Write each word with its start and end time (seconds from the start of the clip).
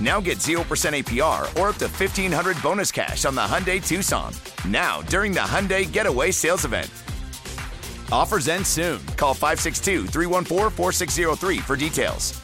Now 0.00 0.20
get 0.20 0.38
0% 0.38 0.60
APR 0.60 1.42
or 1.58 1.68
up 1.70 1.76
to 1.76 1.86
1500 1.86 2.62
bonus 2.62 2.92
cash 2.92 3.24
on 3.24 3.34
the 3.34 3.40
Hyundai 3.40 3.86
Tucson. 3.86 4.32
Now, 4.68 5.02
during 5.02 5.32
the 5.32 5.40
Hyundai 5.40 5.90
Getaway 5.90 6.32
Sales 6.32 6.64
Event. 6.64 6.90
Offers 8.12 8.48
end 8.48 8.66
soon. 8.66 9.04
Call 9.16 9.34
562 9.34 10.06
314 10.06 10.70
4603 10.70 11.58
for 11.58 11.76
details. 11.76 12.40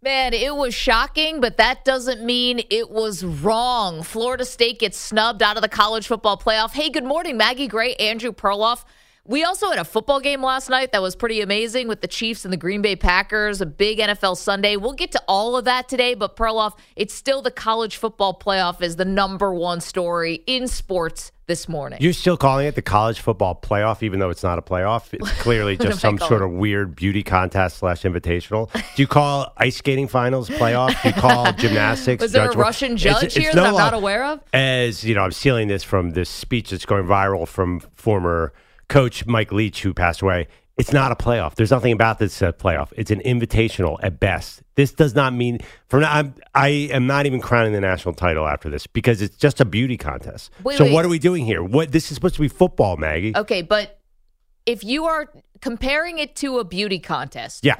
Man, 0.00 0.32
it 0.32 0.54
was 0.54 0.74
shocking, 0.74 1.40
but 1.40 1.56
that 1.56 1.84
doesn't 1.84 2.24
mean 2.24 2.62
it 2.70 2.88
was 2.88 3.24
wrong. 3.24 4.04
Florida 4.04 4.44
State 4.44 4.78
gets 4.78 4.96
snubbed 4.96 5.42
out 5.42 5.56
of 5.56 5.62
the 5.62 5.68
college 5.68 6.06
football 6.06 6.38
playoff. 6.38 6.70
Hey, 6.72 6.88
good 6.88 7.04
morning, 7.04 7.36
Maggie 7.36 7.66
Gray, 7.66 7.94
Andrew 7.96 8.30
Perloff. 8.32 8.84
We 9.28 9.44
also 9.44 9.68
had 9.68 9.78
a 9.78 9.84
football 9.84 10.20
game 10.20 10.42
last 10.42 10.70
night 10.70 10.92
that 10.92 11.02
was 11.02 11.14
pretty 11.14 11.42
amazing 11.42 11.86
with 11.86 12.00
the 12.00 12.08
Chiefs 12.08 12.46
and 12.46 12.52
the 12.52 12.56
Green 12.56 12.80
Bay 12.80 12.96
Packers, 12.96 13.60
a 13.60 13.66
big 13.66 13.98
NFL 13.98 14.38
Sunday. 14.38 14.76
We'll 14.76 14.94
get 14.94 15.12
to 15.12 15.22
all 15.28 15.54
of 15.54 15.66
that 15.66 15.86
today, 15.86 16.14
but 16.14 16.34
Perloff, 16.34 16.78
it's 16.96 17.12
still 17.12 17.42
the 17.42 17.50
college 17.50 17.98
football 17.98 18.32
playoff 18.32 18.80
is 18.80 18.96
the 18.96 19.04
number 19.04 19.52
one 19.52 19.82
story 19.82 20.42
in 20.46 20.66
sports 20.66 21.30
this 21.46 21.68
morning. 21.68 21.98
You're 22.00 22.14
still 22.14 22.38
calling 22.38 22.68
it 22.68 22.74
the 22.74 22.80
college 22.80 23.20
football 23.20 23.54
playoff, 23.54 24.02
even 24.02 24.18
though 24.18 24.30
it's 24.30 24.42
not 24.42 24.58
a 24.58 24.62
playoff. 24.62 25.12
It's 25.12 25.30
clearly 25.42 25.76
just 25.76 26.00
some 26.00 26.16
sort 26.16 26.40
of 26.40 26.50
weird 26.52 26.96
beauty 26.96 27.22
contest 27.22 27.76
slash 27.76 28.04
invitational. 28.04 28.72
Do 28.72 29.02
you 29.02 29.06
call 29.06 29.52
ice 29.58 29.76
skating 29.76 30.08
finals 30.08 30.48
playoff? 30.48 31.02
Do 31.02 31.08
you 31.08 31.14
call 31.14 31.52
gymnastics? 31.58 32.22
Was 32.22 32.32
there 32.32 32.50
a 32.50 32.56
Russian 32.56 32.96
judge 32.96 33.24
it's, 33.24 33.34
here 33.34 33.48
it's 33.48 33.56
that 33.56 33.62
no, 33.62 33.68
I'm 33.68 33.76
not 33.76 33.92
aware 33.92 34.24
of? 34.24 34.40
As 34.54 35.04
you 35.04 35.14
know, 35.14 35.20
I'm 35.20 35.32
stealing 35.32 35.68
this 35.68 35.82
from 35.82 36.12
this 36.12 36.30
speech 36.30 36.70
that's 36.70 36.86
going 36.86 37.04
viral 37.04 37.46
from 37.46 37.80
former 37.94 38.54
coach 38.88 39.26
Mike 39.26 39.52
Leach, 39.52 39.82
who 39.82 39.94
passed 39.94 40.22
away, 40.22 40.48
it's 40.78 40.92
not 40.92 41.10
a 41.10 41.16
playoff. 41.16 41.56
There's 41.56 41.72
nothing 41.72 41.92
about 41.92 42.20
this 42.20 42.40
uh, 42.40 42.52
playoff. 42.52 42.92
It's 42.96 43.10
an 43.10 43.20
invitational 43.20 43.98
at 44.02 44.20
best. 44.20 44.62
This 44.76 44.92
does 44.92 45.14
not 45.14 45.34
mean 45.34 45.58
for 45.88 46.00
now. 46.00 46.12
I'm, 46.12 46.34
I 46.54 46.68
am 46.68 47.06
not 47.06 47.26
even 47.26 47.40
crowning 47.40 47.72
the 47.72 47.80
national 47.80 48.14
title 48.14 48.46
after 48.46 48.70
this 48.70 48.86
because 48.86 49.20
it's 49.20 49.36
just 49.36 49.60
a 49.60 49.64
beauty 49.64 49.96
contest. 49.96 50.52
Wait, 50.62 50.78
so 50.78 50.84
wait. 50.84 50.92
what 50.92 51.04
are 51.04 51.08
we 51.08 51.18
doing 51.18 51.44
here? 51.44 51.64
What 51.64 51.90
this 51.90 52.10
is 52.10 52.14
supposed 52.14 52.36
to 52.36 52.40
be 52.40 52.48
football, 52.48 52.96
Maggie? 52.96 53.32
Okay, 53.36 53.60
but 53.60 53.98
if 54.66 54.84
you 54.84 55.06
are 55.06 55.32
comparing 55.60 56.18
it 56.20 56.36
to 56.36 56.60
a 56.60 56.64
beauty 56.64 57.00
contest, 57.00 57.64
yeah, 57.64 57.76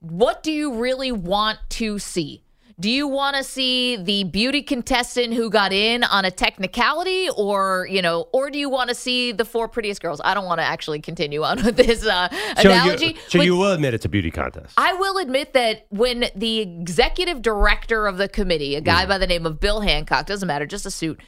what 0.00 0.42
do 0.42 0.50
you 0.50 0.74
really 0.74 1.12
want 1.12 1.60
to 1.70 2.00
see? 2.00 2.42
Do 2.80 2.88
you 2.90 3.06
want 3.06 3.36
to 3.36 3.44
see 3.44 3.96
the 3.96 4.24
beauty 4.24 4.62
contestant 4.62 5.34
who 5.34 5.50
got 5.50 5.70
in 5.70 6.02
on 6.02 6.24
a 6.24 6.30
technicality, 6.30 7.28
or 7.36 7.86
you 7.90 8.00
know, 8.00 8.28
or 8.32 8.50
do 8.50 8.58
you 8.58 8.70
want 8.70 8.88
to 8.88 8.94
see 8.94 9.32
the 9.32 9.44
four 9.44 9.68
prettiest 9.68 10.00
girls? 10.00 10.18
I 10.24 10.32
don't 10.32 10.46
want 10.46 10.60
to 10.60 10.64
actually 10.64 11.00
continue 11.00 11.42
on 11.42 11.62
with 11.64 11.76
this 11.76 12.06
uh, 12.06 12.30
so 12.56 12.70
analogy. 12.70 13.06
You, 13.06 13.14
so 13.28 13.42
you 13.42 13.54
will 13.54 13.72
admit 13.72 13.92
it's 13.92 14.06
a 14.06 14.08
beauty 14.08 14.30
contest. 14.30 14.72
I 14.78 14.94
will 14.94 15.18
admit 15.18 15.52
that 15.52 15.86
when 15.90 16.30
the 16.34 16.60
executive 16.60 17.42
director 17.42 18.06
of 18.06 18.16
the 18.16 18.28
committee, 18.28 18.76
a 18.76 18.80
guy 18.80 19.04
mm. 19.04 19.08
by 19.08 19.18
the 19.18 19.26
name 19.26 19.44
of 19.44 19.60
Bill 19.60 19.82
Hancock, 19.82 20.24
doesn't 20.24 20.46
matter, 20.46 20.64
just 20.64 20.86
a 20.86 20.90
suit, 20.90 21.20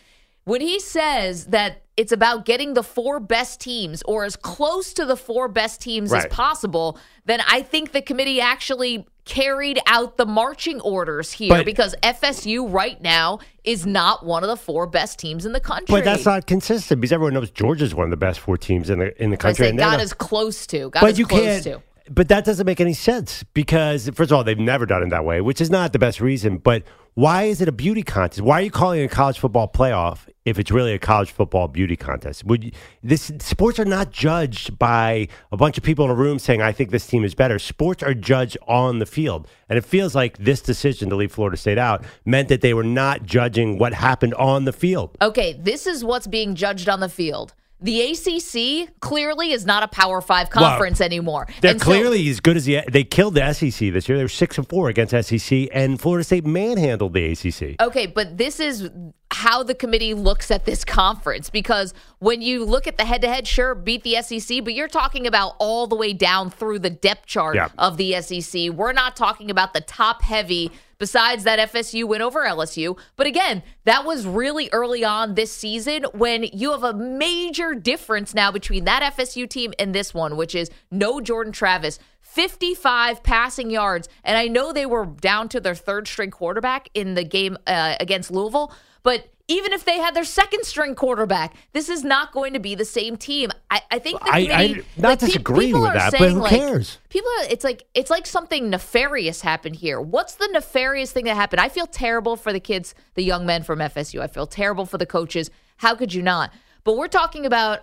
when 0.44 0.62
he 0.62 0.80
says 0.80 1.46
that 1.46 1.82
it's 1.98 2.12
about 2.12 2.46
getting 2.46 2.72
the 2.72 2.82
four 2.82 3.20
best 3.20 3.60
teams 3.60 4.02
or 4.04 4.24
as 4.24 4.36
close 4.36 4.94
to 4.94 5.04
the 5.04 5.16
four 5.16 5.48
best 5.48 5.82
teams 5.82 6.10
right. 6.10 6.24
as 6.24 6.32
possible, 6.32 6.98
then 7.26 7.42
I 7.46 7.60
think 7.60 7.92
the 7.92 8.00
committee 8.00 8.40
actually 8.40 9.06
carried 9.24 9.78
out 9.86 10.16
the 10.16 10.26
marching 10.26 10.80
orders 10.80 11.32
here 11.32 11.48
but, 11.48 11.64
because 11.64 11.94
FSU 12.02 12.70
right 12.70 13.00
now 13.00 13.38
is 13.64 13.86
not 13.86 14.24
one 14.24 14.42
of 14.42 14.48
the 14.48 14.56
four 14.56 14.86
best 14.86 15.18
teams 15.18 15.46
in 15.46 15.52
the 15.52 15.60
country. 15.60 15.86
But 15.88 16.04
that's 16.04 16.24
not 16.24 16.46
consistent 16.46 17.00
because 17.00 17.12
everyone 17.12 17.34
knows 17.34 17.50
Georgia's 17.50 17.94
one 17.94 18.04
of 18.04 18.10
the 18.10 18.16
best 18.16 18.40
four 18.40 18.56
teams 18.56 18.90
in 18.90 18.98
the 18.98 19.22
in 19.22 19.30
the 19.30 19.36
country. 19.36 19.66
I 19.66 19.70
say 19.70 19.76
got 19.76 20.00
as 20.00 20.12
close 20.12 20.66
to. 20.68 20.90
Got 20.90 21.00
but 21.02 21.18
you 21.18 21.26
can't. 21.26 21.62
To. 21.64 21.82
But 22.14 22.28
that 22.28 22.44
doesn't 22.44 22.66
make 22.66 22.80
any 22.80 22.92
sense 22.92 23.42
because 23.54 24.08
first 24.10 24.30
of 24.30 24.32
all, 24.32 24.44
they've 24.44 24.58
never 24.58 24.84
done 24.84 25.02
it 25.02 25.08
that 25.10 25.24
way, 25.24 25.40
which 25.40 25.60
is 25.60 25.70
not 25.70 25.94
the 25.94 25.98
best 25.98 26.20
reason. 26.20 26.58
But 26.58 26.82
why 27.14 27.44
is 27.44 27.60
it 27.62 27.68
a 27.68 27.72
beauty 27.72 28.02
contest? 28.02 28.42
Why 28.42 28.58
are 28.58 28.62
you 28.62 28.70
calling 28.70 29.00
it 29.00 29.04
a 29.04 29.08
college 29.08 29.38
football 29.38 29.66
playoff 29.68 30.28
if 30.44 30.58
it's 30.58 30.70
really 30.70 30.92
a 30.92 30.98
college 30.98 31.30
football 31.30 31.68
beauty 31.68 31.96
contest? 31.96 32.44
Would 32.44 32.64
you, 32.64 32.72
this 33.02 33.32
sports 33.38 33.78
are 33.78 33.86
not 33.86 34.10
judged 34.10 34.78
by 34.78 35.28
a 35.50 35.56
bunch 35.56 35.78
of 35.78 35.84
people 35.84 36.04
in 36.04 36.10
a 36.10 36.14
room 36.14 36.38
saying 36.38 36.60
I 36.60 36.72
think 36.72 36.90
this 36.90 37.06
team 37.06 37.24
is 37.24 37.34
better. 37.34 37.58
Sports 37.58 38.02
are 38.02 38.14
judged 38.14 38.58
on 38.68 38.98
the 38.98 39.06
field, 39.06 39.48
and 39.70 39.78
it 39.78 39.84
feels 39.84 40.14
like 40.14 40.36
this 40.36 40.60
decision 40.60 41.08
to 41.08 41.16
leave 41.16 41.32
Florida 41.32 41.56
State 41.56 41.78
out 41.78 42.04
meant 42.26 42.48
that 42.48 42.60
they 42.60 42.74
were 42.74 42.84
not 42.84 43.24
judging 43.24 43.78
what 43.78 43.94
happened 43.94 44.34
on 44.34 44.64
the 44.64 44.72
field. 44.72 45.16
Okay, 45.22 45.54
this 45.54 45.86
is 45.86 46.04
what's 46.04 46.26
being 46.26 46.54
judged 46.54 46.88
on 46.88 47.00
the 47.00 47.08
field. 47.08 47.54
The 47.82 48.12
ACC 48.12 49.00
clearly 49.00 49.52
is 49.52 49.66
not 49.66 49.82
a 49.82 49.88
Power 49.88 50.20
Five 50.20 50.50
conference 50.50 51.00
well, 51.00 51.06
anymore. 51.06 51.48
They're 51.60 51.72
and 51.72 51.80
clearly 51.80 52.24
so, 52.26 52.30
as 52.30 52.40
good 52.40 52.56
as 52.56 52.64
the. 52.64 52.82
They 52.90 53.04
killed 53.04 53.34
the 53.34 53.52
SEC 53.52 53.92
this 53.92 54.08
year. 54.08 54.16
They 54.16 54.24
were 54.24 54.28
six 54.28 54.56
and 54.58 54.68
four 54.68 54.88
against 54.88 55.12
SEC, 55.28 55.68
and 55.72 56.00
Florida 56.00 56.24
State 56.24 56.46
manhandled 56.46 57.12
the 57.12 57.32
ACC. 57.32 57.80
Okay, 57.80 58.06
but 58.06 58.38
this 58.38 58.60
is 58.60 58.88
how 59.32 59.62
the 59.62 59.74
committee 59.74 60.14
looks 60.14 60.50
at 60.50 60.66
this 60.66 60.84
conference 60.84 61.48
because 61.48 61.94
when 62.18 62.42
you 62.42 62.64
look 62.64 62.86
at 62.86 62.98
the 62.98 63.04
head-to-head, 63.04 63.46
sure, 63.46 63.74
beat 63.74 64.02
the 64.02 64.20
SEC, 64.20 64.62
but 64.62 64.74
you're 64.74 64.88
talking 64.88 65.26
about 65.26 65.54
all 65.58 65.86
the 65.86 65.96
way 65.96 66.12
down 66.12 66.50
through 66.50 66.78
the 66.78 66.90
depth 66.90 67.26
chart 67.26 67.56
yeah. 67.56 67.68
of 67.78 67.96
the 67.96 68.20
SEC. 68.20 68.70
We're 68.70 68.92
not 68.92 69.16
talking 69.16 69.50
about 69.50 69.72
the 69.72 69.80
top-heavy 69.80 70.70
besides 71.02 71.42
that 71.42 71.72
FSU 71.72 72.06
win 72.06 72.22
over 72.22 72.44
LSU. 72.44 72.96
But 73.16 73.26
again, 73.26 73.64
that 73.86 74.04
was 74.04 74.24
really 74.24 74.68
early 74.70 75.04
on 75.04 75.34
this 75.34 75.50
season 75.50 76.04
when 76.14 76.44
you 76.44 76.70
have 76.70 76.84
a 76.84 76.94
major 76.94 77.74
difference 77.74 78.34
now 78.34 78.52
between 78.52 78.84
that 78.84 79.16
FSU 79.16 79.50
team 79.50 79.74
and 79.80 79.92
this 79.92 80.14
one, 80.14 80.36
which 80.36 80.54
is 80.54 80.70
no 80.92 81.20
Jordan 81.20 81.52
Travis. 81.52 81.98
55 82.20 83.24
passing 83.24 83.68
yards. 83.68 84.08
And 84.22 84.38
I 84.38 84.46
know 84.46 84.72
they 84.72 84.86
were 84.86 85.06
down 85.06 85.48
to 85.48 85.60
their 85.60 85.74
third 85.74 86.06
string 86.06 86.30
quarterback 86.30 86.88
in 86.94 87.14
the 87.14 87.24
game 87.24 87.58
uh, 87.66 87.96
against 87.98 88.30
Louisville, 88.30 88.72
but 89.02 89.26
even 89.52 89.72
if 89.72 89.84
they 89.84 89.98
had 89.98 90.14
their 90.14 90.24
second 90.24 90.64
string 90.64 90.94
quarterback, 90.94 91.54
this 91.72 91.88
is 91.88 92.02
not 92.02 92.32
going 92.32 92.54
to 92.54 92.58
be 92.58 92.74
the 92.74 92.84
same 92.84 93.16
team. 93.16 93.50
I, 93.70 93.82
I 93.90 93.98
think 93.98 94.20
the 94.20 94.30
I, 94.30 94.38
I 94.50 94.66
not 94.96 95.08
like, 95.10 95.18
disagreeing 95.18 95.78
with 95.78 95.92
that, 95.92 96.14
but 96.18 96.30
who 96.30 96.46
cares? 96.46 96.98
People, 97.10 97.30
are, 97.40 97.46
it's 97.50 97.62
like 97.62 97.84
it's 97.94 98.10
like 98.10 98.26
something 98.26 98.70
nefarious 98.70 99.42
happened 99.42 99.76
here. 99.76 100.00
What's 100.00 100.36
the 100.36 100.48
nefarious 100.48 101.12
thing 101.12 101.26
that 101.26 101.34
happened? 101.34 101.60
I 101.60 101.68
feel 101.68 101.86
terrible 101.86 102.36
for 102.36 102.52
the 102.52 102.60
kids, 102.60 102.94
the 103.14 103.22
young 103.22 103.44
men 103.44 103.62
from 103.62 103.80
FSU. 103.80 104.20
I 104.20 104.26
feel 104.26 104.46
terrible 104.46 104.86
for 104.86 104.96
the 104.96 105.06
coaches. 105.06 105.50
How 105.76 105.94
could 105.94 106.14
you 106.14 106.22
not? 106.22 106.52
But 106.84 106.96
we're 106.96 107.08
talking 107.08 107.44
about, 107.44 107.80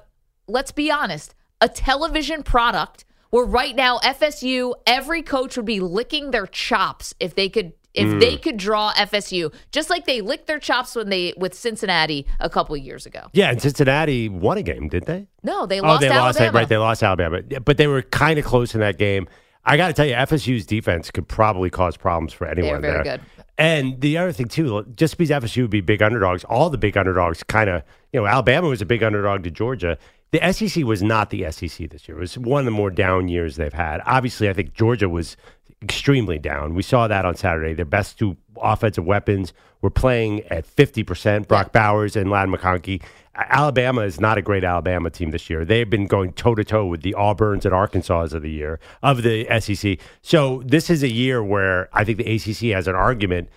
let's 0.48 0.71
be 0.71 0.89
honest, 0.89 1.36
a 1.62 1.69
television 1.69 2.42
product 2.42 3.06
where 3.30 3.45
right 3.45 3.75
now 3.75 4.00
FSU, 4.00 4.74
every 4.88 5.21
coach 5.21 5.56
would 5.56 5.66
be 5.66 5.80
licking 5.80 6.31
their 6.31 6.48
chops 6.48 7.13
if 7.19 7.36
they 7.36 7.48
could 7.48 7.74
if 7.94 8.07
mm. 8.07 8.19
they 8.19 8.38
could 8.38 8.57
draw 8.57 8.94
FSU, 8.94 9.53
just 9.71 9.89
like 9.89 10.06
they 10.06 10.21
licked 10.21 10.47
their 10.47 10.59
chops 10.59 10.95
when 10.95 11.09
they 11.09 11.33
with 11.38 11.53
Cincinnati 11.53 12.25
a 12.39 12.50
couple 12.50 12.77
years 12.77 13.06
ago. 13.06 13.27
Yeah, 13.33 13.50
and 13.50 13.62
Cincinnati 13.62 14.30
won 14.30 14.57
a 14.57 14.63
game, 14.63 14.88
did 14.89 15.06
they? 15.06 15.27
No, 15.44 15.65
they 15.65 15.81
lost. 15.81 15.97
Oh, 15.97 16.00
they 16.00 16.13
Alabama. 16.13 16.25
lost. 16.25 16.53
Right, 16.53 16.69
they 16.69 16.77
lost 16.77 17.03
Alabama, 17.03 17.41
but 17.63 17.77
they 17.77 17.88
were 17.88 18.01
kind 18.03 18.38
of 18.38 18.45
close 18.45 18.74
in 18.74 18.81
that 18.81 18.97
game. 18.97 19.27
I 19.65 19.77
got 19.77 19.88
to 19.88 19.94
tell 19.94 20.06
you, 20.06 20.13
FSU's 20.13 20.65
defense 20.65 21.12
could 21.12 21.27
probably 21.27 21.69
cause 21.69 21.97
problems 21.97 22.33
for 22.33 22.47
anyone 22.47 22.81
They're 22.81 22.91
very 22.91 23.03
there. 23.03 23.18
good. 23.18 23.25
And 23.57 24.00
the 24.00 24.18
other 24.18 24.31
thing 24.31 24.47
too, 24.47 24.85
just 24.95 25.18
because 25.18 25.44
FSU 25.44 25.63
would 25.63 25.69
be 25.69 25.81
big 25.81 26.01
underdogs, 26.01 26.45
all 26.45 26.69
the 26.69 26.77
big 26.77 26.97
underdogs 26.97 27.44
kind 27.44 27.69
of, 27.69 27.83
you 28.13 28.19
know, 28.21 28.25
Alabama 28.25 28.69
was 28.69 28.81
a 28.81 28.85
big 28.85 29.03
underdog 29.03 29.44
to 29.44 29.51
Georgia. 29.51 29.97
The 30.31 30.53
SEC 30.53 30.85
was 30.85 31.03
not 31.03 31.30
the 31.30 31.51
SEC 31.51 31.89
this 31.89 32.07
year. 32.07 32.18
It 32.18 32.21
was 32.21 32.38
one 32.38 32.59
of 32.59 32.65
the 32.65 32.71
more 32.71 32.89
down 32.89 33.27
years 33.27 33.57
they've 33.57 33.74
had. 33.74 34.01
Obviously, 34.06 34.47
I 34.47 34.53
think 34.53 34.74
Georgia 34.74 35.09
was 35.09 35.35
extremely 35.81 36.38
down. 36.40 36.76
We 36.76 36.84
saw 36.84 37.08
that 37.08 37.26
on 37.26 37.36
Saturday. 37.36 37.74
Their 37.74 37.86
best 37.86 38.20
two 38.20 38.38
offensive 38.62 39.06
weapons 39.06 39.54
were 39.81 39.90
playing 39.90 40.42
at 40.44 40.66
50%, 40.66 41.48
Brock 41.48 41.72
Bowers 41.72 42.16
and 42.16 42.30
Ladd 42.30 42.50
McConkey. 42.50 43.02
Alabama 43.36 44.02
is 44.02 44.20
not 44.20 44.38
a 44.38 44.42
great 44.42 44.66
Alabama 44.66 45.10
team 45.10 45.31
this 45.31 45.50
year. 45.50 45.64
They've 45.64 45.90
been 45.90 46.08
going 46.08 46.34
toe 46.34 46.56
to 46.56 46.64
toe 46.66 46.86
with 46.86 47.04
the 47.04 47.16
Auburns 47.18 47.64
and 47.64 47.74
Arkansas 47.74 48.28
of 48.34 48.42
the 48.42 48.50
year 48.50 48.80
of 49.02 49.24
the 49.24 49.48
SEC. 49.62 50.00
So 50.22 50.62
this 50.66 50.90
is 50.90 51.04
a 51.04 51.10
year 51.10 51.42
where 51.42 51.88
I 51.94 52.04
think 52.04 52.18
the 52.18 52.36
ACC 52.36 52.76
has 52.76 52.88
an 52.88 52.96
argument. 52.96 53.50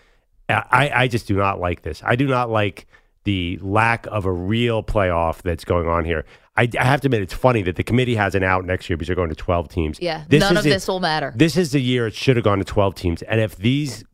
I, 0.49 0.91
I 0.95 1.09
just 1.09 1.27
do 1.27 1.37
not 1.37 1.59
like 1.59 1.83
this. 1.83 2.03
I 2.05 2.15
do 2.15 2.29
not 2.29 2.51
like 2.51 2.87
the 3.25 3.59
lack 3.63 4.07
of 4.07 4.25
a 4.25 4.33
real 4.33 4.83
playoff 4.83 5.43
that's 5.43 5.65
going 5.65 5.89
on 5.89 6.05
here. 6.05 6.25
I, 6.56 6.69
I 6.78 6.84
have 6.84 7.00
to 7.00 7.06
admit, 7.06 7.22
it's 7.22 7.32
funny 7.32 7.62
that 7.62 7.76
the 7.76 7.82
committee 7.82 8.14
has 8.16 8.34
an 8.34 8.43
out 8.44 8.64
next 8.66 8.90
year 8.90 8.96
because 8.99 9.06
they're 9.08 9.16
going 9.16 9.31
to 9.31 9.34
12 9.34 9.69
teams. 9.69 9.99
Yeah, 10.00 10.25
This 10.28 10.40
none 10.40 10.56
of 10.56 10.66
it- 10.66 10.70
this 10.70 10.87
will 10.87 11.00
matter. 11.00 11.32
This 11.34 11.56
is 11.56 11.72
the 11.72 11.81
year 11.81 12.06
it 12.06 12.14
should 12.14 12.37
have 12.37 12.44
gone 12.44 12.58
to 12.58 12.64
12 12.64 12.94
teams. 12.94 13.22
And 13.22 13.40
if 13.40 13.56
these 13.56 14.04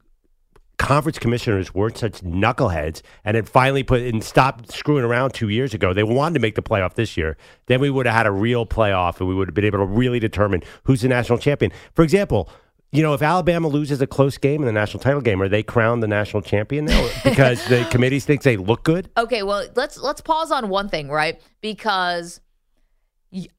conference 0.79 1.19
commissioners 1.19 1.75
weren't 1.75 1.99
such 1.99 2.21
knuckleheads 2.21 3.03
and 3.25 3.35
had 3.35 3.49
finally 3.49 3.83
put 3.83 4.01
and 4.03 4.23
stopped 4.23 4.71
screwing 4.71 5.05
around 5.05 5.35
two 5.35 5.49
years 5.49 5.75
ago, 5.75 5.93
they 5.93 6.05
wanted 6.05 6.35
to 6.35 6.41
make 6.41 6.55
the 6.55 6.63
playoff 6.63 6.95
this 6.95 7.17
year, 7.17 7.37
then 7.67 7.81
we 7.81 7.91
would 7.91 8.07
have 8.07 8.15
had 8.15 8.27
a 8.27 8.31
real 8.31 8.65
playoff 8.65 9.19
and 9.19 9.29
we 9.29 9.35
would 9.35 9.49
have 9.49 9.55
been 9.57 9.65
able 9.65 9.79
to 9.81 9.85
really 9.85 10.21
determine 10.21 10.63
who's 10.85 11.01
the 11.01 11.09
national 11.09 11.39
champion. 11.39 11.73
For 11.95 12.05
example, 12.05 12.49
you 12.91 13.03
know, 13.03 13.13
if 13.13 13.21
Alabama 13.21 13.69
loses 13.69 14.01
a 14.01 14.07
close 14.07 14.39
game 14.39 14.63
in 14.63 14.67
the 14.67 14.73
national 14.73 15.03
title 15.03 15.21
game, 15.21 15.43
are 15.43 15.49
they 15.49 15.63
crowned 15.63 16.03
the 16.03 16.09
national 16.09 16.43
champion 16.43 16.87
now 16.87 17.09
because 17.25 17.67
the 17.69 17.87
committee 17.91 18.21
thinks 18.21 18.45
they 18.45 18.57
look 18.57 18.83
good? 18.83 19.11
Okay, 19.17 19.43
well, 19.43 19.67
let's 19.75 19.99
let's 19.99 20.21
pause 20.21 20.51
on 20.51 20.69
one 20.69 20.89
thing, 20.89 21.09
right? 21.09 21.41
Because 21.61 22.41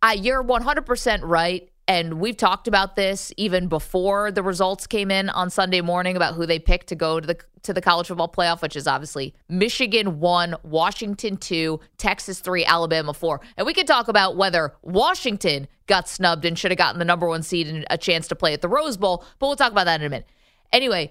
I, 0.01 0.13
you're 0.13 0.43
100% 0.43 1.19
right. 1.23 1.68
And 1.89 2.19
we've 2.19 2.37
talked 2.37 2.67
about 2.67 2.95
this 2.95 3.33
even 3.35 3.67
before 3.67 4.31
the 4.31 4.43
results 4.43 4.85
came 4.85 5.09
in 5.09 5.27
on 5.29 5.49
Sunday 5.49 5.81
morning 5.81 6.15
about 6.15 6.35
who 6.35 6.45
they 6.45 6.59
picked 6.59 6.85
to 6.89 6.95
go 6.95 7.19
to 7.19 7.25
the 7.25 7.39
to 7.63 7.73
the 7.73 7.81
college 7.81 8.07
football 8.07 8.29
playoff, 8.29 8.61
which 8.61 8.75
is 8.75 8.85
obviously 8.85 9.33
Michigan 9.49 10.19
one, 10.19 10.55
Washington 10.61 11.35
two, 11.35 11.79
Texas 11.97 12.41
three, 12.41 12.63
Alabama 12.63 13.11
four. 13.11 13.41
And 13.57 13.65
we 13.65 13.73
could 13.73 13.87
talk 13.87 14.07
about 14.07 14.37
whether 14.37 14.75
Washington 14.83 15.67
got 15.87 16.07
snubbed 16.07 16.45
and 16.45 16.59
should 16.59 16.69
have 16.69 16.77
gotten 16.77 16.99
the 16.99 17.05
number 17.05 17.27
one 17.27 17.41
seed 17.41 17.67
and 17.67 17.87
a 17.89 17.97
chance 17.97 18.27
to 18.27 18.35
play 18.35 18.53
at 18.53 18.61
the 18.61 18.69
Rose 18.69 18.95
Bowl, 18.95 19.25
but 19.39 19.47
we'll 19.47 19.55
talk 19.55 19.71
about 19.71 19.85
that 19.85 19.99
in 19.99 20.05
a 20.05 20.09
minute. 20.11 20.27
Anyway, 20.71 21.09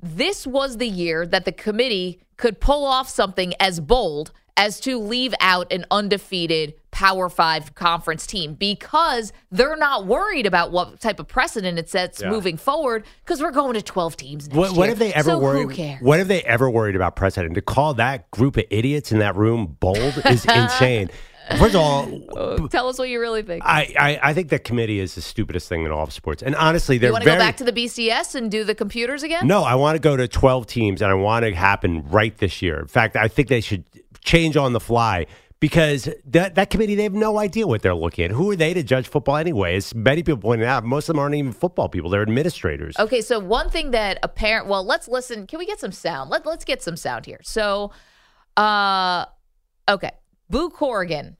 this 0.00 0.46
was 0.46 0.78
the 0.78 0.88
year 0.88 1.26
that 1.26 1.44
the 1.44 1.52
committee 1.52 2.22
could 2.38 2.60
pull 2.60 2.86
off 2.86 3.10
something 3.10 3.52
as 3.60 3.78
bold 3.78 4.32
as 4.56 4.78
to 4.80 4.98
leave 4.98 5.34
out 5.40 5.72
an 5.72 5.84
undefeated 5.90 6.74
Power 6.90 7.28
Five 7.28 7.74
conference 7.74 8.24
team 8.24 8.54
because 8.54 9.32
they're 9.50 9.76
not 9.76 10.06
worried 10.06 10.46
about 10.46 10.70
what 10.70 11.00
type 11.00 11.18
of 11.18 11.26
precedent 11.26 11.76
it 11.76 11.88
sets 11.88 12.20
Yeah. 12.22 12.30
moving 12.30 12.56
forward 12.56 13.04
because 13.24 13.42
we're 13.42 13.50
going 13.50 13.74
to 13.74 13.82
12 13.82 14.16
teams 14.16 14.46
next 14.48 14.56
What, 14.56 14.70
what 14.76 14.84
year. 14.84 14.88
have 14.90 14.98
they 15.00 15.12
ever 15.12 15.30
so 15.30 15.38
worried? 15.40 15.62
Who 15.62 15.74
cares? 15.74 16.00
What 16.02 16.18
have 16.20 16.28
they 16.28 16.42
ever 16.44 16.70
worried 16.70 16.94
about 16.94 17.16
precedent? 17.16 17.56
To 17.56 17.62
call 17.62 17.94
that 17.94 18.30
group 18.30 18.56
of 18.56 18.64
idiots 18.70 19.10
in 19.10 19.18
that 19.18 19.34
room 19.34 19.76
bold 19.80 20.22
is 20.26 20.44
insane. 20.46 21.10
First 21.58 21.74
of 21.74 21.80
all, 21.80 22.08
oh, 22.36 22.68
Tell 22.68 22.88
us 22.88 22.98
what 22.98 23.08
you 23.10 23.20
really 23.20 23.42
think. 23.42 23.62
I, 23.66 23.92
I, 23.98 24.30
I 24.30 24.34
think 24.34 24.48
that 24.48 24.64
committee 24.64 24.98
is 25.00 25.14
the 25.16 25.20
stupidest 25.20 25.68
thing 25.68 25.84
in 25.84 25.90
all 25.90 26.04
of 26.04 26.12
sports. 26.12 26.42
And 26.42 26.54
honestly, 26.56 26.96
they're 26.96 27.08
you 27.08 27.12
want 27.12 27.24
to 27.24 27.30
go 27.30 27.36
back 27.36 27.58
to 27.58 27.64
the 27.64 27.72
BCS 27.72 28.34
and 28.34 28.50
do 28.50 28.64
the 28.64 28.74
computers 28.74 29.22
again? 29.24 29.46
No, 29.46 29.62
I 29.62 29.74
want 29.74 29.96
to 29.96 29.98
go 29.98 30.16
to 30.16 30.26
12 30.26 30.66
teams 30.66 31.02
and 31.02 31.10
I 31.10 31.14
want 31.14 31.44
it 31.44 31.50
to 31.50 31.56
happen 31.56 32.08
right 32.08 32.34
this 32.38 32.62
year. 32.62 32.78
In 32.80 32.86
fact, 32.86 33.14
I 33.16 33.28
think 33.28 33.48
they 33.48 33.60
should 33.60 33.84
change 34.24 34.56
on 34.56 34.72
the 34.72 34.80
fly 34.80 35.26
because 35.60 36.10
that, 36.26 36.56
that 36.56 36.68
committee, 36.68 36.94
they 36.94 37.04
have 37.04 37.14
no 37.14 37.38
idea 37.38 37.66
what 37.66 37.80
they're 37.80 37.94
looking 37.94 38.26
at. 38.26 38.30
Who 38.32 38.50
are 38.50 38.56
they 38.56 38.74
to 38.74 38.82
judge 38.82 39.08
football 39.08 39.36
anyway? 39.36 39.76
As 39.76 39.94
many 39.94 40.22
people 40.22 40.40
pointed 40.40 40.66
out, 40.66 40.84
most 40.84 41.08
of 41.08 41.14
them 41.14 41.20
aren't 41.20 41.34
even 41.36 41.52
football 41.52 41.88
people, 41.88 42.10
they're 42.10 42.22
administrators. 42.22 42.94
Okay, 42.98 43.20
so 43.20 43.38
one 43.38 43.70
thing 43.70 43.92
that 43.92 44.18
apparent 44.22 44.66
well, 44.66 44.84
let's 44.84 45.08
listen. 45.08 45.46
Can 45.46 45.58
we 45.58 45.66
get 45.66 45.80
some 45.80 45.92
sound? 45.92 46.28
Let, 46.28 46.44
let's 46.44 46.64
get 46.64 46.82
some 46.82 46.96
sound 46.96 47.24
here. 47.24 47.40
So 47.42 47.92
uh 48.56 49.24
okay. 49.88 50.10
Boo 50.50 50.68
Corrigan, 50.68 51.38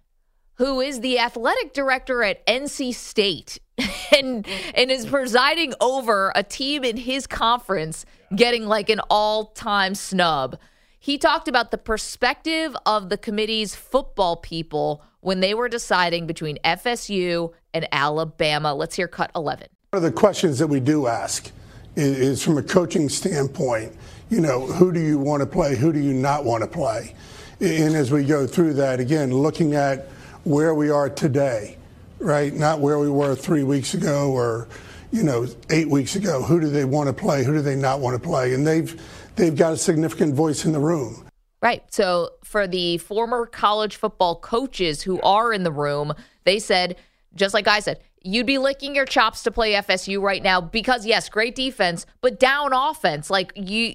who 0.55 0.81
is 0.81 1.01
the 1.01 1.19
athletic 1.19 1.75
director 1.75 2.23
at 2.23 2.47
NC 2.47 2.95
State 2.95 3.59
and 4.17 4.47
and 4.75 4.91
is 4.91 5.05
presiding 5.05 5.75
over 5.81 6.33
a 6.35 6.43
team 6.43 6.83
in 6.83 6.97
his 6.97 7.27
conference 7.27 8.07
getting 8.35 8.67
like 8.67 8.89
an 8.89 9.01
all-time 9.11 9.95
snub. 9.95 10.57
He 11.05 11.19
talked 11.19 11.49
about 11.49 11.71
the 11.71 11.77
perspective 11.77 12.75
of 12.87 13.11
the 13.11 13.19
committee's 13.19 13.75
football 13.75 14.37
people 14.37 15.03
when 15.21 15.41
they 15.41 15.53
were 15.53 15.69
deciding 15.69 16.27
between 16.27 16.57
FSU 16.65 17.53
and 17.75 17.87
Alabama. 17.93 18.73
Let's 18.75 18.97
hear 18.97 19.07
cut 19.07 19.31
11. 19.37 19.69
One 19.91 19.99
of 19.99 20.03
the 20.03 20.11
questions 20.11 20.59
that 20.61 20.69
we 20.69 20.81
do 20.81 21.07
ask 21.07 21.53
is, 21.95 22.43
from 22.43 22.57
a 22.57 22.63
coaching 22.63 23.11
standpoint, 23.11 23.95
you 24.31 24.41
know, 24.41 24.65
who 24.65 24.93
do 24.93 25.01
you 25.01 25.19
want 25.19 25.43
to 25.43 25.47
play? 25.47 25.77
Who 25.77 25.93
do 25.93 25.99
you 25.99 26.15
not 26.15 26.47
want 26.47 26.63
to 26.63 26.71
play? 26.71 27.15
And 27.61 27.95
as 27.95 28.11
we 28.11 28.25
go 28.25 28.47
through 28.47 28.73
that, 28.73 28.99
again, 28.99 29.31
looking 29.31 29.75
at 29.75 30.07
where 30.45 30.75
we 30.75 30.89
are 30.89 31.11
today, 31.11 31.77
right? 32.19 32.51
Not 32.55 32.81
where 32.81 32.99
we 32.99 33.11
were 33.11 33.35
three 33.35 33.63
weeks 33.63 33.93
ago 33.93 34.33
or, 34.33 34.69
you 35.13 35.23
know, 35.23 35.47
eight 35.71 35.89
weeks 35.89 36.17
ago. 36.17 36.43
Who 36.43 36.61
do 36.61 36.69
they 36.69 36.85
want 36.85 37.09
to 37.09 37.13
play? 37.13 37.45
Who 37.45 37.53
do 37.53 37.63
they 37.63 37.77
not 37.77 38.01
want 38.01 38.21
to 38.21 38.29
play? 38.29 38.55
And 38.55 38.67
they've, 38.67 39.01
they've 39.37 39.57
got 39.57 39.73
a 39.73 39.77
significant 39.77 40.35
voice 40.35 40.65
in 40.65 40.73
the 40.73 40.81
room. 40.81 41.27
Right. 41.63 41.83
So 41.91 42.31
for 42.45 42.67
the 42.67 42.99
former 42.99 43.47
college 43.47 43.97
football 43.97 44.37
coaches 44.37 45.03
who 45.03 45.21
are 45.23 45.53
in 45.53 45.63
the 45.63 45.73
room, 45.73 46.13
they 46.45 46.59
said, 46.59 46.97
just 47.35 47.55
like 47.55 47.67
I 47.67 47.81
said, 47.81 48.01
you'd 48.23 48.47
be 48.47 48.59
licking 48.59 48.95
your 48.95 49.07
chops 49.07 49.43
to 49.45 49.51
play 49.51 49.73
FSU 49.73 50.21
right 50.21 50.43
now 50.43 50.61
because 50.61 51.07
yes, 51.07 51.29
great 51.29 51.55
defense, 51.55 52.07
but 52.21 52.39
down 52.39 52.73
offense. 52.73 53.31
Like 53.31 53.53
you 53.57 53.95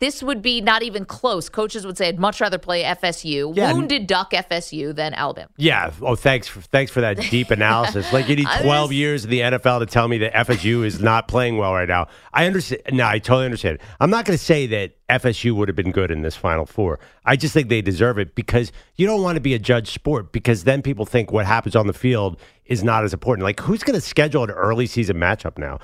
this 0.00 0.22
would 0.22 0.42
be 0.42 0.60
not 0.60 0.82
even 0.82 1.04
close. 1.04 1.48
Coaches 1.48 1.86
would 1.86 1.96
say 1.96 2.08
I'd 2.08 2.18
much 2.18 2.40
rather 2.40 2.58
play 2.58 2.82
FSU, 2.82 3.54
Yeah. 3.56 3.72
wounded 3.72 4.06
duck 4.06 4.32
FSU 4.32 4.92
than 4.94 5.14
Alabama. 5.14 5.48
Yeah. 5.56 5.92
Oh, 6.02 6.16
thanks 6.16 6.48
for 6.48 6.60
thanks 6.60 6.90
for 6.92 7.00
that 7.00 7.18
deep 7.30 7.50
analysis. 7.58 8.12
Like 8.12 8.28
you 8.28 8.36
need 8.36 8.48
twelve 8.62 8.90
just- 8.90 8.96
years 8.98 9.24
in 9.24 9.30
the 9.30 9.40
NFL 9.40 9.80
to 9.80 9.86
tell 9.86 10.08
me 10.08 10.18
that 10.18 10.32
FSU 10.34 10.84
is 10.84 11.00
not 11.00 11.28
playing 11.28 11.56
well 11.58 11.72
right 11.72 11.88
now. 11.88 12.08
I 12.32 12.46
understand. 12.46 12.82
No, 12.92 13.06
I 13.06 13.18
totally 13.18 13.44
understand. 13.46 13.78
I'm 14.00 14.10
not 14.10 14.24
going 14.24 14.36
to 14.38 14.44
say 14.44 14.66
that 14.66 14.94
FSU 15.08 15.52
would 15.54 15.68
have 15.68 15.76
been 15.76 15.92
good 15.92 16.10
in 16.10 16.22
this 16.22 16.34
Final 16.36 16.66
Four. 16.66 16.98
I 17.24 17.36
just 17.36 17.54
think 17.54 17.68
they 17.68 17.82
deserve 17.82 18.18
it 18.18 18.34
because 18.34 18.72
you 18.96 19.06
don't 19.06 19.22
want 19.22 19.36
to 19.36 19.40
be 19.40 19.54
a 19.54 19.58
judge 19.58 19.90
sport 19.92 20.32
because 20.32 20.64
then 20.64 20.82
people 20.82 21.06
think 21.06 21.30
what 21.30 21.46
happens 21.46 21.76
on 21.76 21.86
the 21.86 21.92
field 21.92 22.40
is 22.66 22.82
not 22.82 23.04
as 23.04 23.12
important. 23.12 23.44
Like 23.44 23.60
who's 23.60 23.82
going 23.82 23.94
to 23.94 24.00
schedule 24.00 24.42
an 24.44 24.50
early 24.50 24.86
season 24.86 25.16
matchup 25.18 25.58
now? 25.58 25.78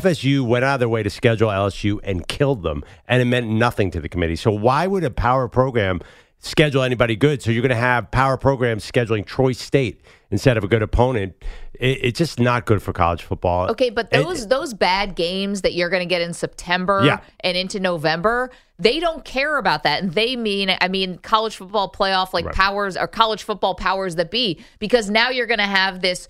FSU 0.00 0.46
went 0.46 0.64
out 0.64 0.74
of 0.74 0.80
their 0.80 0.88
way 0.88 1.02
to 1.02 1.10
schedule 1.10 1.48
LSU 1.48 1.98
and 2.04 2.26
killed 2.28 2.62
them, 2.62 2.84
and 3.08 3.20
it 3.20 3.24
meant 3.24 3.48
nothing 3.48 3.90
to 3.90 4.00
the 4.00 4.08
committee. 4.08 4.36
So 4.36 4.52
why 4.52 4.86
would 4.86 5.02
a 5.02 5.10
power 5.10 5.48
program 5.48 6.00
schedule 6.38 6.82
anybody 6.84 7.16
good? 7.16 7.42
So 7.42 7.50
you're 7.50 7.62
going 7.62 7.70
to 7.70 7.74
have 7.74 8.08
power 8.12 8.36
programs 8.36 8.88
scheduling 8.88 9.26
Troy 9.26 9.50
State 9.50 10.00
instead 10.30 10.56
of 10.56 10.62
a 10.62 10.68
good 10.68 10.82
opponent. 10.82 11.34
It, 11.74 11.98
it's 12.04 12.18
just 12.18 12.38
not 12.38 12.66
good 12.66 12.80
for 12.84 12.92
college 12.92 13.24
football. 13.24 13.68
Okay, 13.72 13.90
but 13.90 14.06
It- 14.12 14.22
those 14.22 14.46
those 14.46 14.74
bad 14.74 15.16
games 15.16 15.62
that 15.62 15.72
you're 15.74 15.90
going 15.90 16.02
to 16.02 16.08
get 16.08 16.22
in 16.22 16.34
September 16.34 17.02
Yeah. 17.04 17.18
and 17.40 17.56
into 17.56 17.80
November, 17.80 18.50
they 18.78 19.00
don't 19.00 19.24
care 19.24 19.58
about 19.58 19.82
that, 19.82 20.04
and 20.04 20.12
they 20.14 20.36
mean, 20.36 20.70
I 20.80 20.86
mean, 20.86 21.18
college 21.18 21.56
football 21.56 21.90
playoff 21.90 22.32
like 22.32 22.44
Right. 22.46 22.54
powers 22.54 22.96
or 22.96 23.08
college 23.08 23.42
football 23.42 23.74
powers 23.74 24.14
that 24.14 24.30
be, 24.30 24.60
because 24.78 25.10
now 25.10 25.30
you're 25.30 25.46
going 25.48 25.58
to 25.58 25.66
have 25.66 26.00
this 26.00 26.28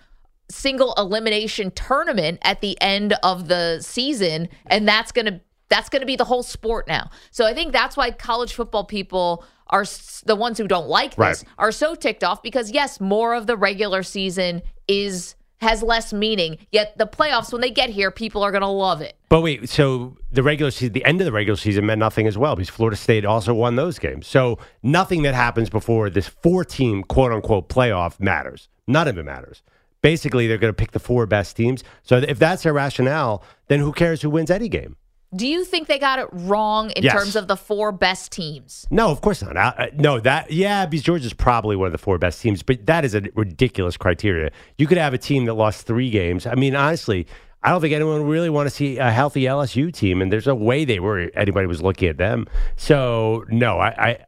single 0.51 0.95
elimination 0.99 1.71
tournament 1.71 2.39
at 2.43 2.61
the 2.61 2.81
end 2.81 3.15
of 3.23 3.49
the 3.49 3.81
season, 3.81 4.49
and 4.67 4.87
that's 4.87 5.13
going 5.13 5.27
to 5.27 5.41
that's 5.69 5.89
going 5.89 6.01
to 6.01 6.07
be 6.07 6.17
the 6.17 6.25
whole 6.25 6.43
sport 6.43 6.89
now. 6.89 7.11
So 7.31 7.47
I 7.47 7.55
think 7.55 7.73
that's 7.73 7.97
why 7.97 8.11
college 8.11 8.53
football 8.53 8.85
people 8.85 9.45
are 9.69 9.85
the 10.27 10.35
ones 10.35 10.59
who 10.59 10.67
don't 10.67 10.89
like 10.89 11.13
this 11.13 11.19
Right. 11.19 11.45
are 11.59 11.71
so 11.71 11.95
ticked 11.95 12.25
off 12.25 12.43
because 12.43 12.73
yes, 12.73 13.01
more 13.01 13.35
of 13.35 13.47
the 13.47 13.57
regular 13.57 14.03
season 14.03 14.63
is 14.89 15.37
has 15.61 15.83
less 15.83 16.13
meaning. 16.13 16.57
Yet 16.73 16.97
the 16.97 17.07
playoffs, 17.07 17.53
when 17.53 17.61
they 17.61 17.71
get 17.71 17.91
here, 17.91 18.11
people 18.11 18.43
are 18.43 18.51
going 18.51 18.63
to 18.63 18.67
love 18.67 19.03
it. 19.03 19.17
But 19.29 19.43
wait, 19.43 19.69
so 19.69 20.17
the 20.33 20.43
regular 20.43 20.71
season, 20.71 20.95
the 20.95 21.05
end 21.05 21.21
of 21.21 21.27
the 21.27 21.33
regular 21.33 21.57
season 21.59 21.85
meant 21.87 21.99
nothing 21.99 22.27
as 22.27 22.39
well 22.39 22.57
because 22.57 22.71
Florida 22.71 22.97
State 22.97 23.25
also 23.27 23.53
won 23.53 23.77
those 23.77 23.99
games. 23.99 24.27
So 24.27 24.59
nothing 24.83 25.23
that 25.23 25.35
happens 25.35 25.69
before 25.69 26.09
this 26.11 26.29
four 26.29 26.65
team 26.65 27.05
quote 27.05 27.31
unquote 27.31 27.69
playoff 27.69 28.19
matters. 28.19 28.69
None 28.87 29.07
of 29.07 29.19
it 29.19 29.23
matters. 29.25 29.63
Basically, 30.03 30.47
they're 30.47 30.59
going 30.59 30.73
to 30.73 30.77
pick 30.77 30.93
the 30.93 30.99
four 30.99 31.27
best 31.27 31.57
teams. 31.57 31.85
So 32.03 32.17
if 32.19 32.39
that's 32.39 32.63
their 32.63 32.73
rationale, 32.73 33.43
then 33.69 33.81
who 33.81 33.93
cares 33.93 34.23
who 34.23 34.31
wins 34.31 34.51
any 34.51 34.69
game? 34.69 34.97
Do 35.37 35.47
you 35.47 35.65
think 35.65 35.87
they 35.87 35.99
got 36.01 36.19
it 36.19 36.27
wrong 36.33 36.91
in 36.91 37.05
Yes. 37.05 37.13
terms 37.13 37.37
of 37.37 37.47
the 37.47 37.57
four 37.57 37.93
best 37.93 38.33
teams? 38.33 38.85
No, 38.91 39.11
of 39.11 39.21
course 39.21 39.43
not. 39.43 39.57
Uh, 39.57 39.87
no, 39.95 40.19
that 40.21 40.51
yeah, 40.51 40.87
because 40.87 41.05
Georgia's 41.05 41.33
probably 41.35 41.77
one 41.77 41.87
of 41.87 41.93
the 41.93 41.99
four 41.99 42.19
best 42.19 42.43
teams, 42.43 42.65
but 42.65 42.85
that 42.87 43.05
is 43.05 43.15
a 43.15 43.23
ridiculous 43.37 43.97
criteria. 43.97 44.51
You 44.77 44.89
could 44.89 44.99
have 44.99 45.15
a 45.15 45.19
team 45.19 45.45
that 45.45 45.55
lost 45.55 45.87
three 45.87 46.11
games. 46.11 46.47
I 46.47 46.57
mean, 46.57 46.75
honestly, 46.75 47.29
I 47.63 47.71
don't 47.71 47.81
think 47.81 47.95
anyone 47.95 48.27
really 48.27 48.51
want 48.51 48.69
to 48.69 48.75
see 48.75 48.99
a 48.99 49.13
healthy 49.13 49.43
LSU 49.43 49.93
team, 49.93 50.21
and 50.21 50.33
there's 50.33 50.47
no 50.49 50.55
way 50.57 50.85
they 50.85 50.99
were 50.99 51.31
anybody 51.35 51.69
was 51.69 51.81
looking 51.81 52.09
at 52.09 52.17
them. 52.17 52.49
So 52.75 53.45
no, 53.51 53.79
I 53.79 53.89
I, 54.09 54.19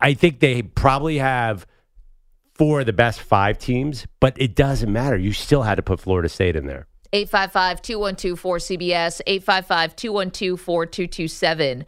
I 0.00 0.14
think 0.14 0.40
they 0.40 0.62
probably 0.62 1.18
have 1.18 1.66
four 2.56 2.80
of 2.80 2.86
the 2.86 2.92
best 2.92 3.20
five 3.20 3.58
teams, 3.58 4.06
but 4.20 4.40
it 4.40 4.54
doesn't 4.54 4.92
matter. 4.92 5.16
You 5.16 5.32
still 5.32 5.62
had 5.62 5.74
to 5.76 5.82
put 5.82 6.00
Florida 6.00 6.28
State 6.28 6.56
in 6.56 6.66
there. 6.66 6.86
855 7.12 7.82
212 7.82 8.40
4CBS, 8.42 9.20
855 9.26 9.96
212 9.96 10.60
4227. 10.60 11.86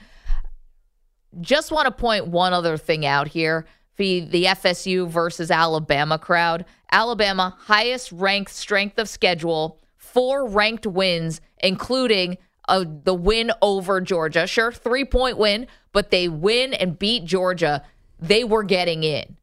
Just 1.40 1.72
want 1.72 1.86
to 1.86 1.92
point 1.92 2.28
one 2.28 2.52
other 2.52 2.76
thing 2.76 3.04
out 3.04 3.28
here 3.28 3.66
for 3.94 4.02
the 4.02 4.44
FSU 4.44 5.08
versus 5.08 5.50
Alabama 5.50 6.18
crowd. 6.18 6.64
Alabama, 6.92 7.54
highest 7.58 8.12
ranked 8.12 8.52
strength 8.52 8.98
of 8.98 9.08
schedule, 9.08 9.80
four 9.96 10.48
ranked 10.48 10.86
wins, 10.86 11.40
including 11.62 12.38
uh, 12.68 12.84
the 13.04 13.14
win 13.14 13.50
over 13.60 14.00
Georgia. 14.00 14.46
Sure, 14.46 14.72
three 14.72 15.04
point 15.04 15.36
win, 15.36 15.66
but 15.92 16.10
they 16.10 16.28
win 16.28 16.74
and 16.74 16.98
beat 16.98 17.24
Georgia. 17.24 17.84
They 18.20 18.44
were 18.44 18.62
getting 18.62 19.02
in. 19.02 19.36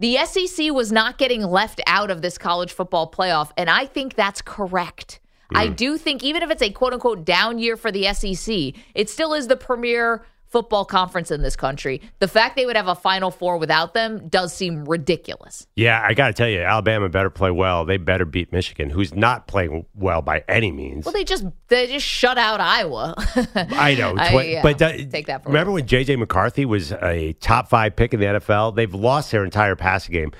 The 0.00 0.16
SEC 0.24 0.72
was 0.72 0.92
not 0.92 1.18
getting 1.18 1.42
left 1.42 1.80
out 1.86 2.10
of 2.10 2.22
this 2.22 2.38
college 2.38 2.72
football 2.72 3.10
playoff, 3.10 3.50
and 3.56 3.68
I 3.68 3.86
think 3.86 4.14
that's 4.14 4.40
correct. 4.40 5.18
Mm. 5.52 5.58
I 5.58 5.68
do 5.68 5.98
think 5.98 6.22
even 6.22 6.42
if 6.42 6.50
it's 6.50 6.62
a 6.62 6.70
quote 6.70 6.92
unquote 6.92 7.24
down 7.24 7.58
year 7.58 7.76
for 7.76 7.90
the 7.90 8.12
SEC, 8.12 8.74
it 8.94 9.10
still 9.10 9.34
is 9.34 9.48
the 9.48 9.56
premier 9.56 10.24
football 10.48 10.84
conference 10.84 11.30
in 11.30 11.42
this 11.42 11.56
country. 11.56 12.00
The 12.18 12.28
fact 12.28 12.56
they 12.56 12.66
would 12.66 12.76
have 12.76 12.88
a 12.88 12.94
Final 12.94 13.30
Four 13.30 13.58
without 13.58 13.94
them 13.94 14.28
does 14.28 14.52
seem 14.52 14.84
ridiculous. 14.84 15.66
Yeah, 15.76 16.02
I 16.04 16.14
got 16.14 16.28
to 16.28 16.32
tell 16.32 16.48
you, 16.48 16.60
Alabama 16.60 17.08
better 17.08 17.30
play 17.30 17.50
well. 17.50 17.84
They 17.84 17.96
better 17.96 18.24
beat 18.24 18.52
Michigan, 18.52 18.90
who's 18.90 19.14
not 19.14 19.46
playing 19.46 19.86
well 19.94 20.22
by 20.22 20.44
any 20.48 20.72
means. 20.72 21.04
Well, 21.04 21.12
they 21.12 21.24
just 21.24 21.44
they 21.68 21.86
just 21.86 22.06
shut 22.06 22.38
out 22.38 22.60
Iowa. 22.60 23.14
I 23.54 23.94
know, 23.94 24.14
Tw- 24.14 24.20
I, 24.20 24.42
yeah, 24.42 24.62
but 24.62 24.80
uh, 24.80 24.92
take 24.96 25.26
that. 25.26 25.42
For 25.42 25.50
Remember 25.50 25.72
when 25.72 25.86
JJ 25.86 26.18
McCarthy 26.18 26.64
was 26.64 26.92
a 26.92 27.34
top 27.34 27.68
five 27.68 27.96
pick 27.96 28.14
in 28.14 28.20
the 28.20 28.26
NFL? 28.26 28.76
They've 28.76 28.92
lost 28.92 29.30
their 29.30 29.44
entire 29.44 29.76
passing 29.76 30.12
game. 30.12 30.32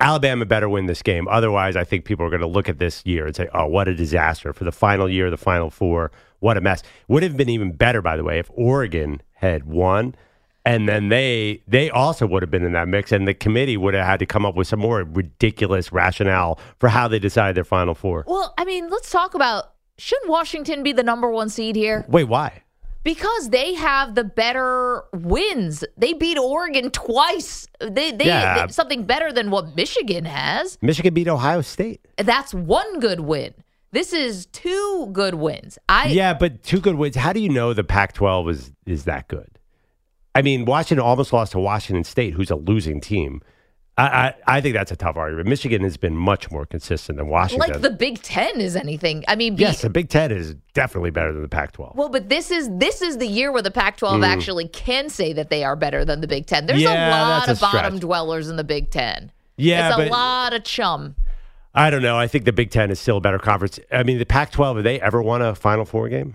Alabama 0.00 0.44
better 0.44 0.68
win 0.68 0.86
this 0.86 1.00
game. 1.00 1.28
Otherwise, 1.28 1.76
I 1.76 1.84
think 1.84 2.04
people 2.04 2.26
are 2.26 2.28
going 2.28 2.40
to 2.40 2.46
look 2.48 2.68
at 2.68 2.80
this 2.80 3.06
year 3.06 3.24
and 3.26 3.36
say, 3.36 3.48
"Oh, 3.54 3.66
what 3.66 3.86
a 3.86 3.94
disaster 3.94 4.52
for 4.52 4.64
the 4.64 4.72
final 4.72 5.08
year, 5.08 5.30
the 5.30 5.36
Final 5.36 5.70
Four. 5.70 6.10
What 6.40 6.56
a 6.56 6.60
mess." 6.60 6.82
Would 7.06 7.22
have 7.22 7.36
been 7.36 7.48
even 7.48 7.72
better, 7.72 8.02
by 8.02 8.16
the 8.16 8.24
way, 8.24 8.40
if 8.40 8.50
Oregon 8.54 9.22
had 9.42 9.64
won, 9.64 10.14
and 10.64 10.88
then 10.88 11.08
they 11.08 11.62
they 11.66 11.90
also 11.90 12.26
would 12.26 12.42
have 12.42 12.50
been 12.50 12.64
in 12.64 12.72
that 12.72 12.88
mix, 12.88 13.12
and 13.12 13.26
the 13.28 13.34
committee 13.34 13.76
would 13.76 13.94
have 13.94 14.06
had 14.06 14.18
to 14.20 14.26
come 14.26 14.46
up 14.46 14.54
with 14.54 14.68
some 14.68 14.78
more 14.78 15.02
ridiculous 15.02 15.92
rationale 15.92 16.58
for 16.78 16.88
how 16.88 17.08
they 17.08 17.18
decided 17.18 17.56
their 17.56 17.64
Final 17.64 17.94
Four. 17.94 18.24
Well, 18.26 18.54
I 18.56 18.64
mean, 18.64 18.88
let's 18.88 19.10
talk 19.10 19.34
about 19.34 19.72
should 19.98 20.20
Washington 20.26 20.82
be 20.82 20.92
the 20.92 21.02
number 21.02 21.30
one 21.30 21.48
seed 21.48 21.76
here? 21.76 22.06
Wait, 22.08 22.24
why? 22.24 22.62
Because 23.04 23.50
they 23.50 23.74
have 23.74 24.14
the 24.14 24.22
better 24.22 25.02
wins. 25.12 25.82
They 25.96 26.12
beat 26.12 26.38
Oregon 26.38 26.90
twice. 26.90 27.66
They 27.80 28.12
they, 28.12 28.26
yeah. 28.26 28.66
they 28.66 28.72
something 28.72 29.04
better 29.04 29.32
than 29.32 29.50
what 29.50 29.74
Michigan 29.74 30.24
has. 30.24 30.78
Michigan 30.80 31.12
beat 31.12 31.26
Ohio 31.26 31.62
State. 31.62 32.00
That's 32.16 32.54
one 32.54 33.00
good 33.00 33.20
win. 33.20 33.54
This 33.92 34.14
is 34.14 34.46
two 34.46 35.10
good 35.12 35.34
wins. 35.34 35.78
I 35.88 36.08
yeah, 36.08 36.32
but 36.32 36.62
two 36.62 36.80
good 36.80 36.94
wins. 36.94 37.14
How 37.14 37.32
do 37.32 37.40
you 37.40 37.50
know 37.50 37.74
the 37.74 37.84
Pac-12 37.84 38.50
is 38.50 38.72
is 38.86 39.04
that 39.04 39.28
good? 39.28 39.58
I 40.34 40.40
mean, 40.40 40.64
Washington 40.64 41.04
almost 41.04 41.32
lost 41.32 41.52
to 41.52 41.58
Washington 41.58 42.04
State, 42.04 42.32
who's 42.32 42.50
a 42.50 42.56
losing 42.56 43.02
team. 43.02 43.42
I, 43.98 44.04
I, 44.04 44.34
I 44.46 44.60
think 44.62 44.74
that's 44.74 44.90
a 44.90 44.96
tough 44.96 45.18
argument. 45.18 45.46
Michigan 45.46 45.82
has 45.82 45.98
been 45.98 46.16
much 46.16 46.50
more 46.50 46.64
consistent 46.64 47.18
than 47.18 47.28
Washington. 47.28 47.70
Like 47.70 47.82
the 47.82 47.90
Big 47.90 48.22
Ten 48.22 48.58
is 48.58 48.74
anything. 48.74 49.22
I 49.28 49.36
mean, 49.36 49.58
yes, 49.58 49.82
the 49.82 49.90
Big 49.90 50.08
Ten 50.08 50.32
is 50.32 50.54
definitely 50.72 51.10
better 51.10 51.30
than 51.30 51.42
the 51.42 51.48
Pac-12. 51.48 51.94
Well, 51.94 52.08
but 52.08 52.30
this 52.30 52.50
is 52.50 52.70
this 52.72 53.02
is 53.02 53.18
the 53.18 53.26
year 53.26 53.52
where 53.52 53.60
the 53.60 53.70
Pac-12 53.70 54.20
mm. 54.20 54.26
actually 54.26 54.68
can 54.68 55.10
say 55.10 55.34
that 55.34 55.50
they 55.50 55.62
are 55.62 55.76
better 55.76 56.06
than 56.06 56.22
the 56.22 56.26
Big 56.26 56.46
Ten. 56.46 56.64
There's 56.64 56.80
yeah, 56.80 57.08
a 57.08 57.10
lot 57.10 57.48
of 57.50 57.58
a 57.58 57.60
bottom 57.60 57.98
dwellers 57.98 58.48
in 58.48 58.56
the 58.56 58.64
Big 58.64 58.90
Ten. 58.90 59.30
Yeah, 59.58 59.90
it's 60.00 60.08
a 60.08 60.10
lot 60.10 60.54
of 60.54 60.64
chum. 60.64 61.14
I 61.74 61.90
don't 61.90 62.02
know. 62.02 62.18
I 62.18 62.26
think 62.26 62.44
the 62.44 62.52
Big 62.52 62.70
Ten 62.70 62.90
is 62.90 63.00
still 63.00 63.16
a 63.16 63.20
better 63.20 63.38
conference. 63.38 63.80
I 63.90 64.02
mean, 64.02 64.18
the 64.18 64.26
Pac-12 64.26 64.76
have 64.76 64.84
they 64.84 65.00
ever 65.00 65.22
won 65.22 65.40
a 65.40 65.54
Final 65.54 65.84
Four 65.84 66.08
game? 66.08 66.34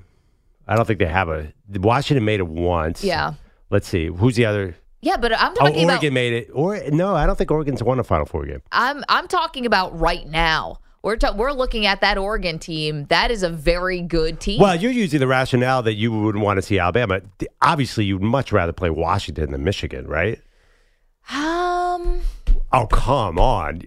I 0.68 0.76
don't 0.76 0.86
think 0.86 1.00
they 1.00 1.06
have 1.06 1.30
a. 1.30 1.54
Washington 1.70 2.26
made 2.26 2.40
it 2.40 2.48
once. 2.48 3.04
Yeah. 3.04 3.34
Let's 3.70 3.88
see. 3.88 4.08
Who's 4.08 4.36
the 4.36 4.46
other? 4.46 4.76
Yeah, 5.02 5.18
but 5.18 5.32
I'm 5.34 5.54
talking 5.54 5.90
oh, 5.90 5.94
Oregon 5.94 6.08
about, 6.08 6.14
made 6.14 6.34
it. 6.34 6.50
Or 6.54 6.82
no, 6.90 7.16
I 7.16 7.26
don't 7.26 7.38
think 7.38 7.52
Oregon's 7.52 7.84
won 7.84 8.00
a 8.00 8.04
Final 8.04 8.26
Four 8.26 8.46
game. 8.46 8.62
I'm 8.72 9.04
I'm 9.10 9.28
talking 9.28 9.66
about 9.66 9.98
right 9.98 10.28
now. 10.28 10.80
We're 11.04 11.16
ta- 11.16 11.36
we're 11.36 11.52
looking 11.52 11.86
at 11.86 12.02
that 12.02 12.18
Oregon 12.18 12.58
team. 12.58 13.06
That 13.06 13.30
is 13.30 13.44
a 13.44 13.50
very 13.50 14.02
good 14.02 14.40
team. 14.40 14.60
Well, 14.60 14.76
you're 14.76 14.92
using 14.92 15.20
the 15.20 15.28
rationale 15.28 15.84
that 15.84 15.94
you 15.94 16.12
wouldn't 16.12 16.44
want 16.44 16.58
to 16.58 16.62
see 16.62 16.80
Alabama. 16.80 17.22
Obviously, 17.62 18.06
you'd 18.06 18.22
much 18.22 18.52
rather 18.52 18.74
play 18.74 18.90
Washington 18.90 19.52
than 19.52 19.64
Michigan, 19.64 20.08
right? 20.08 20.42
Um. 21.30 22.22
Oh 22.74 22.88
come 22.88 23.38
on, 23.38 23.84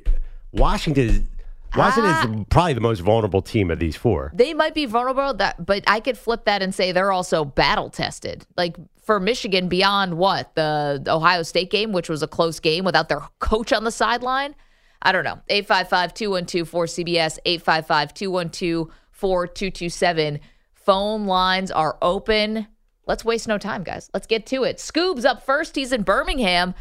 Washington. 0.52 1.28
Washington 1.76 2.10
is 2.10 2.40
ah. 2.40 2.44
probably 2.50 2.74
the 2.74 2.80
most 2.80 3.00
vulnerable 3.00 3.42
team 3.42 3.70
of 3.70 3.78
these 3.78 3.96
four. 3.96 4.32
They 4.34 4.54
might 4.54 4.74
be 4.74 4.86
vulnerable, 4.86 5.34
that, 5.34 5.64
but 5.64 5.84
I 5.86 6.00
could 6.00 6.18
flip 6.18 6.44
that 6.44 6.62
and 6.62 6.74
say 6.74 6.92
they're 6.92 7.12
also 7.12 7.44
battle 7.44 7.90
tested. 7.90 8.44
Like 8.56 8.76
for 9.02 9.20
Michigan, 9.20 9.68
beyond 9.68 10.16
what 10.16 10.54
the 10.54 11.02
Ohio 11.06 11.42
State 11.42 11.70
game, 11.70 11.92
which 11.92 12.08
was 12.08 12.22
a 12.22 12.28
close 12.28 12.60
game 12.60 12.84
without 12.84 13.08
their 13.08 13.20
coach 13.38 13.72
on 13.72 13.84
the 13.84 13.90
sideline. 13.90 14.54
I 15.02 15.12
don't 15.12 15.24
know. 15.24 15.40
855 15.48 16.14
212 16.14 16.70
4CBS, 16.70 17.38
855 17.44 18.14
212 18.14 18.90
4227. 19.10 20.40
Phone 20.74 21.26
lines 21.26 21.70
are 21.70 21.96
open. 22.02 22.66
Let's 23.06 23.24
waste 23.24 23.48
no 23.48 23.58
time, 23.58 23.82
guys. 23.82 24.10
Let's 24.12 24.26
get 24.26 24.46
to 24.46 24.64
it. 24.64 24.76
Scoob's 24.76 25.24
up 25.24 25.44
first. 25.44 25.76
He's 25.76 25.92
in 25.92 26.02
Birmingham. 26.02 26.74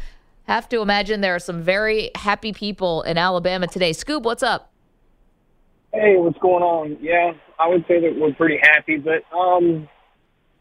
Have 0.44 0.68
to 0.70 0.80
imagine 0.80 1.20
there 1.20 1.34
are 1.34 1.38
some 1.38 1.62
very 1.62 2.10
happy 2.14 2.52
people 2.52 3.02
in 3.02 3.18
Alabama 3.18 3.66
today. 3.66 3.90
Scoob, 3.90 4.22
what's 4.22 4.42
up? 4.42 4.69
Hey, 5.92 6.16
what's 6.16 6.38
going 6.38 6.62
on? 6.62 6.98
Yeah, 7.00 7.32
I 7.58 7.68
would 7.68 7.84
say 7.88 8.00
that 8.00 8.16
we're 8.16 8.34
pretty 8.34 8.58
happy, 8.62 8.96
but 8.96 9.24
um, 9.36 9.88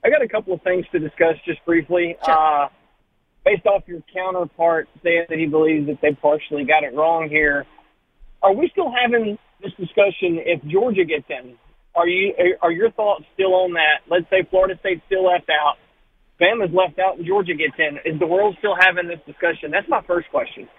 I 0.03 0.09
got 0.09 0.21
a 0.23 0.27
couple 0.27 0.53
of 0.53 0.61
things 0.63 0.85
to 0.91 0.99
discuss 0.99 1.35
just 1.45 1.63
briefly. 1.65 2.17
Sure. 2.25 2.33
Uh, 2.33 2.69
based 3.45 3.65
off 3.65 3.83
your 3.87 4.01
counterpart 4.13 4.89
saying 5.03 5.25
that 5.29 5.37
he 5.37 5.45
believes 5.45 5.87
that 5.87 5.99
they 6.01 6.13
partially 6.13 6.65
got 6.65 6.83
it 6.83 6.93
wrong 6.95 7.29
here, 7.29 7.65
are 8.41 8.53
we 8.53 8.69
still 8.71 8.91
having 8.91 9.37
this 9.61 9.71
discussion 9.73 10.39
if 10.45 10.63
Georgia 10.65 11.05
gets 11.05 11.25
in? 11.29 11.55
Are 11.95 12.07
you 12.07 12.33
are 12.61 12.71
your 12.71 12.91
thoughts 12.91 13.25
still 13.33 13.53
on 13.53 13.73
that? 13.73 14.01
Let's 14.09 14.29
say 14.29 14.47
Florida 14.49 14.75
State's 14.79 15.01
still 15.07 15.25
left 15.25 15.49
out, 15.49 15.77
Bama's 16.39 16.73
left 16.73 16.99
out, 16.99 17.17
and 17.17 17.25
Georgia 17.25 17.53
gets 17.53 17.73
in. 17.77 17.97
Is 18.05 18.19
the 18.19 18.27
world 18.27 18.55
still 18.59 18.75
having 18.79 19.07
this 19.07 19.19
discussion? 19.25 19.71
That's 19.71 19.89
my 19.89 20.01
first 20.03 20.29
question. 20.29 20.69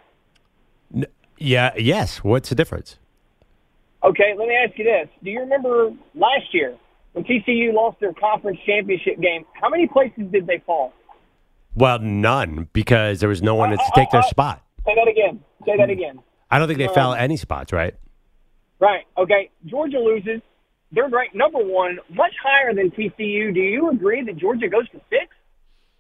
Yeah. 1.37 1.73
Yes. 1.77 2.25
What's 2.25 2.49
the 2.49 2.55
difference? 2.55 2.99
Okay, 4.03 4.35
let 4.39 4.49
me 4.49 4.55
ask 4.55 4.79
you 4.79 4.85
this. 4.85 5.09
Do 5.23 5.31
you 5.31 5.41
remember 5.41 5.91
last 6.15 6.53
year 6.53 6.77
when 7.13 7.25
TCU 7.25 7.75
lost 7.75 8.01
their 8.01 8.15
conference 8.15 8.59
championship 8.67 9.21
game? 9.21 9.45
How 9.61 9.69
many 9.69 9.87
places 9.87 10.25
did 10.33 10.47
they 10.47 10.63
fall? 10.65 10.93
Well, 11.75 11.99
none, 11.99 12.69
because 12.73 13.21
there 13.21 13.29
was 13.29 13.43
no 13.43 13.55
one 13.55 13.73
uh, 13.73 13.77
to 13.77 13.83
uh, 13.83 13.91
take 13.95 14.11
their 14.11 14.23
uh, 14.23 14.29
spot. 14.29 14.63
Say 14.87 14.95
that 14.95 15.09
again. 15.09 15.41
Say 15.67 15.77
that 15.77 15.91
again. 15.91 16.21
I 16.51 16.59
don't 16.59 16.67
think 16.67 16.79
they 16.79 16.89
um, 16.89 16.95
fell 16.95 17.15
any 17.15 17.37
spots, 17.37 17.73
right? 17.73 17.95
Right. 18.81 19.05
Okay. 19.17 19.51
Georgia 19.67 19.99
loses. 19.99 20.41
They're 20.93 21.09
ranked 21.09 21.37
number 21.37 21.59
one, 21.59 21.99
much 22.09 22.33
higher 22.43 22.75
than 22.75 22.91
TCU. 22.91 23.55
Do 23.55 23.61
you 23.61 23.91
agree 23.91 24.25
that 24.25 24.37
Georgia 24.37 24.69
goes 24.69 24.89
to 24.91 25.01
six? 25.09 25.27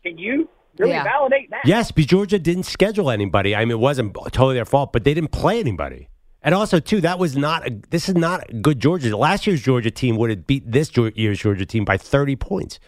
Can 0.02 0.18
you 0.18 0.48
really 0.78 0.92
yeah. 0.92 1.04
validate 1.04 1.50
that? 1.50 1.60
Yes, 1.64 1.92
because 1.92 2.08
Georgia 2.08 2.38
didn't 2.38 2.64
schedule 2.64 3.10
anybody. 3.10 3.54
I 3.54 3.60
mean, 3.60 3.72
it 3.72 3.78
wasn't 3.78 4.14
totally 4.14 4.54
their 4.54 4.64
fault, 4.64 4.92
but 4.92 5.04
they 5.04 5.14
didn't 5.14 5.30
play 5.30 5.60
anybody. 5.60 6.08
And 6.42 6.54
also, 6.54 6.80
too, 6.80 7.00
that 7.02 7.18
was 7.18 7.36
not 7.36 7.66
a, 7.66 7.78
this 7.90 8.08
is 8.08 8.14
not 8.14 8.48
a 8.48 8.54
good 8.54 8.80
Georgia. 8.80 9.14
Last 9.16 9.46
year's 9.46 9.60
Georgia 9.60 9.90
team 9.90 10.16
would 10.16 10.30
have 10.30 10.46
beat 10.46 10.70
this 10.70 10.90
year's 10.96 11.38
Georgia 11.38 11.66
team 11.66 11.84
by 11.84 11.98
30 11.98 12.36
points. 12.36 12.80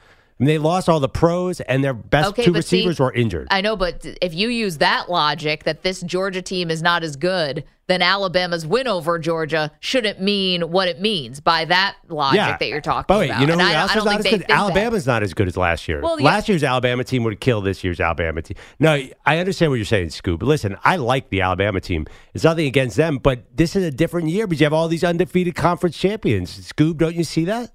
I 0.42 0.44
mean, 0.44 0.48
they 0.48 0.58
lost 0.58 0.88
all 0.88 0.98
the 0.98 1.08
pros, 1.08 1.60
and 1.60 1.84
their 1.84 1.94
best 1.94 2.30
okay, 2.30 2.44
two 2.44 2.52
receivers 2.52 2.96
see, 2.96 3.02
were 3.04 3.12
injured. 3.12 3.46
I 3.52 3.60
know, 3.60 3.76
but 3.76 4.04
if 4.20 4.34
you 4.34 4.48
use 4.48 4.78
that 4.78 5.08
logic 5.08 5.62
that 5.62 5.84
this 5.84 6.00
Georgia 6.00 6.42
team 6.42 6.68
is 6.68 6.82
not 6.82 7.04
as 7.04 7.14
good, 7.14 7.62
then 7.86 8.02
Alabama's 8.02 8.66
win 8.66 8.88
over 8.88 9.20
Georgia 9.20 9.70
shouldn't 9.78 10.20
mean 10.20 10.72
what 10.72 10.88
it 10.88 11.00
means 11.00 11.38
by 11.38 11.64
that 11.66 11.94
logic 12.08 12.38
yeah. 12.38 12.56
that 12.56 12.68
you're 12.68 12.80
talking 12.80 13.04
but 13.06 13.20
wait, 13.20 13.30
about. 13.30 13.40
You 13.40 13.46
know 13.46 13.54
who 13.54 13.60
else 13.60 13.94
is 13.94 14.04
not 14.04 14.18
as 14.18 14.26
good? 14.26 14.50
Alabama's 14.50 15.04
that. 15.04 15.12
not 15.12 15.22
as 15.22 15.32
good 15.32 15.46
as 15.46 15.56
last 15.56 15.86
year. 15.86 16.00
Well, 16.00 16.20
last 16.20 16.48
yeah. 16.48 16.54
year's 16.54 16.64
Alabama 16.64 17.04
team 17.04 17.22
would 17.22 17.38
kill 17.38 17.60
this 17.60 17.84
year's 17.84 18.00
Alabama 18.00 18.42
team. 18.42 18.56
No, 18.80 19.00
I 19.24 19.38
understand 19.38 19.70
what 19.70 19.76
you're 19.76 19.84
saying, 19.84 20.10
Scoop. 20.10 20.42
Listen, 20.42 20.76
I 20.82 20.96
like 20.96 21.28
the 21.28 21.42
Alabama 21.42 21.80
team. 21.80 22.04
It's 22.34 22.42
nothing 22.42 22.66
against 22.66 22.96
them, 22.96 23.18
but 23.18 23.56
this 23.56 23.76
is 23.76 23.84
a 23.84 23.92
different 23.92 24.26
year 24.26 24.48
because 24.48 24.60
you 24.60 24.64
have 24.64 24.72
all 24.72 24.88
these 24.88 25.04
undefeated 25.04 25.54
conference 25.54 25.96
champions. 25.96 26.72
Scoob, 26.72 26.96
don't 26.96 27.14
you 27.14 27.22
see 27.22 27.44
that? 27.44 27.70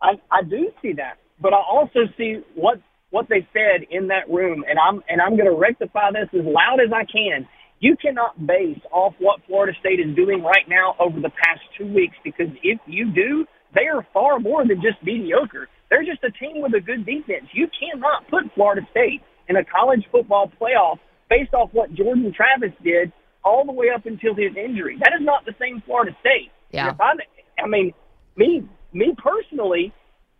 I, 0.00 0.20
I 0.30 0.44
do 0.44 0.70
see 0.80 0.92
that 0.92 1.18
but 1.40 1.52
I 1.52 1.58
also 1.58 2.00
see 2.16 2.42
what 2.54 2.80
what 3.10 3.26
they 3.28 3.46
said 3.52 3.86
in 3.90 4.08
that 4.08 4.28
room, 4.28 4.64
and 4.68 4.78
I'm 4.78 5.02
and 5.08 5.20
I'm 5.20 5.36
going 5.36 5.50
to 5.50 5.56
rectify 5.56 6.10
this 6.12 6.28
as 6.32 6.44
loud 6.44 6.80
as 6.84 6.92
I 6.92 7.04
can. 7.04 7.48
You 7.80 7.96
cannot 7.96 8.34
base 8.44 8.80
off 8.90 9.14
what 9.18 9.40
Florida 9.46 9.72
State 9.78 10.00
is 10.00 10.14
doing 10.16 10.42
right 10.42 10.68
now 10.68 10.96
over 10.98 11.20
the 11.20 11.30
past 11.30 11.60
two 11.78 11.86
weeks 11.86 12.16
because 12.24 12.48
if 12.62 12.80
you 12.86 13.12
do, 13.12 13.46
they 13.74 13.86
are 13.86 14.04
far 14.12 14.40
more 14.40 14.66
than 14.66 14.82
just 14.82 15.02
mediocre. 15.04 15.68
They're 15.88 16.04
just 16.04 16.22
a 16.24 16.30
team 16.32 16.60
with 16.60 16.74
a 16.74 16.80
good 16.80 17.06
defense. 17.06 17.46
You 17.52 17.68
cannot 17.78 18.28
put 18.28 18.52
Florida 18.54 18.82
State 18.90 19.22
in 19.48 19.56
a 19.56 19.64
college 19.64 20.04
football 20.10 20.50
playoff 20.60 20.98
based 21.30 21.54
off 21.54 21.70
what 21.72 21.94
Jordan 21.94 22.32
Travis 22.34 22.76
did 22.82 23.12
all 23.44 23.64
the 23.64 23.72
way 23.72 23.86
up 23.94 24.06
until 24.06 24.34
his 24.34 24.56
injury. 24.56 24.98
That 24.98 25.12
is 25.18 25.24
not 25.24 25.44
the 25.46 25.54
same 25.60 25.82
Florida 25.86 26.16
State. 26.20 26.50
Yeah. 26.72 26.90
If 26.90 27.00
I, 27.00 27.12
I 27.62 27.68
mean, 27.68 27.94
me, 28.36 28.68
me 28.92 29.14
personally, 29.16 29.92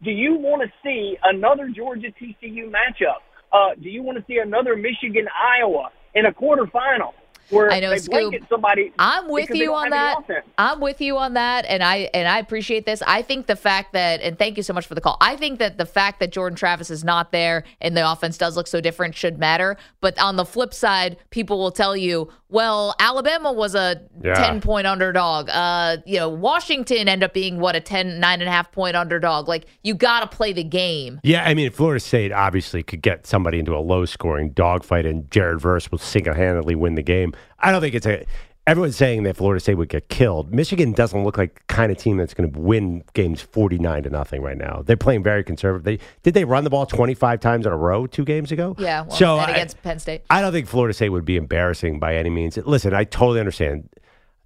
do 0.03 0.11
you 0.11 0.35
want 0.35 0.63
to 0.63 0.69
see 0.83 1.17
another 1.25 1.69
Georgia 1.75 2.09
TCU 2.09 2.71
matchup? 2.71 3.21
Uh, 3.53 3.75
do 3.81 3.89
you 3.89 4.03
want 4.03 4.19
to 4.19 4.25
see 4.27 4.39
another 4.39 4.77
Michigan 4.77 5.27
Iowa 5.35 5.91
in 6.15 6.27
a 6.27 6.33
quarterfinal? 6.33 7.13
Where 7.51 7.71
I 7.73 7.81
know, 7.81 7.91
they 7.91 7.99
Scoop. 7.99 8.31
blanket 8.31 8.43
somebody 8.49 8.93
I'm 8.99 9.29
with 9.29 9.51
you 9.55 9.75
on 9.75 9.91
that. 9.91 10.17
I'm 10.59 10.81
with 10.81 11.01
you 11.01 11.17
on 11.17 11.35
that, 11.35 11.65
and 11.67 11.83
I 11.83 12.11
and 12.13 12.29
I 12.29 12.39
appreciate 12.39 12.85
this. 12.87 13.03
I 13.07 13.23
think 13.23 13.47
the 13.47 13.57
fact 13.57 13.93
that, 13.95 14.21
and 14.21 14.39
thank 14.39 14.57
you 14.57 14.63
so 14.63 14.73
much 14.75 14.87
for 14.87 14.95
the 14.95 15.01
call. 15.01 15.17
I 15.21 15.37
think 15.37 15.59
that 15.59 15.79
the 15.79 15.87
fact 15.87 16.21
that 16.21 16.31
Jordan 16.33 16.57
Travis 16.57 16.91
is 16.91 17.05
not 17.05 17.33
there 17.33 17.65
and 17.81 17.97
the 17.97 18.11
offense 18.11 18.37
does 18.39 18.57
look 18.57 18.67
so 18.67 18.81
different 18.81 19.15
should 19.15 19.39
matter. 19.39 19.77
But 20.01 20.19
on 20.19 20.37
the 20.37 20.45
flip 20.45 20.75
side, 20.75 21.17
people 21.31 21.59
will 21.59 21.71
tell 21.73 21.97
you, 21.97 22.29
well, 22.51 22.95
Alabama 22.99 23.53
was 23.53 23.75
a 23.75 24.03
Yeah. 24.23 24.35
10 24.35 24.61
point 24.61 24.87
underdog. 24.87 25.49
Uh, 25.51 25.99
you 26.07 26.19
know, 26.19 26.29
Washington 26.29 27.09
ended 27.09 27.25
up 27.25 27.35
being 27.35 27.59
what 27.61 27.77
a 27.77 27.81
10, 27.81 28.21
nine 28.21 28.41
and 28.41 28.49
a 28.49 28.53
half 28.53 28.73
point 28.73 28.97
underdog. 28.97 29.49
Like 29.49 29.67
you 29.83 29.95
got 29.95 30.21
to 30.31 30.37
play 30.37 30.53
the 30.53 30.65
game. 30.65 31.21
Yeah, 31.23 31.45
I 31.45 31.55
mean, 31.55 31.71
Florida 31.71 32.01
State 32.01 32.33
obviously 32.33 32.83
could 32.83 33.03
get 33.03 33.27
somebody 33.27 33.59
into 33.59 33.75
a 33.75 33.81
low 33.81 34.05
scoring 34.05 34.51
dogfight, 34.51 35.07
and 35.07 35.31
Jared 35.31 35.61
Verse 35.61 35.91
will 35.91 35.99
single 35.99 36.35
handedly 36.35 36.75
win 36.75 36.95
the 36.95 37.03
game. 37.03 37.33
I 37.59 37.71
don't 37.73 37.81
think 37.81 37.95
it's 37.95 38.07
a. 38.07 38.25
Everyone's 38.67 38.97
saying 38.97 39.23
that 39.23 39.35
Florida 39.35 39.61
State 39.61 39.77
would 39.77 39.89
get 39.89 40.11
killed. 40.11 40.53
Michigan 40.53 40.93
doesn't 40.93 41.25
look 41.25 41.39
like 41.39 41.55
the 41.55 41.75
kind 41.75 41.91
of 41.91 41.97
team 41.97 42.19
that's 42.19 42.35
going 42.35 42.53
to 42.53 42.59
win 42.59 43.03
games 43.15 43.41
forty 43.41 43.79
nine 43.79 44.03
to 44.03 44.11
nothing 44.11 44.43
right 44.43 44.59
now. 44.59 44.83
They're 44.85 44.95
playing 44.95 45.23
very 45.23 45.43
conservative. 45.43 45.85
They 45.85 45.99
did 46.23 46.35
they 46.35 46.45
run 46.45 46.65
the 46.65 46.71
ball 46.71 46.85
twenty 46.85 47.15
five 47.15 47.41
times 47.41 47.65
in 47.65 47.73
a 47.73 47.77
row 47.79 48.07
two 48.07 48.27
games 48.27 48.53
ago. 48.53 48.75
Yeah. 48.79 49.03
Well, 49.03 49.17
so 49.17 49.39
and 49.39 49.51
I- 49.51 49.55
against 49.55 49.83
Penn 49.83 49.99
State. 49.99 50.23
I 50.29 50.43
don't 50.43 50.53
think 50.53 50.67
Florida 50.67 50.93
State 50.93 51.09
would 51.09 51.25
be 51.25 51.37
embarrassing 51.37 51.99
by 51.99 52.15
any 52.17 52.29
means. 52.29 52.59
Listen, 52.59 52.93
I 52.93 53.05
totally 53.05 53.41
understand. 53.41 53.89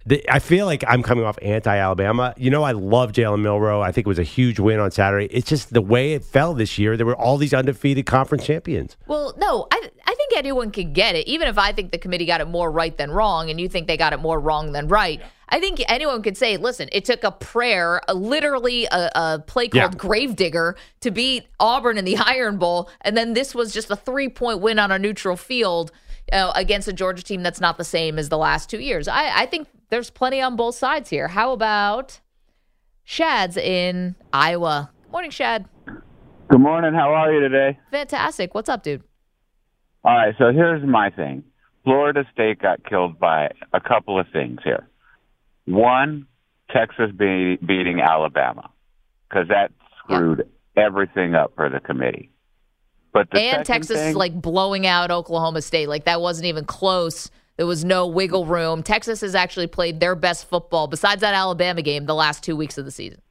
The, 0.05 0.23
I 0.29 0.39
feel 0.39 0.65
like 0.65 0.83
I'm 0.87 1.01
coming 1.01 1.23
off 1.23 1.37
anti 1.41 1.75
Alabama. 1.77 2.33
You 2.37 2.49
know, 2.49 2.63
I 2.63 2.73
love 2.73 3.13
Jalen 3.13 3.41
Milroe. 3.41 3.81
I 3.81 3.91
think 3.93 4.05
it 4.05 4.09
was 4.09 4.19
a 4.19 4.23
huge 4.23 4.59
win 4.59 4.79
on 4.79 4.91
Saturday. 4.91 5.27
It's 5.31 5.47
just 5.47 5.73
the 5.73 5.81
way 5.81 6.13
it 6.13 6.25
fell 6.25 6.53
this 6.53 6.77
year. 6.77 6.97
There 6.97 7.05
were 7.05 7.15
all 7.15 7.37
these 7.37 7.53
undefeated 7.53 8.05
conference 8.05 8.45
champions. 8.45 8.97
Well, 9.07 9.33
no, 9.37 9.67
I 9.71 9.89
I 10.05 10.15
think 10.15 10.33
anyone 10.35 10.71
could 10.71 10.93
get 10.93 11.15
it, 11.15 11.27
even 11.27 11.47
if 11.47 11.57
I 11.57 11.71
think 11.71 11.91
the 11.91 11.97
committee 11.97 12.25
got 12.25 12.41
it 12.41 12.47
more 12.47 12.69
right 12.69 12.95
than 12.97 13.11
wrong, 13.11 13.49
and 13.49 13.59
you 13.61 13.69
think 13.69 13.87
they 13.87 13.97
got 13.97 14.11
it 14.13 14.19
more 14.19 14.39
wrong 14.39 14.73
than 14.73 14.87
right. 14.89 15.21
I 15.49 15.59
think 15.59 15.81
anyone 15.87 16.21
could 16.21 16.35
say, 16.35 16.57
listen, 16.57 16.89
it 16.91 17.05
took 17.05 17.23
a 17.23 17.31
prayer, 17.31 18.01
a, 18.07 18.13
literally 18.13 18.85
a, 18.85 19.11
a 19.15 19.39
play 19.45 19.69
Yeah. 19.71 19.83
called 19.83 19.97
Gravedigger, 19.97 20.75
to 21.01 21.11
beat 21.11 21.47
Auburn 21.59 21.97
in 21.97 22.05
the 22.05 22.17
Iron 22.17 22.57
Bowl, 22.57 22.89
and 23.01 23.15
then 23.15 23.33
this 23.33 23.55
was 23.55 23.71
just 23.71 23.89
a 23.89 23.95
three 23.95 24.27
point 24.29 24.59
win 24.59 24.79
on 24.79 24.91
a 24.91 24.99
neutral 24.99 25.37
field 25.37 25.91
uh, 26.31 26.51
against 26.55 26.87
a 26.87 26.93
Georgia 26.93 27.23
team 27.23 27.41
that's 27.43 27.61
not 27.61 27.77
the 27.77 27.83
same 27.83 28.19
as 28.19 28.29
the 28.29 28.37
last 28.37 28.69
two 28.69 28.79
years. 28.79 29.07
I, 29.07 29.41
I 29.43 29.45
think 29.45 29.67
there's 29.93 30.09
plenty 30.09 30.41
on 30.41 30.55
both 30.55 30.73
sides 30.73 31.11
here. 31.11 31.27
How 31.27 31.51
about 31.51 32.19
Shad's 33.03 33.57
in 33.57 34.15
Iowa? 34.33 34.89
Morning, 35.11 35.29
Shad. 35.29 35.69
Good 36.47 36.59
morning. 36.59 36.95
How 36.95 37.13
are 37.13 37.31
you 37.31 37.39
today? 37.39 37.77
Fantastic. 37.91 38.55
What's 38.55 38.69
up, 38.69 38.81
dude? 38.81 39.03
All 40.03 40.15
right. 40.15 40.33
So 40.39 40.51
here's 40.51 40.83
my 40.83 41.11
thing. 41.11 41.43
Florida 41.83 42.25
State 42.33 42.59
got 42.59 42.83
killed 42.83 43.19
by 43.19 43.51
a 43.71 43.79
couple 43.79 44.19
of 44.19 44.25
things 44.33 44.61
here. 44.63 44.89
One, 45.65 46.25
Texas 46.71 47.11
be- 47.15 47.57
beating 47.57 48.01
Alabama 48.01 48.71
because 49.29 49.47
that 49.49 49.71
screwed 49.99 50.49
everything 50.75 51.35
up 51.35 51.53
for 51.55 51.69
the 51.69 51.79
committee. 51.79 52.31
But 53.13 53.29
the 53.29 53.39
and 53.39 53.63
Texas 53.63 53.95
thing, 53.95 54.15
like 54.15 54.33
blowing 54.33 54.87
out 54.87 55.11
Oklahoma 55.11 55.61
State. 55.61 55.87
Like 55.87 56.05
that 56.05 56.19
wasn't 56.19 56.47
even 56.47 56.65
close. 56.65 57.29
There 57.57 57.67
was 57.67 57.85
no 57.85 58.07
wiggle 58.07 58.45
room. 58.45 58.81
Texas 58.81 59.21
has 59.21 59.35
actually 59.35 59.67
played 59.67 59.99
their 59.99 60.15
best 60.15 60.49
football 60.49 60.87
besides 60.87 61.21
that 61.21 61.35
Alabama 61.35 61.81
game 61.81 62.05
the 62.05 62.15
last 62.15 62.43
two 62.43 62.55
weeks 62.55 62.77
of 62.77 62.85
the 62.85 62.91
season. 62.91 63.21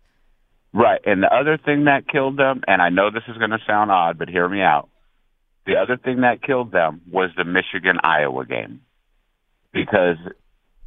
right, 0.73 1.01
and 1.05 1.23
the 1.23 1.35
other 1.35 1.59
thing 1.59 1.85
that 1.85 2.09
killed 2.09 2.37
them, 2.37 2.63
and 2.69 2.81
I 2.81 2.89
know 2.89 3.11
this 3.11 3.25
is 3.29 3.37
going 3.37 3.51
to 3.51 3.59
sound 3.67 3.91
odd, 3.91 4.19
but 4.19 4.29
hear 4.29 4.49
me 4.49 4.61
out. 4.61 4.89
The 5.67 5.77
other 5.77 5.97
thing 5.97 6.23
that 6.23 6.43
killed 6.43 6.73
them 6.73 7.03
was 7.11 7.31
the 7.37 7.45
Michigan 7.45 7.99
Iowa 8.03 8.47
game 8.47 8.81
because 9.73 10.17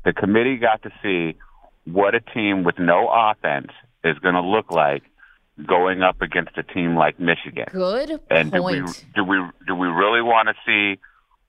the 0.04 0.13
committee 0.13 0.58
got 0.58 0.84
to 0.84 0.91
see 1.02 1.38
what 1.86 2.15
a 2.15 2.19
team 2.19 2.63
with 2.63 2.78
no 2.80 3.10
offense 3.10 3.71
is 4.04 4.17
going 4.19 4.36
to 4.36 4.41
look 4.41 4.71
like 4.71 5.04
going 5.65 6.02
up 6.02 6.21
against 6.21 6.58
a 6.58 6.63
team 6.63 6.95
like 6.95 7.19
Michigan. 7.19 7.65
Good 7.71 8.19
And 8.30 8.52
do 8.52 8.62
we 8.62 8.82
do 9.15 9.24
we 9.24 9.38
do 9.67 9.76
we 9.76 9.88
really 9.88 10.21
want 10.21 10.50
to 10.50 10.56
see 10.65 11.00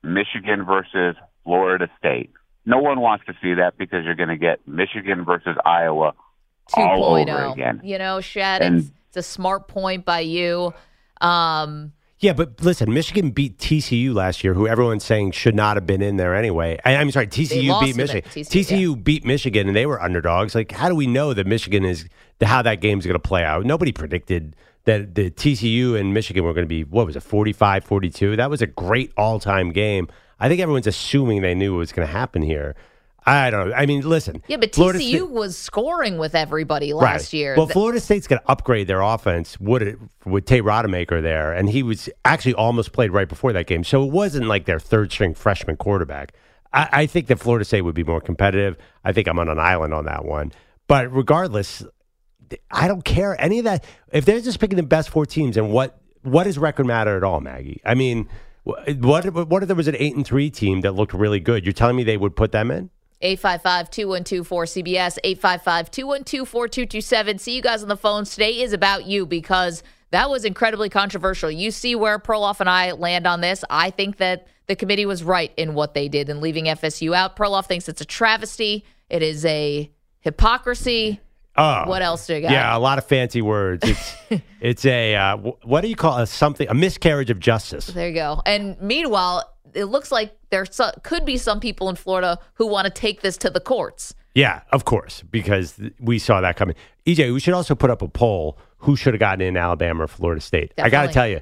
Michigan 0.02 0.64
versus 0.64 1.16
Florida 1.46 1.88
State? 1.98 2.30
No 2.66 2.78
one 2.78 3.00
wants 3.00 3.24
to 3.26 3.32
see 3.40 3.54
that 3.54 3.78
because 3.78 4.04
you're 4.04 4.16
going 4.16 4.28
to 4.28 4.36
get 4.36 4.66
Michigan 4.68 5.24
versus 5.24 5.56
Iowa 5.64 6.12
all 6.74 7.04
over 7.16 7.44
again. 7.46 7.80
You 7.82 7.96
know, 7.96 8.20
Shad, 8.20 8.60
And- 8.60 8.80
it's, 8.80 8.90
it's 9.08 9.16
a 9.18 9.22
smart 9.22 9.68
point 9.68 10.04
by 10.04 10.20
you. 10.20 10.74
Um, 11.20 11.92
Yeah, 12.18 12.32
but 12.32 12.60
listen, 12.62 12.92
Michigan 12.92 13.30
beat 13.30 13.58
TCU 13.58 14.12
last 14.12 14.42
year, 14.42 14.52
who 14.54 14.66
everyone's 14.66 15.04
saying 15.04 15.30
should 15.30 15.54
not 15.54 15.76
have 15.76 15.86
been 15.86 16.02
in 16.02 16.16
there 16.16 16.34
anyway. 16.34 16.78
I, 16.84 16.96
I'm 16.96 17.10
sorry, 17.12 17.28
TCU 17.28 17.80
beat 17.80 17.96
Michigan. 17.96 18.22
TCU, 18.30 18.66
TCU 18.66 19.04
beat 19.04 19.24
Michigan, 19.24 19.68
and 19.68 19.76
they 19.76 19.86
were 19.86 20.02
underdogs. 20.02 20.54
Like, 20.54 20.72
how 20.72 20.88
do 20.88 20.94
we 20.96 21.06
know 21.06 21.32
that 21.34 21.46
Michigan 21.46 21.84
is 21.84 22.06
how 22.42 22.62
that 22.62 22.80
game's 22.80 23.06
going 23.06 23.14
to 23.14 23.28
play 23.28 23.44
out? 23.44 23.64
Nobody 23.64 23.92
predicted 23.92 24.56
that 24.84 25.14
the 25.14 25.30
TCU 25.30 25.98
and 25.98 26.12
Michigan 26.12 26.42
were 26.44 26.52
going 26.52 26.64
to 26.64 26.68
be 26.68 26.82
what 26.84 27.06
was 27.06 27.16
it, 27.16 27.22
45 27.22 27.84
42? 27.84 28.36
That 28.36 28.50
was 28.50 28.60
a 28.60 28.66
great 28.66 29.12
all 29.16 29.38
time 29.38 29.70
game. 29.70 30.08
I 30.38 30.48
think 30.48 30.60
everyone's 30.60 30.86
assuming 30.86 31.42
they 31.42 31.54
knew 31.54 31.72
what 31.72 31.78
was 31.78 31.92
going 31.92 32.06
to 32.06 32.12
happen 32.12 32.42
here. 32.42 32.74
I 33.28 33.50
don't 33.50 33.70
know. 33.70 33.74
I 33.74 33.86
mean, 33.86 34.08
listen. 34.08 34.40
yeah, 34.46 34.56
but 34.56 34.72
Florida 34.72 35.00
TCU 35.00 35.08
State- 35.08 35.30
was 35.30 35.58
scoring 35.58 36.16
with 36.16 36.36
everybody 36.36 36.92
last 36.92 37.32
year. 37.32 37.56
well, 37.56 37.66
Th- 37.66 37.72
Florida 37.72 37.98
State's 37.98 38.28
going 38.28 38.40
to 38.40 38.48
upgrade 38.48 38.86
their 38.86 39.00
offense 39.00 39.58
with 39.58 39.82
it 39.82 39.98
with 40.24 40.44
Tate 40.44 40.62
Rodemaker 40.62 41.20
there, 41.20 41.52
and 41.52 41.68
he 41.68 41.82
was 41.82 42.08
actually 42.24 42.54
almost 42.54 42.92
played 42.92 43.10
right 43.10 43.28
before 43.28 43.52
that 43.52 43.66
game, 43.66 43.82
so 43.82 44.04
it 44.04 44.12
wasn't 44.12 44.46
like 44.46 44.66
their 44.66 44.78
third 44.78 45.10
string 45.10 45.34
freshman 45.34 45.76
quarterback. 45.76 46.34
I, 46.72 46.88
I 46.92 47.06
think 47.06 47.26
that 47.26 47.40
Florida 47.40 47.64
State 47.64 47.80
would 47.82 47.96
be 47.96 48.04
more 48.04 48.20
competitive. 48.20 48.76
I 49.04 49.12
think 49.12 49.26
I'm 49.26 49.40
on 49.40 49.48
an 49.48 49.58
island 49.58 49.92
on 49.92 50.04
that 50.04 50.24
one, 50.24 50.52
but 50.86 51.12
regardless, 51.12 51.84
I 52.70 52.86
don't 52.86 53.04
care 53.04 53.34
any 53.40 53.58
of 53.58 53.64
that. 53.64 53.84
If 54.12 54.24
they're 54.24 54.40
just 54.40 54.60
picking 54.60 54.76
the 54.76 54.84
best 54.84 55.10
four 55.10 55.26
teams, 55.26 55.56
and 55.56 55.72
what 55.72 55.98
what 56.22 56.44
does 56.44 56.58
record 56.58 56.86
matter 56.86 57.16
at 57.16 57.24
all, 57.24 57.40
Maggie? 57.40 57.80
I 57.84 57.94
mean, 57.96 58.28
what 58.66 59.48
what 59.48 59.62
if 59.62 59.68
there 59.68 59.76
was 59.76 59.86
an 59.86 59.96
eight 59.98 60.16
and 60.16 60.26
three 60.26 60.50
team 60.50 60.80
that 60.80 60.92
looked 60.92 61.14
really 61.14 61.40
good? 61.40 61.64
You're 61.64 61.72
telling 61.72 61.96
me 61.96 62.02
they 62.02 62.16
would 62.16 62.34
put 62.34 62.52
them 62.52 62.70
in? 62.70 62.90
855 63.22 63.90
212 63.90 64.48
4CBS, 64.48 65.18
855 65.24 65.90
212 65.90 66.48
4227. 66.48 67.38
See 67.38 67.54
you 67.54 67.62
guys 67.62 67.82
on 67.82 67.88
the 67.88 67.96
phones. 67.96 68.32
Today 68.32 68.60
is 68.60 68.72
about 68.72 69.06
you 69.06 69.24
because 69.24 69.82
that 70.10 70.28
was 70.28 70.44
incredibly 70.44 70.88
controversial. 70.88 71.50
You 71.50 71.70
see 71.70 71.94
where 71.94 72.18
Perloff 72.18 72.60
and 72.60 72.68
I 72.68 72.92
land 72.92 73.26
on 73.26 73.40
this. 73.40 73.64
I 73.70 73.90
think 73.90 74.18
that 74.18 74.48
the 74.66 74.76
committee 74.76 75.06
was 75.06 75.22
right 75.22 75.52
in 75.56 75.74
what 75.74 75.94
they 75.94 76.08
did 76.08 76.28
in 76.28 76.40
leaving 76.40 76.64
FSU 76.64 77.14
out. 77.14 77.36
Perloff 77.36 77.66
thinks 77.66 77.88
it's 77.88 78.00
a 78.00 78.06
travesty, 78.06 78.84
it 79.08 79.22
is 79.22 79.44
a 79.44 79.90
hypocrisy. 80.20 81.20
Oh, 81.58 81.84
What 81.88 82.02
else 82.02 82.26
do 82.26 82.34
you 82.34 82.42
got? 82.42 82.50
Yeah, 82.50 82.76
a 82.76 82.78
lot 82.78 82.98
of 82.98 83.06
fancy 83.06 83.42
words. 83.42 83.88
It's 83.88 84.42
it's 84.60 84.84
a 84.84 85.14
uh, 85.14 85.36
what 85.36 85.80
do 85.80 85.88
you 85.88 85.96
call 85.96 86.18
a 86.18 86.26
something 86.26 86.68
a 86.68 86.74
miscarriage 86.74 87.30
of 87.30 87.40
justice? 87.40 87.86
There 87.86 88.08
you 88.08 88.14
go. 88.14 88.42
And 88.44 88.80
meanwhile, 88.80 89.52
it 89.74 89.84
looks 89.84 90.12
like 90.12 90.36
there 90.50 90.66
so- 90.66 90.92
could 91.02 91.24
be 91.24 91.36
some 91.36 91.60
people 91.60 91.88
in 91.88 91.96
Florida 91.96 92.38
who 92.54 92.66
want 92.66 92.84
to 92.86 92.90
take 92.90 93.20
this 93.22 93.36
to 93.38 93.50
the 93.50 93.60
courts. 93.60 94.14
Yeah, 94.34 94.60
of 94.70 94.84
course, 94.84 95.22
because 95.30 95.80
we 95.98 96.18
saw 96.18 96.42
that 96.42 96.56
coming. 96.56 96.76
EJ, 97.06 97.32
we 97.32 97.40
should 97.40 97.54
also 97.54 97.74
put 97.74 97.88
up 97.90 98.02
a 98.02 98.08
poll: 98.08 98.58
who 98.78 98.94
should 98.96 99.14
have 99.14 99.20
gotten 99.20 99.40
in 99.40 99.56
Alabama 99.56 100.04
or 100.04 100.08
Florida 100.08 100.40
State? 100.42 100.72
I 100.76 100.90
got 100.90 101.06
to 101.06 101.12
tell 101.12 101.26
you, 101.26 101.40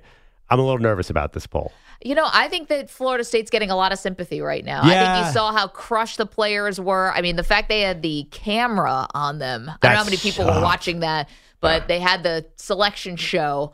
I'm 0.48 0.60
a 0.60 0.62
little 0.62 0.78
nervous 0.78 1.10
about 1.10 1.32
this 1.32 1.46
poll. 1.46 1.72
You 2.04 2.14
know, 2.14 2.28
I 2.30 2.48
think 2.48 2.68
that 2.68 2.90
Florida 2.90 3.24
State's 3.24 3.50
getting 3.50 3.70
a 3.70 3.76
lot 3.76 3.90
of 3.92 3.98
sympathy 3.98 4.42
right 4.42 4.62
now. 4.64 4.82
I 4.82 5.14
think 5.14 5.26
you 5.26 5.32
saw 5.32 5.52
how 5.52 5.66
crushed 5.68 6.18
the 6.18 6.26
players 6.26 6.78
were. 6.78 7.10
I 7.14 7.22
mean, 7.22 7.36
the 7.36 7.42
fact 7.42 7.70
they 7.70 7.80
had 7.80 8.02
the 8.02 8.28
camera 8.30 9.06
on 9.14 9.38
them. 9.38 9.70
I 9.70 9.76
don't 9.80 9.92
know 9.92 9.98
how 9.98 10.04
many 10.04 10.18
people 10.18 10.44
were 10.44 10.60
watching 10.60 11.00
that, 11.00 11.30
but 11.60 11.88
they 11.88 11.98
had 12.00 12.22
the 12.22 12.44
selection 12.56 13.16
show, 13.16 13.72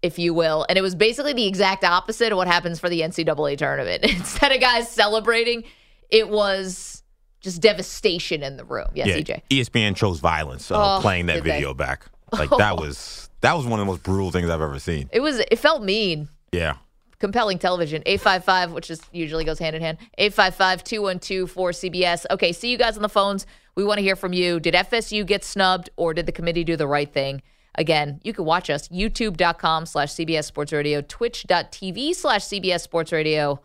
if 0.00 0.18
you 0.18 0.32
will. 0.32 0.64
And 0.70 0.78
it 0.78 0.82
was 0.82 0.94
basically 0.94 1.34
the 1.34 1.46
exact 1.46 1.84
opposite 1.84 2.32
of 2.32 2.38
what 2.38 2.48
happens 2.48 2.80
for 2.80 2.88
the 2.88 3.02
NCAA 3.02 3.58
tournament. 3.58 4.04
Instead 4.10 4.52
of 4.52 4.60
guys 4.60 4.90
celebrating, 4.90 5.64
it 6.08 6.30
was 6.30 7.02
just 7.42 7.60
devastation 7.60 8.42
in 8.42 8.56
the 8.56 8.64
room. 8.64 8.88
Yes, 8.94 9.08
yeah, 9.08 9.18
EJ. 9.18 9.42
ESPN 9.50 9.94
chose 9.94 10.18
violence 10.18 10.70
uh, 10.70 10.96
Oh, 10.96 11.00
playing 11.02 11.26
that 11.26 11.34
did 11.34 11.44
they? 11.44 11.50
video 11.50 11.74
back. 11.74 12.06
Like 12.32 12.50
that 12.50 12.76
was 12.76 13.30
that 13.42 13.56
was 13.56 13.66
one 13.66 13.78
of 13.78 13.86
the 13.86 13.90
most 13.90 14.02
brutal 14.02 14.32
things 14.32 14.50
I've 14.50 14.60
ever 14.60 14.78
seen. 14.80 15.08
It 15.12 15.20
was. 15.20 15.38
It 15.38 15.58
felt 15.60 15.84
mean. 15.84 16.28
Yeah. 16.50 16.74
Compelling 17.18 17.58
television. 17.58 18.02
855, 18.06 18.72
which 18.72 18.90
is 18.90 19.00
usually 19.12 19.44
goes 19.44 19.58
hand 19.58 19.76
in 19.76 19.82
hand. 19.82 19.98
855 20.18 20.84
212 20.84 21.52
4CBS. 21.52 22.26
Okay, 22.30 22.52
see 22.52 22.70
you 22.70 22.78
guys 22.78 22.96
on 22.96 23.02
the 23.02 23.08
phones. 23.08 23.46
We 23.74 23.84
want 23.84 23.98
to 23.98 24.02
hear 24.02 24.16
from 24.16 24.32
you. 24.32 24.58
Did 24.58 24.74
FSU 24.74 25.26
get 25.26 25.44
snubbed 25.44 25.90
or 25.96 26.14
did 26.14 26.26
the 26.26 26.32
committee 26.32 26.64
do 26.64 26.76
the 26.76 26.86
right 26.86 27.12
thing? 27.12 27.42
Again, 27.74 28.20
you 28.24 28.32
can 28.32 28.46
watch 28.46 28.70
us 28.70 28.88
youtube.com 28.88 29.86
slash 29.86 30.08
CBS 30.08 30.44
Sports 30.44 30.72
Radio, 30.72 31.02
twitch.tv 31.02 32.14
slash 32.14 32.44
CBS 32.44 32.80
Sports 32.80 33.12
Radio. 33.12 33.60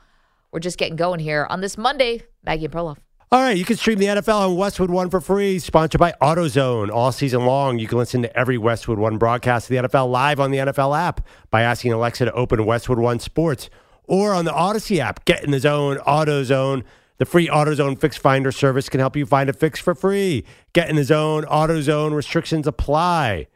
We're 0.52 0.60
just 0.60 0.78
getting 0.78 0.98
going 0.98 1.22
here 1.22 1.48
on 1.50 1.62
this 1.62 1.78
Monday. 1.78 2.24
Maggie 2.44 2.66
and 2.66 2.74
Perloff. 2.74 2.98
All 3.34 3.42
right, 3.42 3.56
you 3.56 3.64
can 3.64 3.78
stream 3.78 3.98
the 3.98 4.08
NFL 4.08 4.50
on 4.50 4.58
Westwood 4.58 4.90
One 4.90 5.10
for 5.10 5.22
free, 5.22 5.58
sponsored 5.58 6.00
by 6.00 6.14
AutoZone. 6.22 6.92
All 6.92 7.14
season 7.14 7.46
long, 7.46 7.80
you 7.80 7.88
can 7.88 7.98
listen 7.98 8.22
to 8.24 8.38
every 8.38 8.58
Westwood 8.58 9.00
One 9.00 9.18
broadcast 9.18 9.72
of 9.72 9.82
the 9.84 9.88
NFL 9.88 10.12
live 10.12 10.42
on 10.42 10.52
the 10.52 10.58
NFL 10.58 11.00
app 11.00 11.26
by 11.50 11.62
asking 11.62 11.94
Alexa 11.94 12.26
to 12.26 12.34
open 12.34 12.66
Westwood 12.66 13.00
One 13.00 13.20
Sports 13.20 13.70
or 14.04 14.34
on 14.34 14.44
the 14.44 14.52
Odyssey 14.52 15.00
app. 15.00 15.24
Get 15.24 15.46
in 15.46 15.52
the 15.52 15.62
zone, 15.62 15.96
AutoZone. 16.00 16.84
The 17.20 17.26
free 17.26 17.48
AutoZone 17.48 17.98
Fix 17.98 18.18
Finder 18.18 18.52
service 18.52 18.90
can 18.90 19.00
help 19.00 19.16
you 19.16 19.26
find 19.26 19.50
a 19.50 19.54
fix 19.54 19.80
for 19.80 19.96
free. 19.96 20.44
Get 20.74 20.90
in 20.90 20.98
the 20.98 21.06
zone, 21.06 21.46
AutoZone. 21.46 22.14
Restrictions 22.14 22.68
apply. 22.68 23.48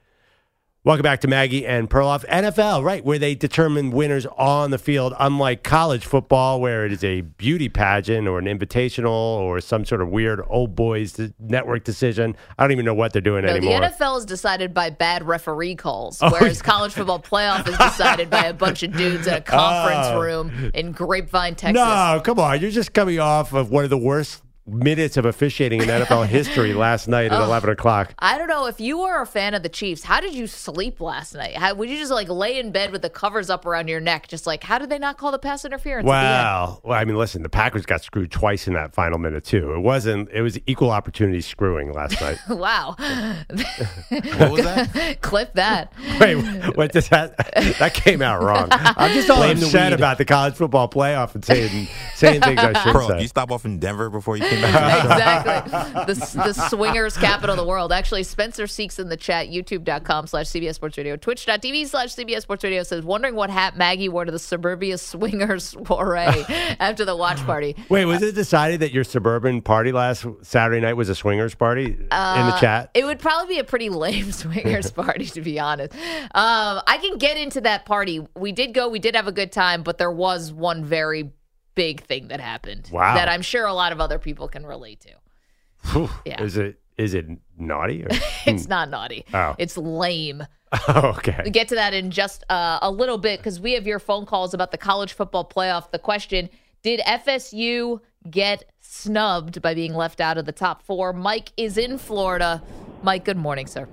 Welcome 0.86 1.02
back 1.02 1.22
to 1.22 1.28
Maggie 1.28 1.66
and 1.66 1.90
Perloff. 1.90 2.24
NFL, 2.28 2.84
right, 2.84 3.04
where 3.04 3.18
they 3.18 3.34
determine 3.34 3.90
winners 3.90 4.28
on 4.38 4.70
the 4.70 4.78
field, 4.78 5.16
unlike 5.20 5.64
college 5.64 6.06
football, 6.06 6.62
where 6.62 6.86
it 6.86 6.92
is 6.92 7.04
a 7.04 7.22
beauty 7.22 7.70
pageant 7.70 8.28
or 8.28 8.38
an 8.38 8.46
invitational 8.46 9.10
or 9.10 9.60
some 9.62 9.84
sort 9.84 10.00
of 10.00 10.10
weird 10.10 10.44
old 10.46 10.76
boys 10.76 11.20
network 11.40 11.86
decision. 11.86 12.36
I 12.60 12.64
don't 12.64 12.72
even 12.72 12.86
know 12.86 12.94
what 12.94 13.14
they're 13.14 13.22
doing 13.24 13.46
no, 13.46 13.56
anymore. 13.56 13.80
The 13.80 13.88
NFL 13.88 14.20
is 14.20 14.26
decided 14.26 14.76
by 14.76 14.92
bad 14.92 15.24
referee 15.24 15.74
calls, 15.74 16.22
oh, 16.22 16.30
whereas 16.30 16.62
college 16.62 16.94
football 16.94 17.20
playoff 17.20 17.68
is 17.68 17.76
decided 17.80 18.30
by 18.30 18.46
a 18.46 18.54
bunch 18.66 18.84
of 18.84 18.96
dudes 18.96 19.26
in 19.26 19.34
a 19.34 19.42
conference 19.42 20.10
oh. 20.10 20.22
room 20.22 20.70
in 20.76 20.92
Grapevine, 20.92 21.56
Texas. 21.56 21.84
No, 21.84 22.22
come 22.24 22.38
on. 22.38 22.62
You're 22.62 22.70
just 22.70 22.94
coming 22.94 23.20
off 23.20 23.54
of 23.54 23.72
one 23.72 23.86
of 23.86 23.90
the 23.90 23.98
worst 23.98 24.44
minutes 24.68 25.18
of 25.18 25.26
officiating 25.26 25.82
in 25.82 25.88
NFL 25.88 26.28
history 26.28 26.74
last 26.74 27.08
night 27.08 27.32
at 27.32 27.42
11 27.42 27.70
o'clock. 27.70 28.14
I 28.20 28.38
don't 28.38 28.48
know 28.48 28.66
if 28.66 28.80
you 28.80 29.00
were 29.00 29.22
a 29.22 29.26
fan 29.26 29.54
of 29.54 29.64
the 29.64 29.70
Chiefs. 29.70 30.04
How 30.04 30.20
did 30.20 30.34
you 30.34 30.48
sleep 30.48 31.00
last 31.00 31.36
night? 31.36 31.56
How, 31.56 31.74
would 31.74 31.90
you 31.90 31.98
just 31.98 32.12
like 32.12 32.30
lay 32.30 32.60
in 32.60 32.72
bed 32.72 32.92
with 32.92 33.02
the 33.02 33.10
covers 33.10 33.50
up 33.50 33.66
around 33.66 33.88
your 33.88 34.00
neck? 34.00 34.28
Just 34.28 34.48
like, 34.48 34.64
how 34.64 34.80
did 34.80 34.90
they 34.90 35.00
not 35.00 35.18
call 35.18 35.32
the 35.32 35.40
pass 35.40 35.66
interference? 35.66 36.06
Well, 36.06 36.82
well, 36.84 37.00
I 37.00 37.06
mean, 37.06 37.16
listen, 37.16 37.44
the 37.44 37.50
Packers 37.50 37.86
got 37.86 38.04
screwed 38.04 38.32
twice 38.32 38.68
in 38.68 38.74
that 38.74 38.94
final 38.94 39.20
minute 39.20 39.44
too. 39.44 39.74
It 39.74 39.80
wasn't. 39.80 40.30
It 40.32 40.42
was 40.42 40.58
equal 40.66 40.92
opportunity 40.92 41.42
screwing 41.42 41.94
last 41.94 42.20
night. 42.22 42.38
wow. 42.50 42.96
what 42.98 44.52
was 44.52 44.64
that? 44.64 45.18
Clip 45.22 45.54
that. 45.54 45.94
Wait, 46.20 46.36
what 46.76 46.92
does 46.92 47.10
that? 47.10 47.38
That 47.80 47.94
came 47.94 48.22
out 48.22 48.42
wrong. 48.42 48.68
I'm 48.72 49.14
just 49.14 49.30
all 49.30 49.38
Blame 49.38 49.58
upset 49.58 49.94
about 49.94 50.18
the 50.18 50.26
college 50.26 50.56
football 50.56 50.90
playoff 50.90 51.36
and 51.36 51.46
saying 51.46 51.88
saying 52.16 52.42
things 52.42 52.60
I 52.60 52.74
shouldn't 52.74 52.94
Bro, 52.94 53.08
say. 53.10 53.22
you 53.22 53.28
stop 53.28 53.52
off 53.52 53.66
in 53.66 53.80
Denver 53.80 54.10
before 54.10 54.38
you 54.38 54.44
came 54.44 54.55
exactly. 54.66 56.14
The, 56.14 56.54
the 56.54 56.54
swingers 56.70 57.18
capital 57.18 57.54
of 57.54 57.58
the 57.58 57.66
world. 57.66 57.92
Actually, 57.92 58.24
Spencer 58.24 58.68
Seeks 58.68 59.00
in 59.00 59.10
the 59.10 59.18
chat, 59.18 59.48
youtube.com 59.48 60.28
slash 60.28 60.48
CBS 60.48 60.76
Sports 60.76 60.98
Radio, 60.98 61.16
twitch.tv 61.16 61.88
slash 61.88 62.16
CBS 62.16 62.42
Sports 62.42 62.64
Radio 62.64 62.84
says, 62.84 63.04
wondering 63.04 63.36
what 63.36 63.50
hat 63.50 63.78
Maggie 63.78 64.10
wore 64.10 64.26
to 64.26 64.32
the 64.32 64.40
suburbia 64.40 64.98
swingers 64.98 65.64
soiree 65.64 66.46
after 66.80 67.06
the 67.06 67.16
watch 67.16 67.40
party. 67.46 67.76
Wait, 67.90 68.06
was 68.06 68.22
it 68.22 68.36
decided 68.36 68.80
that 68.82 68.92
your 68.92 69.04
suburban 69.04 69.62
party 69.62 69.92
last 69.92 70.26
Saturday 70.42 70.82
night 70.82 70.94
was 70.94 71.10
a 71.10 71.16
swingers 71.16 71.56
party 71.56 71.98
uh, 72.12 72.36
in 72.40 72.46
the 72.48 72.56
uh, 72.56 72.60
chat? 72.60 72.92
It 72.94 73.06
would 73.06 73.20
probably 73.20 73.56
be 73.56 73.60
a 73.60 73.64
pretty 73.64 73.90
lame 73.90 74.32
swingers 74.32 74.92
party, 74.92 75.26
to 75.26 75.42
be 75.42 75.60
honest. 75.60 75.94
Um, 75.94 76.82
I 76.88 76.98
can 77.02 77.18
get 77.18 77.38
into 77.38 77.62
that 77.62 77.86
party. 77.86 78.26
We 78.36 78.52
did 78.52 78.74
go, 78.74 78.90
we 78.90 79.00
did 79.00 79.16
have 79.16 79.28
a 79.28 79.32
good 79.32 79.52
time, 79.52 79.84
but 79.84 79.98
there 79.98 80.12
was 80.12 80.52
one 80.52 80.84
very 80.84 81.32
big 81.76 82.02
thing 82.02 82.30
that 82.30 82.40
happened. 82.40 82.90
Wow. 82.92 83.16
That 83.16 83.30
I'm 83.30 83.42
sure 83.42 83.66
a 83.66 83.74
lot 83.74 83.92
of 83.92 84.02
other 84.02 84.18
people 84.18 84.48
can 84.48 84.66
relate 84.66 85.02
to. 85.02 86.10
yeah. 86.26 86.42
Is 86.42 86.58
it 86.58 86.80
is 86.98 87.14
it 87.14 87.26
naughty? 87.58 88.04
Or? 88.04 88.08
it's 88.46 88.66
hmm. 88.66 88.70
not 88.70 88.90
naughty. 88.90 89.26
Oh. 89.34 89.56
It's 89.58 89.78
lame. 89.78 90.44
Oh, 90.90 91.14
okay. 91.18 91.40
We 91.46 91.52
get 91.52 91.70
to 91.70 91.76
that 91.76 91.94
in 91.94 92.12
just 92.12 92.44
uh, 92.50 92.80
a 92.82 92.92
little 92.92 93.18
bit 93.18 93.40
because 93.40 93.62
we 93.62 93.74
have 93.74 93.88
your 93.88 94.00
phone 94.00 94.26
calls 94.26 94.54
about 94.54 94.72
the 94.72 94.78
college 94.78 95.14
football 95.14 95.48
playoff. 95.48 95.92
The 95.92 96.00
question 96.00 96.50
Did 96.82 97.00
FSU 97.02 98.02
get 98.30 98.70
snubbed 98.82 99.62
by 99.62 99.74
being 99.74 99.94
left 99.94 100.20
out 100.20 100.38
of 100.38 100.44
the 100.44 100.52
top 100.52 100.82
four? 100.82 101.14
Mike 101.14 101.54
is 101.56 101.78
in 101.78 101.98
Florida. 101.98 102.62
Mike, 103.04 103.24
good 103.24 103.38
morning, 103.38 103.68
sir. 103.68 103.88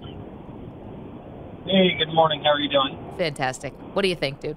Hey, 1.66 1.96
good 1.96 2.12
morning. 2.12 2.42
How 2.42 2.50
are 2.50 2.60
you 2.60 2.70
doing? 2.70 2.98
Fantastic. 3.16 3.72
What 3.92 4.02
do 4.02 4.08
you 4.08 4.16
think, 4.16 4.40
dude? 4.40 4.56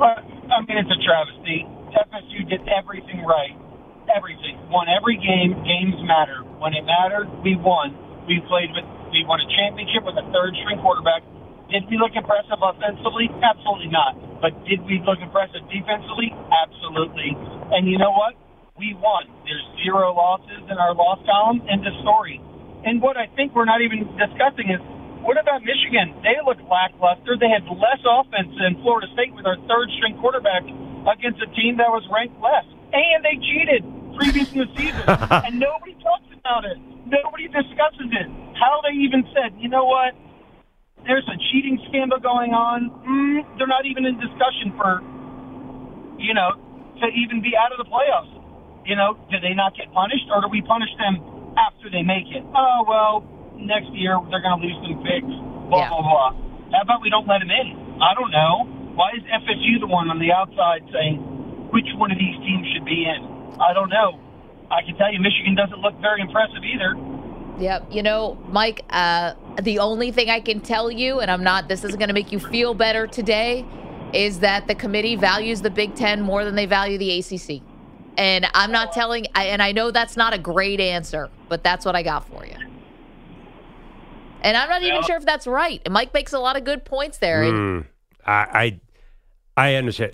I 0.00 0.64
mean, 0.64 0.80
it's 0.80 0.88
a 0.88 1.00
travesty. 1.04 1.68
FSU 1.92 2.48
did 2.48 2.64
everything 2.72 3.20
right. 3.28 3.52
Everything. 4.08 4.56
Won 4.72 4.88
every 4.88 5.20
game. 5.20 5.54
Games 5.62 6.00
matter. 6.08 6.40
When 6.56 6.72
it 6.72 6.88
mattered, 6.88 7.28
we 7.44 7.54
won. 7.60 7.92
We 8.24 8.40
played 8.48 8.72
with, 8.72 8.86
we 9.12 9.26
won 9.28 9.44
a 9.44 9.48
championship 9.60 10.06
with 10.08 10.16
a 10.16 10.24
third 10.32 10.56
string 10.64 10.80
quarterback. 10.80 11.22
Did 11.68 11.86
we 11.86 12.00
look 12.00 12.16
impressive 12.16 12.58
offensively? 12.58 13.30
Absolutely 13.44 13.92
not. 13.92 14.16
But 14.42 14.56
did 14.66 14.82
we 14.88 14.98
look 15.04 15.20
impressive 15.22 15.62
defensively? 15.70 16.32
Absolutely. 16.50 17.36
And 17.70 17.86
you 17.86 18.00
know 18.00 18.10
what? 18.10 18.34
We 18.80 18.96
won. 18.96 19.28
There's 19.44 19.62
zero 19.84 20.16
losses 20.16 20.64
in 20.66 20.76
our 20.80 20.96
loss 20.96 21.20
column. 21.28 21.62
End 21.68 21.86
of 21.86 21.94
story. 22.02 22.40
And 22.82 23.04
what 23.04 23.20
I 23.20 23.28
think 23.36 23.52
we're 23.54 23.68
not 23.68 23.84
even 23.84 24.08
discussing 24.16 24.72
is 24.72 24.80
what 25.22 25.36
about 25.36 25.60
Michigan? 25.60 26.16
They 26.24 26.40
look 26.40 26.56
lackluster. 26.64 27.36
They 27.36 27.52
had 27.52 27.68
less 27.68 28.00
offense 28.08 28.52
than 28.56 28.80
Florida 28.80 29.06
State 29.12 29.36
with 29.36 29.44
our 29.44 29.56
third 29.68 29.92
string 30.00 30.16
quarterback 30.16 30.64
against 31.04 31.40
a 31.44 31.48
team 31.52 31.76
that 31.76 31.92
was 31.92 32.04
ranked 32.08 32.40
less. 32.40 32.64
And 32.92 33.20
they 33.20 33.36
cheated 33.36 33.84
previous 34.16 34.48
in 34.52 34.64
the 34.64 34.70
season. 34.76 35.04
and 35.46 35.60
nobody 35.60 35.94
talks 36.00 36.28
about 36.32 36.64
it. 36.64 36.80
Nobody 37.04 37.48
discusses 37.52 38.08
it. 38.16 38.28
How 38.56 38.80
they 38.80 38.96
even 38.96 39.24
said, 39.32 39.56
you 39.60 39.68
know 39.68 39.84
what? 39.84 40.16
There's 41.04 41.26
a 41.28 41.36
cheating 41.52 41.80
scandal 41.88 42.20
going 42.20 42.52
on. 42.52 42.92
Mm, 43.04 43.44
they're 43.56 43.70
not 43.70 43.84
even 43.84 44.04
in 44.04 44.20
discussion 44.20 44.72
for, 44.76 45.00
you 46.20 46.32
know, 46.36 46.56
to 47.00 47.06
even 47.12 47.40
be 47.40 47.56
out 47.56 47.72
of 47.72 47.80
the 47.80 47.88
playoffs. 47.88 48.32
You 48.84 48.96
know, 48.96 49.16
do 49.30 49.36
they 49.40 49.52
not 49.52 49.76
get 49.76 49.92
punished, 49.92 50.28
or 50.32 50.40
do 50.40 50.48
we 50.48 50.60
punish 50.60 50.92
them 50.96 51.20
after 51.56 51.88
they 51.92 52.02
make 52.02 52.28
it? 52.32 52.44
Oh 52.56 52.84
well, 52.88 53.24
next 53.66 53.90
year 53.92 54.18
they're 54.30 54.42
going 54.42 54.60
to 54.60 54.62
lose 54.66 54.78
some 54.82 55.02
picks. 55.04 55.32
Blah 55.68 55.78
Yeah. 55.84 55.88
blah 55.88 56.02
blah. 56.02 56.30
How 56.72 56.82
about 56.82 57.02
we 57.02 57.10
don't 57.10 57.26
let 57.26 57.40
them 57.40 57.50
in? 57.50 57.98
I 58.02 58.14
don't 58.14 58.30
know. 58.30 58.66
Why 58.94 59.10
is 59.16 59.22
FSU 59.28 59.80
the 59.80 59.86
one 59.86 60.10
on 60.10 60.18
the 60.18 60.32
outside 60.32 60.82
saying 60.92 61.18
which 61.70 61.86
one 61.96 62.10
of 62.10 62.18
these 62.18 62.36
teams 62.40 62.66
should 62.74 62.84
be 62.84 63.04
in? 63.06 63.20
I 63.60 63.72
don't 63.72 63.90
know. 63.90 64.18
I 64.70 64.82
can 64.82 64.96
tell 64.96 65.12
you, 65.12 65.20
Michigan 65.20 65.54
doesn't 65.54 65.78
look 65.80 65.94
very 66.00 66.20
impressive 66.20 66.62
either. 66.64 66.94
Yep. 67.58 67.88
You 67.92 68.02
know, 68.02 68.38
Mike, 68.48 68.84
uh, 68.90 69.34
the 69.60 69.80
only 69.80 70.12
thing 70.12 70.30
I 70.30 70.40
can 70.40 70.60
tell 70.60 70.90
you, 70.90 71.20
and 71.20 71.30
I'm 71.30 71.42
not, 71.44 71.68
this 71.68 71.84
isn't 71.84 71.98
going 71.98 72.08
to 72.08 72.14
make 72.14 72.32
you 72.32 72.38
feel 72.38 72.72
better 72.74 73.06
today, 73.06 73.66
is 74.12 74.40
that 74.40 74.66
the 74.66 74.74
committee 74.74 75.16
values 75.16 75.60
the 75.60 75.70
Big 75.70 75.94
Ten 75.94 76.20
more 76.22 76.44
than 76.44 76.54
they 76.54 76.66
value 76.66 76.98
the 76.98 77.18
ACC. 77.18 77.62
And 78.16 78.46
I'm 78.54 78.72
not 78.72 78.92
telling, 78.92 79.26
and 79.34 79.60
I 79.62 79.72
know 79.72 79.90
that's 79.90 80.16
not 80.16 80.32
a 80.32 80.38
great 80.38 80.80
answer, 80.80 81.28
but 81.48 81.62
that's 81.62 81.84
what 81.84 81.94
I 81.96 82.02
got 82.02 82.26
for 82.28 82.46
you. 82.46 82.54
And 84.42 84.56
I'm 84.56 84.68
not 84.68 84.82
even 84.82 85.02
sure 85.02 85.16
if 85.16 85.24
that's 85.24 85.46
right. 85.46 85.80
Mike 85.90 86.12
makes 86.14 86.32
a 86.32 86.38
lot 86.38 86.56
of 86.56 86.64
good 86.64 86.84
points 86.84 87.18
there. 87.18 87.42
And, 87.42 87.84
Hmm. 87.84 87.88
I, 88.26 88.80
I 89.56 89.70
I 89.70 89.74
understand. 89.76 90.12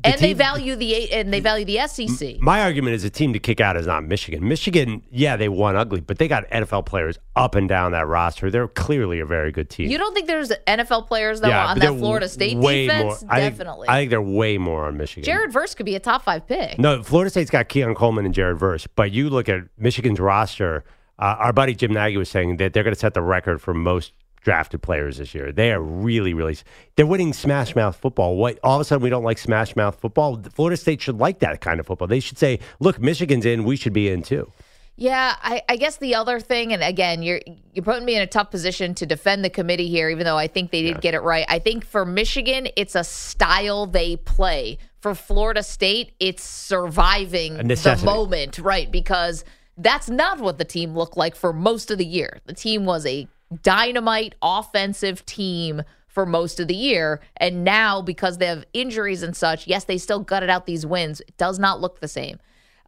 The 0.00 0.10
and 0.10 0.20
they 0.20 0.32
value 0.32 0.76
the 0.76 1.12
and 1.12 1.32
they 1.32 1.40
value 1.40 1.64
the 1.64 1.84
SEC. 1.88 2.40
My 2.40 2.62
argument 2.62 2.94
is 2.94 3.02
a 3.02 3.10
team 3.10 3.32
to 3.32 3.40
kick 3.40 3.60
out 3.60 3.76
is 3.76 3.84
not 3.88 4.04
Michigan. 4.04 4.46
Michigan, 4.46 5.02
yeah, 5.10 5.36
they 5.36 5.48
won 5.48 5.74
ugly, 5.74 6.00
but 6.00 6.18
they 6.18 6.28
got 6.28 6.48
NFL 6.50 6.86
players 6.86 7.18
up 7.34 7.56
and 7.56 7.68
down 7.68 7.90
that 7.92 8.06
roster. 8.06 8.48
They're 8.48 8.68
clearly 8.68 9.18
a 9.18 9.26
very 9.26 9.50
good 9.50 9.68
team. 9.68 9.90
You 9.90 9.98
don't 9.98 10.14
think 10.14 10.28
there's 10.28 10.52
NFL 10.68 11.08
players 11.08 11.40
though 11.40 11.48
yeah, 11.48 11.66
on 11.66 11.80
that 11.80 11.98
Florida 11.98 12.28
State 12.28 12.60
defense? 12.60 13.22
More, 13.24 13.30
I 13.32 13.40
think- 13.40 13.56
Definitely. 13.56 13.88
I 13.88 13.98
think 13.98 14.10
they're 14.10 14.22
way 14.22 14.56
more 14.56 14.86
on 14.86 14.96
Michigan. 14.96 15.24
Jared 15.24 15.52
Verse 15.52 15.74
could 15.74 15.86
be 15.86 15.96
a 15.96 16.00
top 16.00 16.22
five 16.22 16.46
pick. 16.46 16.78
No, 16.78 17.02
Florida 17.02 17.28
State's 17.30 17.50
got 17.50 17.68
Keon 17.68 17.96
Coleman 17.96 18.24
and 18.24 18.32
Jared 18.32 18.56
Verse, 18.58 18.86
but 18.86 19.10
you 19.10 19.28
look 19.28 19.48
at 19.48 19.62
Michigan's 19.76 20.20
roster. 20.20 20.84
Uh, 21.18 21.36
our 21.38 21.52
buddy 21.52 21.74
Jim 21.74 21.92
Nagy 21.92 22.16
was 22.16 22.28
saying 22.28 22.58
that 22.58 22.72
they're 22.72 22.84
going 22.84 22.94
to 22.94 23.00
set 23.00 23.14
the 23.14 23.22
record 23.22 23.60
for 23.60 23.74
most 23.74 24.12
drafted 24.42 24.80
players 24.80 25.18
this 25.18 25.34
year. 25.34 25.52
They 25.52 25.72
are 25.72 25.80
really, 25.80 26.32
really. 26.32 26.56
They're 26.96 27.06
winning 27.06 27.32
smash 27.32 27.74
mouth 27.74 27.96
football. 27.96 28.36
What 28.36 28.58
all 28.62 28.76
of 28.76 28.80
a 28.80 28.84
sudden 28.84 29.02
we 29.02 29.10
don't 29.10 29.24
like 29.24 29.38
smash 29.38 29.74
mouth 29.74 29.98
football? 30.00 30.40
Florida 30.54 30.76
State 30.76 31.02
should 31.02 31.18
like 31.18 31.40
that 31.40 31.60
kind 31.60 31.80
of 31.80 31.86
football. 31.86 32.08
They 32.08 32.20
should 32.20 32.38
say, 32.38 32.60
"Look, 32.80 33.00
Michigan's 33.00 33.44
in. 33.46 33.64
We 33.64 33.76
should 33.76 33.92
be 33.92 34.08
in 34.08 34.22
too." 34.22 34.52
Yeah, 35.00 35.36
I, 35.40 35.62
I 35.68 35.76
guess 35.76 35.98
the 35.98 36.16
other 36.16 36.40
thing, 36.40 36.72
and 36.72 36.82
again, 36.82 37.22
you're 37.22 37.40
you're 37.72 37.84
putting 37.84 38.04
me 38.04 38.16
in 38.16 38.22
a 38.22 38.26
tough 38.26 38.50
position 38.50 38.94
to 38.94 39.06
defend 39.06 39.44
the 39.44 39.50
committee 39.50 39.88
here, 39.88 40.10
even 40.10 40.24
though 40.24 40.38
I 40.38 40.48
think 40.48 40.72
they 40.72 40.82
did 40.82 41.00
get 41.00 41.14
it 41.14 41.20
right. 41.20 41.46
I 41.48 41.60
think 41.60 41.84
for 41.84 42.04
Michigan, 42.04 42.68
it's 42.76 42.94
a 42.94 43.04
style 43.04 43.86
they 43.86 44.16
play. 44.16 44.78
For 45.00 45.14
Florida 45.14 45.62
State, 45.62 46.12
it's 46.18 46.42
surviving 46.42 47.58
the 47.58 48.02
moment, 48.04 48.58
right? 48.58 48.90
Because 48.90 49.44
that's 49.78 50.10
not 50.10 50.40
what 50.40 50.58
the 50.58 50.64
team 50.64 50.94
looked 50.94 51.16
like 51.16 51.36
for 51.36 51.52
most 51.52 51.90
of 51.90 51.98
the 51.98 52.04
year. 52.04 52.40
The 52.46 52.52
team 52.52 52.84
was 52.84 53.06
a 53.06 53.28
dynamite 53.62 54.34
offensive 54.42 55.24
team 55.24 55.82
for 56.08 56.26
most 56.26 56.58
of 56.58 56.66
the 56.66 56.74
year. 56.74 57.20
And 57.36 57.64
now, 57.64 58.02
because 58.02 58.38
they 58.38 58.46
have 58.46 58.64
injuries 58.72 59.22
and 59.22 59.36
such, 59.36 59.66
yes, 59.66 59.84
they 59.84 59.96
still 59.96 60.20
gutted 60.20 60.50
out 60.50 60.66
these 60.66 60.84
wins. 60.84 61.20
It 61.20 61.36
does 61.36 61.58
not 61.58 61.80
look 61.80 62.00
the 62.00 62.08
same. 62.08 62.38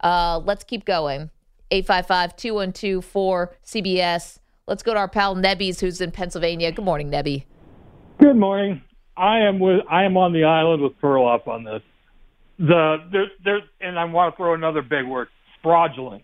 Uh, 0.03 0.41
let's 0.43 0.63
keep 0.63 0.85
going. 0.85 1.29
855 1.71 2.35
212 2.35 3.13
4CBS. 3.13 4.39
Let's 4.67 4.83
go 4.83 4.93
to 4.93 4.99
our 4.99 5.07
pal 5.07 5.35
Nebbies, 5.35 5.79
who's 5.79 6.01
in 6.01 6.11
Pennsylvania. 6.11 6.71
Good 6.71 6.85
morning, 6.85 7.09
Nebby. 7.09 7.45
Good 8.19 8.35
morning. 8.35 8.81
I 9.15 9.39
am 9.39 9.59
with 9.59 9.81
I 9.89 10.03
am 10.03 10.17
on 10.17 10.33
the 10.33 10.43
island 10.43 10.81
with 10.81 10.99
Perloff 11.01 11.47
on 11.47 11.63
this. 11.63 11.81
The 12.59 12.97
there 13.11 13.27
there 13.43 13.59
and 13.79 13.97
I 13.97 14.05
want 14.05 14.33
to 14.33 14.37
throw 14.37 14.53
another 14.53 14.81
big 14.81 15.05
word 15.05 15.27
fraudulent. 15.63 16.23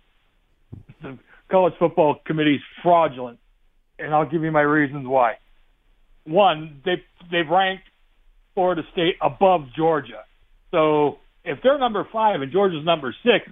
College 1.50 1.74
football 1.80 2.16
committee's 2.26 2.60
fraudulent, 2.84 3.40
and 3.98 4.14
I'll 4.14 4.30
give 4.30 4.44
you 4.44 4.52
my 4.52 4.62
reasons 4.62 5.08
why. 5.08 5.36
One, 6.26 6.82
they 6.84 7.02
they've 7.32 7.48
ranked 7.50 7.84
Florida 8.54 8.82
State 8.92 9.16
above 9.22 9.62
Georgia, 9.76 10.24
so 10.72 11.20
if 11.46 11.60
they're 11.64 11.78
number 11.80 12.06
five 12.12 12.42
and 12.42 12.52
Georgia's 12.52 12.84
number 12.84 13.16
six, 13.24 13.50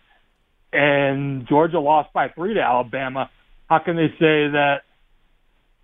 and 0.73 1.47
Georgia 1.47 1.79
lost 1.79 2.11
by 2.13 2.27
three 2.29 2.53
to 2.55 2.59
Alabama, 2.61 3.29
how 3.69 3.79
can 3.79 3.95
they 3.95 4.09
say 4.19 4.49
that 4.51 4.81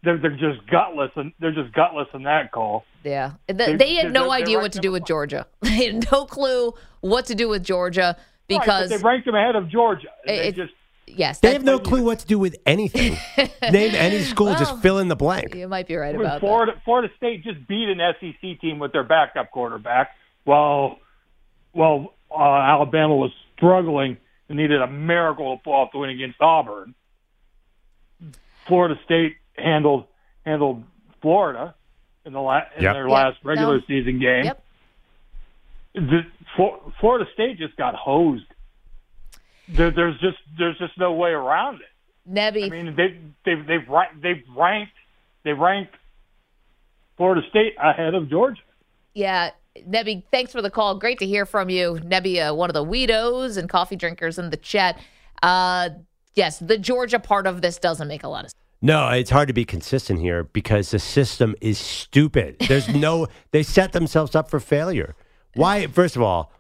they're 0.04 0.17
they're 0.17 0.32
just 0.32 0.67
gutless 0.69 1.12
and 1.15 1.32
they're 1.39 1.54
just 1.54 1.74
gutless 1.74 2.08
in 2.13 2.24
that 2.24 2.52
call? 2.52 2.84
Yeah. 3.04 3.34
They, 3.47 3.54
They- 3.54 3.76
they 3.78 3.95
had 3.95 4.12
no 4.12 4.32
idea 4.32 4.60
what 4.60 4.74
to 4.74 4.80
do 4.80 4.91
with 4.91 5.06
Georgia. 5.06 5.47
They 5.62 5.86
had 5.86 6.12
no 6.12 6.26
clue 6.26 6.74
what 7.00 7.28
to 7.28 7.36
do 7.36 7.47
with 7.47 7.63
Georgia 7.63 8.17
because, 8.47 8.89
but 8.89 8.97
they 8.97 9.02
ranked 9.04 9.26
them 9.26 9.36
ahead 9.36 9.56
of 9.56 9.69
Georgia. 9.69 10.10
And 10.28 10.38
they 10.38 10.47
It- 10.50 10.56
just 10.56 10.74
yes, 11.08 11.40
They 11.40 11.54
have 11.54 11.64
no 11.64 11.80
clue 11.80 12.04
what 12.04 12.20
to 12.20 12.28
do 12.28 12.38
with 12.40 12.56
anything. 12.66 13.18
Name 13.62 13.94
any 13.96 14.20
school, 14.22 14.48
Well, 14.48 14.60
just 14.60 14.82
fill 14.82 15.00
in 15.00 15.08
the 15.08 15.16
blank. 15.16 15.54
you 15.56 15.68
might 15.68 15.88
be 15.88 15.96
right 15.96 16.16
When 16.16 16.26
about 16.26 16.40
Florida 16.40 16.74
Florida 16.86 17.12
State 17.18 17.44
just 17.44 17.68
beat 17.68 17.90
an 17.90 18.00
SEC 18.20 18.60
team 18.62 18.80
with 18.80 18.92
their 18.94 19.04
backup 19.04 19.52
quarterback, 19.52 20.12
while 20.44 20.98
while 21.74 22.14
uh, 22.30 22.42
Alabama 22.44 23.16
was 23.16 23.32
struggling 23.58 24.18
and 24.50 24.58
needed 24.58 24.82
a 24.82 24.88
miracle 24.88 25.58
to 25.58 25.64
pull 25.64 25.74
off 25.74 25.90
the 25.92 26.00
win 26.00 26.10
against 26.10 26.40
Auburn. 26.42 26.94
Florida 28.68 28.96
State 29.06 29.36
handled 29.58 30.06
handled 30.46 30.84
Florida 31.22 31.76
in 32.26 32.34
the 32.34 32.40
la- 32.42 32.64
in 32.78 32.84
Yep. 32.84 32.94
their 32.94 33.08
Yep. 33.08 33.12
last 33.14 33.38
regular 33.44 33.78
No. 33.78 33.84
season 33.88 34.20
game. 34.20 34.46
Yep. 34.46 34.64
The, 35.94 36.22
Flo- 36.56 36.94
Florida 37.00 37.30
State 37.34 37.58
just 37.58 37.76
got 37.76 37.96
hosed. 37.96 38.46
There, 39.76 39.92
there's 39.92 40.20
just 40.20 40.38
there's 40.58 40.78
just 40.78 40.98
no 40.98 41.14
way 41.14 41.32
around 41.32 41.76
it. 41.76 41.82
that. 42.28 42.54
Nebby, 42.54 42.66
I 42.66 42.70
mean, 42.70 42.96
they 42.96 43.18
they've 43.46 43.66
they've 43.66 43.88
they've 44.22 44.44
ranked 44.56 44.94
they 45.44 45.54
ranked 45.54 45.96
Florida 47.18 47.42
State 47.50 47.74
ahead 47.82 48.14
of 48.14 48.30
Georgia. 48.30 48.62
yeah. 49.14 49.52
Nebby, 49.88 50.24
thanks 50.32 50.52
for 50.52 50.62
the 50.62 50.70
call. 50.70 50.96
Great 50.96 51.18
to 51.20 51.26
hear 51.26 51.46
from 51.46 51.70
you. 51.70 51.98
Nebby, 52.04 52.46
uh, 52.46 52.54
one 52.54 52.70
of 52.70 52.74
the 52.74 52.84
weedos 52.84 53.56
and 53.56 53.70
coffee 53.70 53.96
drinkers 53.96 54.38
in 54.38 54.50
the 54.50 54.58
chat. 54.58 55.00
Uh, 55.42 55.92
yes, 56.34 56.60
the 56.60 56.78
Georgia 56.78 57.20
part 57.20 57.48
of 57.48 57.62
this 57.62 57.78
doesn't 57.78 58.10
make 58.10 58.24
a 58.24 58.28
lot 58.28 58.44
of 58.44 58.52
sense. 58.52 58.56
No, 58.82 59.08
it's 59.10 59.30
hard 59.30 59.48
to 59.48 59.54
be 59.54 59.64
consistent 59.64 60.20
here 60.20 60.44
because 60.44 60.92
the 60.92 61.00
system 61.00 61.56
is 61.62 61.78
stupid. 61.78 62.58
There's 62.68 62.90
no, 62.94 63.28
they 63.52 63.64
set 63.64 63.94
themselves 63.94 64.36
up 64.36 64.50
for 64.50 64.60
failure. 64.60 65.16
Why? 65.56 65.88
First 65.88 66.18
of 66.18 66.22
all, 66.22 66.52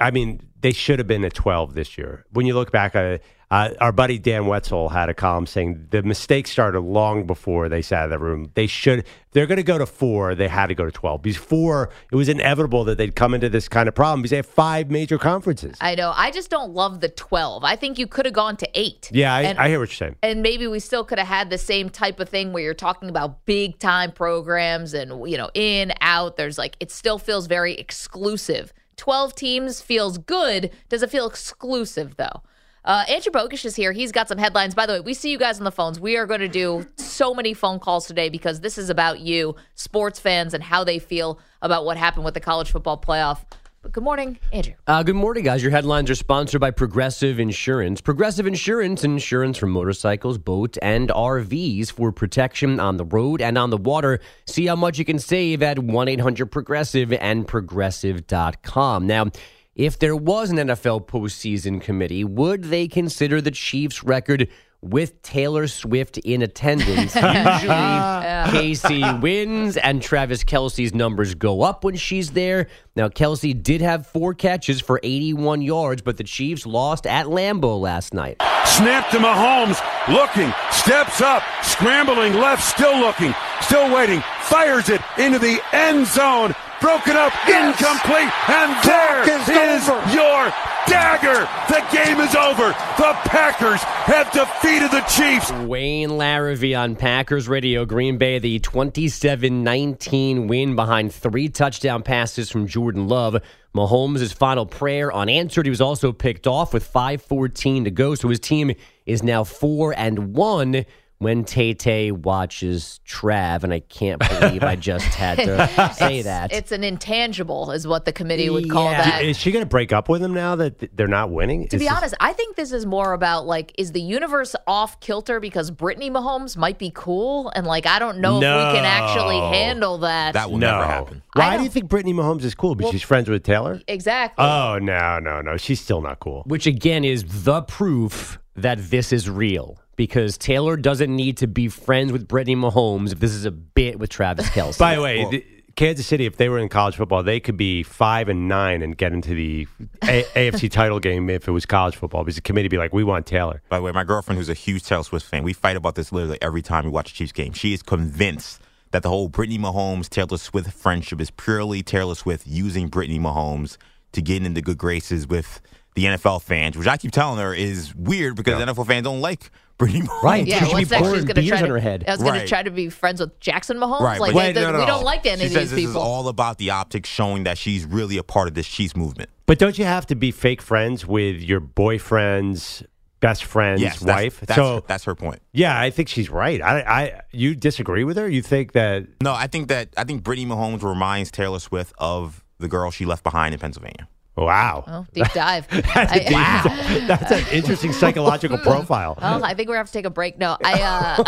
I 0.00 0.10
mean, 0.10 0.40
they 0.60 0.72
should 0.72 0.98
have 0.98 1.06
been 1.06 1.24
at 1.24 1.34
12 1.34 1.74
this 1.74 1.96
year. 1.96 2.24
When 2.32 2.46
you 2.46 2.54
look 2.54 2.72
back 2.72 2.94
at 2.94 3.04
it, 3.04 3.22
uh, 3.50 3.70
our 3.80 3.92
buddy 3.92 4.18
Dan 4.18 4.46
Wetzel 4.46 4.88
had 4.88 5.08
a 5.08 5.14
column 5.14 5.46
saying 5.46 5.88
the 5.90 6.02
mistake 6.02 6.48
started 6.48 6.80
long 6.80 7.24
before 7.26 7.68
they 7.68 7.82
sat 7.82 8.04
in 8.04 8.10
the 8.10 8.18
room. 8.18 8.50
They 8.54 8.66
should, 8.66 9.00
if 9.00 9.06
they're 9.30 9.46
going 9.46 9.58
to 9.58 9.62
go 9.62 9.78
to 9.78 9.86
four, 9.86 10.34
they 10.34 10.48
had 10.48 10.68
to 10.68 10.74
go 10.74 10.84
to 10.84 10.90
12. 10.90 11.22
Before, 11.22 11.90
it 12.10 12.16
was 12.16 12.28
inevitable 12.28 12.82
that 12.84 12.98
they'd 12.98 13.14
come 13.14 13.34
into 13.34 13.48
this 13.48 13.68
kind 13.68 13.86
of 13.88 13.94
problem 13.94 14.22
because 14.22 14.30
they 14.30 14.36
have 14.36 14.46
five 14.46 14.90
major 14.90 15.18
conferences. 15.18 15.76
I 15.80 15.94
know. 15.94 16.12
I 16.16 16.32
just 16.32 16.50
don't 16.50 16.72
love 16.72 17.00
the 17.00 17.10
12. 17.10 17.62
I 17.62 17.76
think 17.76 17.98
you 17.98 18.08
could 18.08 18.24
have 18.24 18.34
gone 18.34 18.56
to 18.56 18.68
eight. 18.74 19.10
Yeah, 19.12 19.32
I, 19.32 19.42
And- 19.42 19.58
I 19.58 19.68
hear 19.68 19.78
what 19.78 19.90
you're 19.90 19.96
saying. 19.96 20.16
And 20.22 20.42
maybe 20.42 20.66
we 20.66 20.80
still 20.80 21.04
could 21.04 21.18
have 21.18 21.28
had 21.28 21.50
the 21.50 21.58
same 21.58 21.90
type 21.90 22.18
of 22.18 22.28
thing 22.28 22.52
where 22.52 22.62
you're 22.64 22.74
talking 22.74 23.08
about 23.08 23.44
big 23.44 23.78
time 23.78 24.10
programs 24.10 24.94
and, 24.94 25.30
you 25.30 25.36
know, 25.36 25.50
in, 25.54 25.92
out. 26.00 26.36
There's 26.36 26.58
like, 26.58 26.76
it 26.80 26.90
still 26.90 27.18
feels 27.18 27.46
very 27.46 27.74
exclusive. 27.74 28.72
12 28.96 29.34
teams 29.34 29.80
feels 29.80 30.18
good. 30.18 30.70
Does 30.88 31.02
it 31.02 31.10
feel 31.10 31.26
exclusive, 31.26 32.16
though? 32.16 32.42
Uh, 32.84 33.02
Andrew 33.08 33.32
Bogish 33.32 33.64
is 33.64 33.76
here. 33.76 33.92
He's 33.92 34.12
got 34.12 34.28
some 34.28 34.36
headlines. 34.36 34.74
By 34.74 34.84
the 34.84 34.94
way, 34.94 35.00
we 35.00 35.14
see 35.14 35.30
you 35.30 35.38
guys 35.38 35.58
on 35.58 35.64
the 35.64 35.72
phones. 35.72 35.98
We 35.98 36.18
are 36.18 36.26
going 36.26 36.40
to 36.40 36.48
do 36.48 36.86
so 36.96 37.32
many 37.32 37.54
phone 37.54 37.78
calls 37.80 38.06
today 38.06 38.28
because 38.28 38.60
this 38.60 38.76
is 38.76 38.90
about 38.90 39.20
you, 39.20 39.56
sports 39.74 40.20
fans, 40.20 40.52
and 40.52 40.62
how 40.62 40.84
they 40.84 40.98
feel 40.98 41.38
about 41.62 41.86
what 41.86 41.96
happened 41.96 42.26
with 42.26 42.34
the 42.34 42.40
college 42.40 42.70
football 42.70 43.00
playoff. 43.00 43.44
But 43.84 43.92
good 43.92 44.02
morning, 44.02 44.38
Andrew. 44.50 44.72
Uh, 44.86 45.02
good 45.02 45.14
morning, 45.14 45.44
guys. 45.44 45.62
Your 45.62 45.70
headlines 45.70 46.08
are 46.08 46.14
sponsored 46.14 46.58
by 46.58 46.70
Progressive 46.70 47.38
Insurance. 47.38 48.00
Progressive 48.00 48.46
Insurance, 48.46 49.04
insurance 49.04 49.58
for 49.58 49.66
motorcycles, 49.66 50.38
boats, 50.38 50.78
and 50.78 51.10
RVs 51.10 51.92
for 51.92 52.10
protection 52.10 52.80
on 52.80 52.96
the 52.96 53.04
road 53.04 53.42
and 53.42 53.58
on 53.58 53.68
the 53.68 53.76
water. 53.76 54.20
See 54.46 54.64
how 54.64 54.74
much 54.74 54.98
you 54.98 55.04
can 55.04 55.18
save 55.18 55.62
at 55.62 55.78
1 55.78 56.08
800 56.08 56.46
Progressive 56.46 57.12
and 57.12 57.46
Progressive.com. 57.46 59.06
Now, 59.06 59.26
if 59.74 59.98
there 59.98 60.16
was 60.16 60.50
an 60.50 60.56
NFL 60.56 61.06
postseason 61.06 61.78
committee, 61.82 62.24
would 62.24 62.64
they 62.64 62.88
consider 62.88 63.42
the 63.42 63.50
Chiefs' 63.50 64.02
record 64.02 64.48
with 64.84 65.20
Taylor 65.22 65.66
Swift 65.66 66.18
in 66.18 66.42
attendance? 66.42 67.14
Usually, 67.14 68.50
Casey 68.50 69.02
wins 69.20 69.76
and 69.76 70.02
Travis 70.02 70.44
Kelce's 70.44 70.94
numbers 70.94 71.34
go 71.34 71.62
up 71.62 71.84
when 71.84 71.96
she's 71.96 72.32
there. 72.32 72.68
Now, 72.96 73.08
Kelsey 73.08 73.54
did 73.54 73.80
have 73.80 74.06
four 74.06 74.34
catches 74.34 74.80
for 74.80 75.00
81 75.02 75.62
yards, 75.62 76.02
but 76.02 76.16
the 76.16 76.24
Chiefs 76.24 76.66
lost 76.66 77.06
at 77.06 77.26
Lambeau 77.26 77.80
last 77.80 78.14
night. 78.14 78.36
Snap 78.66 79.10
to 79.10 79.18
Mahomes, 79.18 79.80
looking, 80.08 80.52
steps 80.70 81.20
up, 81.20 81.42
scrambling 81.62 82.34
left, 82.34 82.62
still 82.62 82.98
looking, 82.98 83.34
still 83.60 83.92
waiting, 83.94 84.22
fires 84.42 84.88
it 84.88 85.00
into 85.18 85.38
the 85.38 85.60
end 85.72 86.06
zone, 86.06 86.54
broken 86.84 87.16
up, 87.16 87.32
incomplete, 87.48 88.30
and 88.50 88.76
there 88.84 89.22
is 89.24 89.88
your 90.12 90.52
dagger. 90.86 91.48
The 91.70 91.82
game 91.90 92.20
is 92.20 92.34
over. 92.34 92.68
The 92.98 93.16
Packers 93.24 93.80
have 93.82 94.30
defeated 94.32 94.90
the 94.90 95.00
Chiefs. 95.08 95.50
Wayne 95.66 96.10
Larrivee 96.10 96.78
on 96.78 96.94
Packers 96.94 97.48
Radio. 97.48 97.86
Green 97.86 98.18
Bay, 98.18 98.38
the 98.38 98.58
27 98.58 99.64
19 99.64 100.46
win 100.46 100.76
behind 100.76 101.14
three 101.14 101.48
touchdown 101.48 102.02
passes 102.02 102.50
from 102.50 102.66
Jordan 102.66 103.08
Love. 103.08 103.42
Mahomes' 103.74 104.34
final 104.34 104.66
prayer 104.66 105.10
unanswered. 105.10 105.64
He 105.64 105.70
was 105.70 105.80
also 105.80 106.12
picked 106.12 106.46
off 106.46 106.74
with 106.74 106.92
5.14 106.92 107.84
to 107.84 107.90
go, 107.90 108.14
so 108.14 108.28
his 108.28 108.40
team 108.40 108.72
is 109.06 109.22
now 109.22 109.42
4 109.42 109.94
and 109.96 110.34
1 110.34 110.84
when 111.18 111.44
Tay 111.44 111.72
Tay 111.74 112.10
watches 112.10 113.00
Trav, 113.06 113.62
and 113.64 113.72
I 113.72 113.80
can't 113.80 114.18
believe 114.18 114.62
I 114.62 114.76
just 114.76 115.06
had 115.06 115.36
to 115.38 115.66
say 115.94 116.18
It's- 116.18 116.24
that. 116.24 116.52
It's 116.52 116.72
an 116.72 116.84
intangible, 116.84 117.70
is 117.70 117.86
what 117.86 118.04
the 118.04 118.12
committee 118.12 118.50
would 118.50 118.68
call 118.70 118.90
that. 118.90 119.24
Is 119.24 119.38
she 119.38 119.52
going 119.52 119.62
to 119.64 119.68
break 119.68 119.92
up 119.92 120.08
with 120.08 120.22
him 120.22 120.34
now 120.34 120.56
that 120.56 120.96
they're 120.96 121.06
not 121.06 121.30
winning? 121.30 121.68
To 121.68 121.76
Is 121.76 121.80
be 121.80 121.86
this- 121.86 121.96
honest, 121.96 122.14
I 122.20 122.32
think 122.32 122.56
this 122.56 122.72
is 122.72 122.84
more 122.84 123.12
about 123.12 123.46
like, 123.46 123.72
is 123.78 123.92
the 123.92 124.02
universe 124.02 124.54
off 124.66 125.00
kilter 125.00 125.40
because 125.40 125.70
Brittany 125.70 126.10
Mahomes 126.10 126.56
might 126.56 126.78
be 126.78 126.90
cool, 126.94 127.50
and 127.54 127.66
like 127.66 127.86
I 127.86 127.98
don't 127.98 128.18
know 128.18 128.36
if 128.36 128.40
we 128.42 128.74
can 128.76 128.84
actually 128.84 129.38
handle 129.38 129.98
that. 129.98 130.34
That 130.34 130.50
will 130.50 130.58
no. 130.58 130.72
never 130.72 130.84
happen. 130.86 131.22
Why 131.34 131.56
do 131.56 131.62
you 131.62 131.70
think 131.70 131.88
Brittany 131.88 132.12
Mahomes 132.12 132.42
is 132.42 132.54
cool? 132.54 132.74
Because 132.74 132.86
Well- 132.86 132.92
she's 132.92 133.02
friends 133.02 133.30
with 133.30 133.42
Taylor? 133.44 133.80
exactly. 133.88 134.44
Oh, 134.44 134.78
no, 134.82 135.18
no, 135.20 135.40
no. 135.40 135.56
She's 135.56 135.80
still 135.80 136.00
not 136.02 136.20
cool. 136.20 136.42
Which 136.46 136.66
again 136.66 137.04
is 137.04 137.44
the 137.44 137.62
proof 137.62 138.38
that 138.56 138.78
this 138.90 139.12
is 139.12 139.30
real. 139.30 139.78
Because 139.96 140.36
Taylor 140.36 140.76
doesn't 140.76 141.14
need 141.14 141.36
to 141.38 141.46
be 141.46 141.68
friends 141.68 142.10
with 142.12 142.26
Brittany 142.26 142.56
Mahomes 142.56 143.12
if 143.12 143.20
this 143.20 143.32
is 143.32 143.44
a 143.44 143.50
bit 143.50 143.98
with 143.98 144.10
Travis 144.10 144.48
Kelce. 144.50 144.78
By 144.78 144.96
the 144.96 145.02
way, 145.02 145.24
the, 145.30 145.44
Kansas 145.76 146.06
City, 146.06 146.24
if 146.24 146.36
they 146.36 146.48
were 146.48 146.58
in 146.58 146.68
college 146.68 146.96
football, 146.96 147.22
they 147.22 147.40
could 147.40 147.56
be 147.56 147.82
five 147.82 148.28
and 148.28 148.48
nine 148.48 148.82
and 148.82 148.96
get 148.96 149.12
into 149.12 149.34
the 149.34 149.66
a- 150.02 150.22
AFC 150.34 150.70
title 150.70 151.00
game 151.00 151.28
if 151.28 151.48
it 151.48 151.50
was 151.50 151.66
college 151.66 151.96
football 151.96 152.22
because 152.22 152.36
the 152.36 152.42
committee 152.42 152.68
be 152.68 152.78
like, 152.78 152.92
we 152.92 153.02
want 153.02 153.26
Taylor. 153.26 153.62
By 153.68 153.78
the 153.78 153.82
way, 153.82 153.92
my 153.92 154.04
girlfriend, 154.04 154.38
who's 154.38 154.48
a 154.48 154.54
huge 154.54 154.84
Taylor 154.84 155.02
Swift 155.02 155.26
fan, 155.26 155.42
we 155.42 155.52
fight 155.52 155.76
about 155.76 155.96
this 155.96 156.12
literally 156.12 156.38
every 156.40 156.62
time 156.62 156.84
we 156.84 156.90
watch 156.90 157.10
a 157.10 157.14
Chiefs 157.14 157.32
game. 157.32 157.52
She 157.52 157.72
is 157.72 157.82
convinced 157.82 158.60
that 158.92 159.02
the 159.02 159.08
whole 159.08 159.28
Brittany 159.28 159.58
Mahomes 159.58 160.08
Taylor 160.08 160.38
Swift 160.38 160.70
friendship 160.70 161.20
is 161.20 161.30
purely 161.32 161.82
Taylor 161.82 162.14
Swift 162.14 162.46
using 162.46 162.86
Brittany 162.88 163.18
Mahomes 163.18 163.76
to 164.12 164.22
get 164.22 164.44
into 164.44 164.62
good 164.62 164.78
graces 164.78 165.26
with 165.26 165.60
the 165.96 166.04
NFL 166.04 166.42
fans, 166.42 166.78
which 166.78 166.86
I 166.86 166.96
keep 166.96 167.10
telling 167.10 167.40
her 167.40 167.52
is 167.52 167.94
weird 167.94 168.36
because 168.36 168.60
NFL 168.60 168.86
fans 168.86 169.04
don't 169.04 169.20
like 169.20 169.50
Brittany 169.78 170.02
Mahomes. 170.02 170.22
Right. 170.22 170.46
yeah, 170.46 170.58
She 170.60 170.64
should 170.66 170.72
what's 170.74 170.88
be 170.88 170.90
next? 170.94 171.02
pouring 171.02 171.14
She's 171.16 171.24
gonna 171.24 171.34
beers 171.40 171.48
try 171.48 171.58
on 171.58 171.64
to, 171.64 171.70
her 171.70 171.78
head. 171.78 172.04
I 172.06 172.10
was 172.12 172.22
going 172.22 172.40
to 172.40 172.46
try 172.46 172.62
to 172.62 172.70
be 172.70 172.88
friends 172.90 173.20
with 173.20 173.38
Jackson 173.40 173.76
Mahomes. 173.78 174.00
Right, 174.00 174.20
like 174.20 174.32
but- 174.34 174.54
they- 174.54 174.60
no, 174.62 174.72
no, 174.72 174.78
we 174.78 174.84
no. 174.84 174.86
don't 174.92 175.04
like 175.04 175.26
any 175.26 175.40
She 175.40 175.46
of 175.46 175.52
says 175.52 175.70
these 175.70 175.70
this 175.70 175.80
people. 175.86 176.02
is 176.02 176.06
all 176.06 176.28
about 176.28 176.58
the 176.58 176.70
optics 176.70 177.08
showing 177.08 177.44
that 177.44 177.58
she's 177.58 177.84
really 177.84 178.16
a 178.16 178.22
part 178.22 178.48
of 178.48 178.54
this 178.54 178.66
Chiefs 178.68 178.94
movement. 178.96 179.30
But 179.46 179.58
don't 179.58 179.76
you 179.78 179.84
have 179.84 180.06
to 180.06 180.14
be 180.14 180.30
fake 180.30 180.62
friends 180.62 181.06
with 181.06 181.42
your 181.42 181.60
boyfriend's 181.60 182.82
best 183.20 183.44
friend's 183.44 183.80
Yes, 183.80 184.00
that's- 184.00 184.16
wife? 184.24 184.40
that's 184.40 184.54
so 184.54 184.76
her- 184.76 184.82
that's 184.86 185.04
her 185.04 185.14
point. 185.14 185.40
Yeah, 185.52 185.78
I 185.78 185.90
think 185.90 186.08
she's 186.08 186.30
right. 186.30 186.60
I, 186.62 186.80
I, 186.80 187.20
you 187.32 187.54
disagree 187.54 188.04
with 188.04 188.16
her? 188.16 188.28
You 188.28 188.42
think 188.42 188.72
that? 188.72 189.06
No, 189.22 189.32
I 189.32 189.46
think 189.46 189.68
that 189.68 189.88
I 189.96 190.04
think 190.04 190.22
Brittany 190.22 190.46
Mahomes 190.46 190.82
reminds 190.82 191.30
Taylor 191.30 191.58
Swift 191.58 191.92
of 191.98 192.44
the 192.58 192.68
girl 192.68 192.90
she 192.90 193.04
left 193.04 193.24
behind 193.24 193.54
in 193.54 193.60
Pennsylvania. 193.60 194.08
Wow, 194.36 194.84
Oh, 194.88 195.06
deep 195.12 195.30
dive. 195.32 195.68
that's, 195.70 195.86
a 196.12 196.26
I- 196.36 196.92
deep- 196.98 197.06
that's 197.06 197.30
an 197.30 197.44
interesting 197.52 197.92
psychological 198.02 198.58
profile. 198.58 199.16
Well, 199.20 199.44
I 199.44 199.54
think 199.54 199.68
we're 199.68 199.74
gonna 199.74 199.80
have 199.82 199.86
to 199.88 199.92
take 199.92 200.06
a 200.06 200.10
break. 200.10 200.38
No, 200.38 200.56
I 200.64 200.72
uh, 200.82 201.22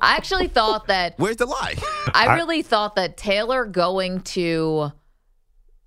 I 0.00 0.16
actually 0.16 0.48
thought 0.48 0.86
that 0.86 1.14
Where's 1.18 1.36
the 1.36 1.44
lie? 1.46 1.74
I 2.14 2.36
really 2.36 2.62
thought 2.62 2.96
that 2.96 3.16
Taylor 3.18 3.66
going 3.66 4.20
to 4.22 4.92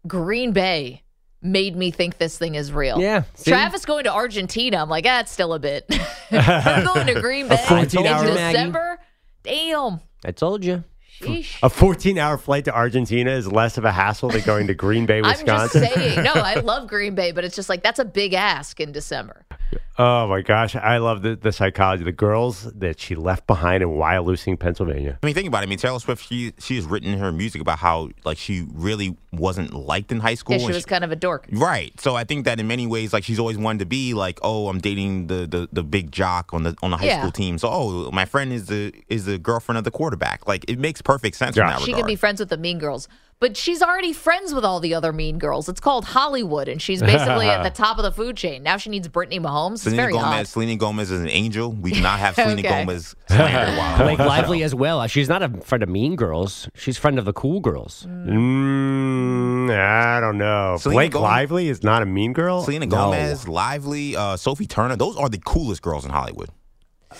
Green 0.05 0.51
Bay 0.51 1.01
made 1.41 1.75
me 1.75 1.89
think 1.91 2.19
this 2.19 2.37
thing 2.37 2.55
is 2.55 2.71
real. 2.71 2.99
Yeah, 3.01 3.23
see? 3.33 3.49
Travis 3.51 3.83
going 3.85 4.03
to 4.03 4.13
Argentina, 4.13 4.77
I'm 4.83 4.89
like, 4.89 5.03
that's 5.05 5.31
still 5.31 5.53
a 5.53 5.59
bit. 5.59 5.85
I'm 6.31 6.85
going 6.85 7.07
to 7.07 7.19
Green 7.21 7.47
Bay 7.47 7.57
in 7.69 8.05
hour- 8.05 8.25
December. 8.25 8.99
Damn. 9.43 9.99
I 10.23 10.31
told 10.31 10.63
you. 10.63 10.83
Sheesh. 11.21 11.57
A 11.63 11.69
14 11.69 12.17
hour 12.17 12.37
flight 12.37 12.65
to 12.65 12.73
Argentina 12.75 13.31
is 13.31 13.51
less 13.51 13.77
of 13.77 13.85
a 13.85 13.91
hassle 13.91 14.29
than 14.29 14.41
going 14.41 14.67
to 14.67 14.73
Green 14.73 15.05
Bay, 15.05 15.17
I'm 15.23 15.23
just 15.45 15.73
Wisconsin. 15.73 15.85
saying. 15.93 16.23
No, 16.23 16.33
I 16.33 16.55
love 16.61 16.87
Green 16.87 17.15
Bay, 17.15 17.31
but 17.31 17.43
it's 17.45 17.55
just 17.55 17.69
like 17.69 17.83
that's 17.83 17.99
a 17.99 18.05
big 18.05 18.33
ask 18.33 18.79
in 18.79 18.91
December. 18.91 19.45
Oh 19.99 20.27
my 20.27 20.41
gosh, 20.41 20.75
I 20.75 20.97
love 20.97 21.21
the, 21.21 21.35
the 21.35 21.51
psychology. 21.51 22.03
The 22.03 22.11
girls 22.11 22.63
that 22.73 22.99
she 22.99 23.13
left 23.13 23.45
behind 23.45 23.83
in 23.83 23.89
Wyomissing, 23.89 24.57
Pennsylvania. 24.59 25.19
I 25.21 25.25
mean, 25.25 25.35
think 25.35 25.47
about 25.47 25.61
it. 25.61 25.67
I 25.67 25.69
mean, 25.69 25.77
Taylor 25.77 25.99
Swift, 25.99 26.27
she 26.27 26.51
she 26.57 26.75
has 26.77 26.85
written 26.85 27.15
her 27.19 27.31
music 27.31 27.61
about 27.61 27.77
how 27.77 28.09
like 28.25 28.39
she 28.39 28.65
really 28.73 29.15
wasn't 29.31 29.71
liked 29.71 30.11
in 30.11 30.19
high 30.19 30.33
school. 30.33 30.53
Yeah, 30.55 30.59
she 30.61 30.65
and 30.65 30.73
was 30.73 30.85
kind 30.85 31.03
of 31.03 31.11
a 31.11 31.15
dork. 31.15 31.47
Right. 31.51 31.99
So 32.01 32.15
I 32.15 32.23
think 32.23 32.45
that 32.45 32.59
in 32.59 32.67
many 32.67 32.87
ways, 32.87 33.13
like 33.13 33.23
she's 33.23 33.37
always 33.37 33.57
wanted 33.59 33.79
to 33.79 33.85
be 33.85 34.15
like, 34.15 34.39
oh, 34.41 34.67
I'm 34.67 34.79
dating 34.79 35.27
the 35.27 35.45
the, 35.45 35.69
the 35.71 35.83
big 35.83 36.11
jock 36.11 36.55
on 36.55 36.63
the 36.63 36.75
on 36.81 36.89
the 36.89 36.97
high 36.97 37.05
Yeah. 37.05 37.19
school 37.19 37.31
team. 37.31 37.59
So 37.59 37.69
oh, 37.71 38.09
my 38.11 38.25
friend 38.25 38.51
is 38.51 38.65
the 38.65 38.93
is 39.09 39.25
the 39.25 39.37
girlfriend 39.37 39.77
of 39.77 39.83
the 39.83 39.91
quarterback. 39.91 40.47
Like 40.47 40.65
it 40.67 40.79
makes 40.79 41.03
perfect 41.03 41.35
sense 41.35 41.55
Yeah. 41.55 41.65
in 41.65 41.69
that 41.69 41.79
She 41.81 41.91
regard. 41.91 41.99
can 41.99 42.07
be 42.07 42.15
friends 42.15 42.39
with 42.39 42.49
the 42.49 42.57
mean 42.57 42.79
girls. 42.79 43.07
But 43.43 43.57
she's 43.57 43.81
already 43.81 44.13
friends 44.13 44.53
with 44.53 44.63
all 44.63 44.79
the 44.79 44.93
other 44.93 45.11
mean 45.11 45.37
girls. 45.37 45.67
It's 45.67 45.81
called 45.81 46.05
Hollywood, 46.05 46.69
and 46.69 46.81
she's 46.81 47.01
basically 47.01 47.49
at 47.49 47.61
the 47.61 47.69
top 47.83 47.97
of 47.97 48.03
the 48.03 48.11
food 48.13 48.37
chain. 48.37 48.63
Now 48.63 48.77
she 48.77 48.89
needs 48.89 49.09
Brittany 49.09 49.41
Mahomes. 49.41 49.73
It's 49.73 49.83
Selena 49.83 50.01
very 50.01 50.13
Gomez. 50.13 50.25
odd. 50.39 50.47
Selena 50.47 50.75
Gomez 50.77 51.11
is 51.11 51.19
an 51.21 51.27
angel. 51.27 51.73
We 51.73 51.91
do 51.91 51.99
not 52.01 52.19
have 52.19 52.35
Selena 52.35 52.61
Okay. 52.61 52.69
Gomez 52.85 53.13
slandered 53.27 53.77
while 53.77 53.97
Blake 53.97 54.19
Lively 54.19 54.63
as 54.63 54.73
well. 54.73 55.05
She's 55.07 55.27
not 55.27 55.43
a 55.43 55.49
friend 55.59 55.83
of 55.83 55.89
mean 55.89 56.15
girls. 56.15 56.69
She's 56.73 56.97
friend 56.97 57.19
of 57.19 57.25
the 57.25 57.33
cool 57.33 57.59
girls. 57.59 58.07
Mm, 58.09 59.69
I 59.77 60.21
don't 60.21 60.37
know. 60.37 60.77
Selena 60.79 60.97
Blake 60.99 61.11
Gomez- 61.11 61.23
Lively 61.23 61.67
is 61.67 61.83
not 61.83 62.01
a 62.01 62.05
mean 62.05 62.31
girl. 62.31 62.63
Selena 62.63 62.85
No. 62.85 62.95
Gomez, 62.95 63.45
Lively, 63.49 64.15
uh, 64.15 64.37
Sophie 64.37 64.67
Turner. 64.67 64.95
Those 64.95 65.17
are 65.17 65.27
the 65.27 65.39
coolest 65.39 65.81
girls 65.81 66.05
in 66.05 66.11
Hollywood. 66.11 66.47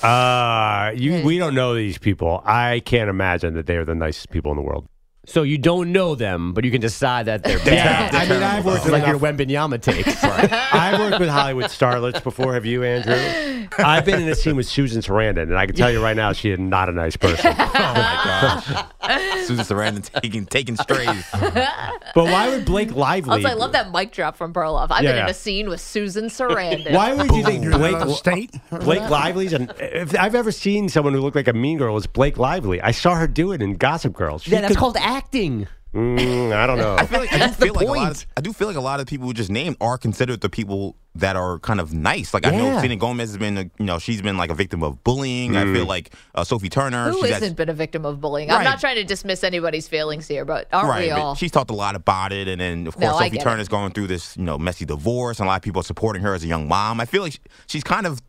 Uh, 0.02 0.94
you. 0.96 1.22
We 1.26 1.38
don't 1.38 1.54
know 1.54 1.76
these 1.76 1.98
people. 1.98 2.42
I 2.46 2.82
can't 2.86 3.10
imagine 3.10 3.56
that 3.56 3.66
they 3.66 3.76
are 3.76 3.84
the 3.84 3.94
nicest 3.94 4.30
people 4.30 4.50
in 4.52 4.56
the 4.56 4.64
world. 4.64 4.88
So 5.26 5.44
you 5.44 5.58
don't 5.58 5.94
know 5.94 6.16
them, 6.16 6.54
but 6.54 6.66
you 6.66 6.72
can 6.72 6.82
decide 6.82 7.28
that 7.28 7.44
they're 7.44 7.58
bad. 7.66 8.14
Yeah, 8.14 8.20
I 8.20 8.28
mean, 8.30 8.44
I've 8.44 8.66
worked 8.66 8.84
with 8.84 8.92
like 8.94 9.08
your 9.08 9.18
Wembanyama 9.18 9.82
takes. 9.82 10.22
I've 10.22 11.00
worked 11.00 11.20
with 11.20 11.30
Hollywood 11.30 11.66
starlets 11.66 12.22
before. 12.22 12.54
Have 12.56 12.66
you, 12.66 12.84
Andrew? 12.84 13.68
I've 13.78 14.04
been 14.04 14.22
in 14.22 14.28
a 14.28 14.36
scene 14.36 14.58
with 14.58 14.68
Susan 14.68 15.02
Sarandon, 15.02 15.44
and 15.44 15.58
I 15.58 15.66
can 15.66 15.76
tell 15.76 15.90
you 15.90 16.04
right 16.04 16.16
now, 16.16 16.34
she 16.34 16.50
is 16.52 16.60
not 16.60 16.90
a 16.90 16.92
nice 16.92 17.16
person. 17.16 17.54
Oh 17.58 17.72
my 17.72 18.62
gosh, 19.02 19.46
Susan 19.48 19.64
Sarandon 19.66 20.22
taking 20.22 20.46
taking 20.46 20.76
strays. 20.76 21.24
But 21.32 22.26
why 22.26 22.50
would 22.50 22.66
Blake 22.66 22.94
Lively? 22.94 23.32
Also, 23.32 23.48
I 23.48 23.54
love 23.54 23.72
that 23.72 23.92
mic 23.92 24.12
drop 24.12 24.36
from 24.36 24.54
Perloff. 24.54 24.88
I've 24.92 25.04
Yeah, 25.04 25.12
been 25.12 25.20
in 25.20 25.26
yeah. 25.26 25.32
a 25.32 25.34
scene 25.34 25.70
with 25.70 25.80
Susan 25.80 26.26
Sarandon. 26.26 26.92
Why 26.94 27.14
would 27.14 27.32
you 27.32 27.44
think 27.46 27.72
Blake 27.72 28.16
State? 28.18 28.52
Blake 28.70 29.10
Lively's 29.10 29.54
an? 29.54 29.72
If 29.80 30.20
I've 30.20 30.36
ever 30.36 30.52
seen 30.52 30.90
someone 30.90 31.14
who 31.14 31.22
looked 31.22 31.38
like 31.38 31.48
a 31.48 31.54
mean 31.54 31.78
girl, 31.78 31.96
it's 31.98 32.08
Blake 32.08 32.38
Lively. 32.38 32.82
I 32.82 32.92
saw 32.92 33.16
her 33.16 33.28
do 33.28 33.54
it 33.54 33.62
in 33.62 33.76
Gossip 33.78 34.12
Girl. 34.14 34.38
She 34.38 34.52
Yeah, 34.52 34.60
that's 34.62 34.74
could- 34.74 34.78
called 34.80 34.98
acting. 35.18 35.68
Mm, 35.94 36.52
I 36.52 36.66
don't 36.66 36.80
know. 36.80 36.96
I 36.96 37.06
feel 37.06 37.20
like 37.20 37.30
I 37.32 37.36
do 37.36 37.40
That's 37.40 37.56
the 37.58 37.66
feel 37.66 37.74
like 37.76 37.86
a 37.88 37.92
lot 37.92 38.12
of 38.12 38.26
I 38.36 38.42
do 38.42 38.52
feel 38.52 38.68
like 38.68 38.78
a 38.78 38.82
lot 38.82 39.00
of 39.00 39.06
people 39.06 39.28
who 39.28 39.34
just 39.34 39.52
named 39.52 39.78
are 39.80 39.96
considered 40.00 40.42
the 40.42 40.50
people 40.50 40.96
that 41.14 41.36
are 41.36 41.60
kind 41.60 41.80
of 41.80 41.94
nice. 41.94 42.34
Like 42.34 42.48
I 42.48 42.50
know 42.50 42.66
Yeah. 42.66 42.78
Selena 42.78 42.96
Gomez 42.96 43.30
has 43.30 43.38
been, 43.38 43.58
a, 43.60 43.62
you 43.78 43.86
know, 43.86 44.00
she's 44.00 44.20
been 44.20 44.36
like 44.36 44.50
a 44.50 44.56
victim 44.56 44.82
of 44.82 45.04
bullying. 45.04 45.56
I 45.56 45.66
Mm. 45.66 45.76
feel 45.76 45.86
like 45.86 46.12
uh, 46.34 46.44
Sophie 46.44 46.70
Turner. 46.70 47.12
Who 47.12 47.22
she's 47.22 47.30
hasn't 47.30 47.44
had- 47.50 47.56
been 47.56 47.70
a 47.70 47.76
victim 47.76 48.08
of 48.08 48.20
bullying? 48.20 48.50
I'm 48.50 48.64
not 48.64 48.80
trying 48.80 48.96
to 48.96 49.04
dismiss 49.04 49.44
anybody's 49.44 49.88
feelings 49.88 50.28
here, 50.28 50.46
but 50.46 50.68
aren't 50.74 50.90
right, 50.90 51.04
we 51.04 51.10
but 51.12 51.20
all? 51.22 51.36
she's 51.36 51.52
talked 51.52 51.70
a 51.70 51.76
lot 51.76 51.94
about 51.96 52.34
it, 52.34 52.48
and 52.48 52.60
then 52.60 52.88
of 52.88 52.96
course 52.96 53.14
I 53.16 53.26
Sophie 53.26 53.38
get 53.38 53.44
Turner's 53.44 53.68
going 53.68 53.92
through 53.92 54.08
this, 54.08 54.36
you 54.36 54.44
know, 54.44 54.58
messy 54.58 54.86
divorce, 54.86 55.38
and 55.40 55.46
a 55.46 55.50
lot 55.50 55.58
of 55.58 55.62
people 55.62 55.82
are 55.82 55.84
supporting 55.84 56.24
her 56.24 56.34
as 56.34 56.44
a 56.44 56.48
young 56.48 56.68
mom. 56.68 57.00
I 57.02 57.06
feel 57.06 57.22
like 57.22 57.40
she's 57.68 57.84
kind 57.84 58.08
of 58.08 58.20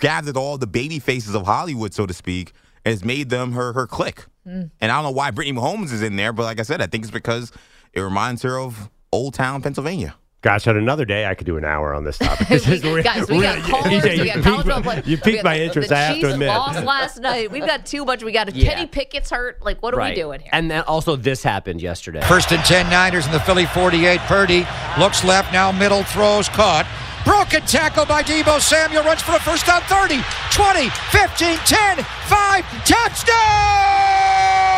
gathered 0.00 0.36
all 0.36 0.58
the 0.58 0.66
baby 0.66 0.98
faces 0.98 1.34
of 1.34 1.46
Hollywood, 1.46 1.94
so 1.94 2.04
to 2.04 2.12
speak, 2.12 2.48
and 2.48 2.54
has 2.86 3.04
made 3.04 3.28
them 3.30 3.52
her 3.52 3.72
her 3.74 3.86
click. 3.86 4.24
Mm. 4.46 4.70
And 4.80 4.92
I 4.92 4.94
don't 4.96 5.04
know 5.04 5.10
why 5.10 5.30
Brittany 5.30 5.58
Mahomes 5.58 5.92
is 5.92 6.02
in 6.02 6.16
there, 6.16 6.32
but 6.32 6.44
like 6.44 6.60
I 6.60 6.62
said, 6.62 6.80
I 6.80 6.86
think 6.86 7.04
it's 7.04 7.10
because 7.10 7.52
it 7.92 8.00
reminds 8.00 8.42
her 8.42 8.58
of 8.58 8.88
Old 9.12 9.34
Town, 9.34 9.60
Pennsylvania. 9.60 10.14
Gosh, 10.42 10.68
on 10.68 10.76
another 10.76 11.04
day, 11.04 11.26
I 11.26 11.34
could 11.34 11.46
do 11.46 11.56
an 11.56 11.64
hour 11.64 11.92
on 11.92 12.04
this 12.04 12.18
topic. 12.18 12.48
We- 12.84 13.02
guys, 13.02 13.28
we 13.28 13.40
got 13.42 13.58
callers, 13.64 13.86
EJ, 13.86 14.02
we 14.04 14.10
you 14.10 14.24
got 14.26 14.34
piqued 14.34 14.44
college 14.44 14.44
my- 14.44 14.74
football 14.74 14.82
players. 14.82 15.06
You 15.08 15.16
piqued 15.18 15.42
my 15.42 15.58
interest. 15.58 15.88
The 15.88 15.96
I 15.96 16.00
have 16.00 16.20
to 16.20 16.32
admit. 16.34 16.48
lost 16.48 16.84
last 16.84 17.18
night. 17.20 17.50
We've 17.50 17.66
got 17.66 17.84
too 17.84 18.04
much. 18.04 18.22
We 18.22 18.30
got 18.30 18.54
Yeah. 18.54 18.74
Kenny 18.74 18.86
Pickett's 18.86 19.30
hurt. 19.30 19.60
Like, 19.64 19.82
what 19.82 19.92
are 19.94 19.96
right. 19.96 20.14
we 20.14 20.22
doing 20.22 20.38
here? 20.40 20.50
And 20.52 20.70
then 20.70 20.82
also 20.82 21.16
this 21.16 21.42
happened 21.42 21.82
yesterday. 21.82 22.20
First 22.28 22.52
and 22.52 22.62
10 22.64 22.88
Niners 22.90 23.26
in 23.26 23.32
the 23.32 23.40
Philly 23.40 23.66
48. 23.66 24.20
Purdy 24.20 24.64
looks 25.00 25.24
left, 25.24 25.52
now 25.52 25.72
middle, 25.72 26.04
throws, 26.04 26.48
caught. 26.50 26.86
Broken 27.26 27.62
tackle 27.62 28.06
by 28.06 28.22
Deebo 28.22 28.60
Samuel, 28.60 29.02
runs 29.02 29.20
for 29.20 29.34
a 29.34 29.40
first 29.40 29.66
down 29.66 29.82
30, 29.82 30.22
20, 30.52 30.88
15, 31.10 31.58
10, 31.66 32.04
5, 32.04 32.64
touchdown! 32.86 34.75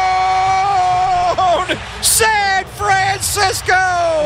San 2.02 2.64
Francisco! 2.64 3.72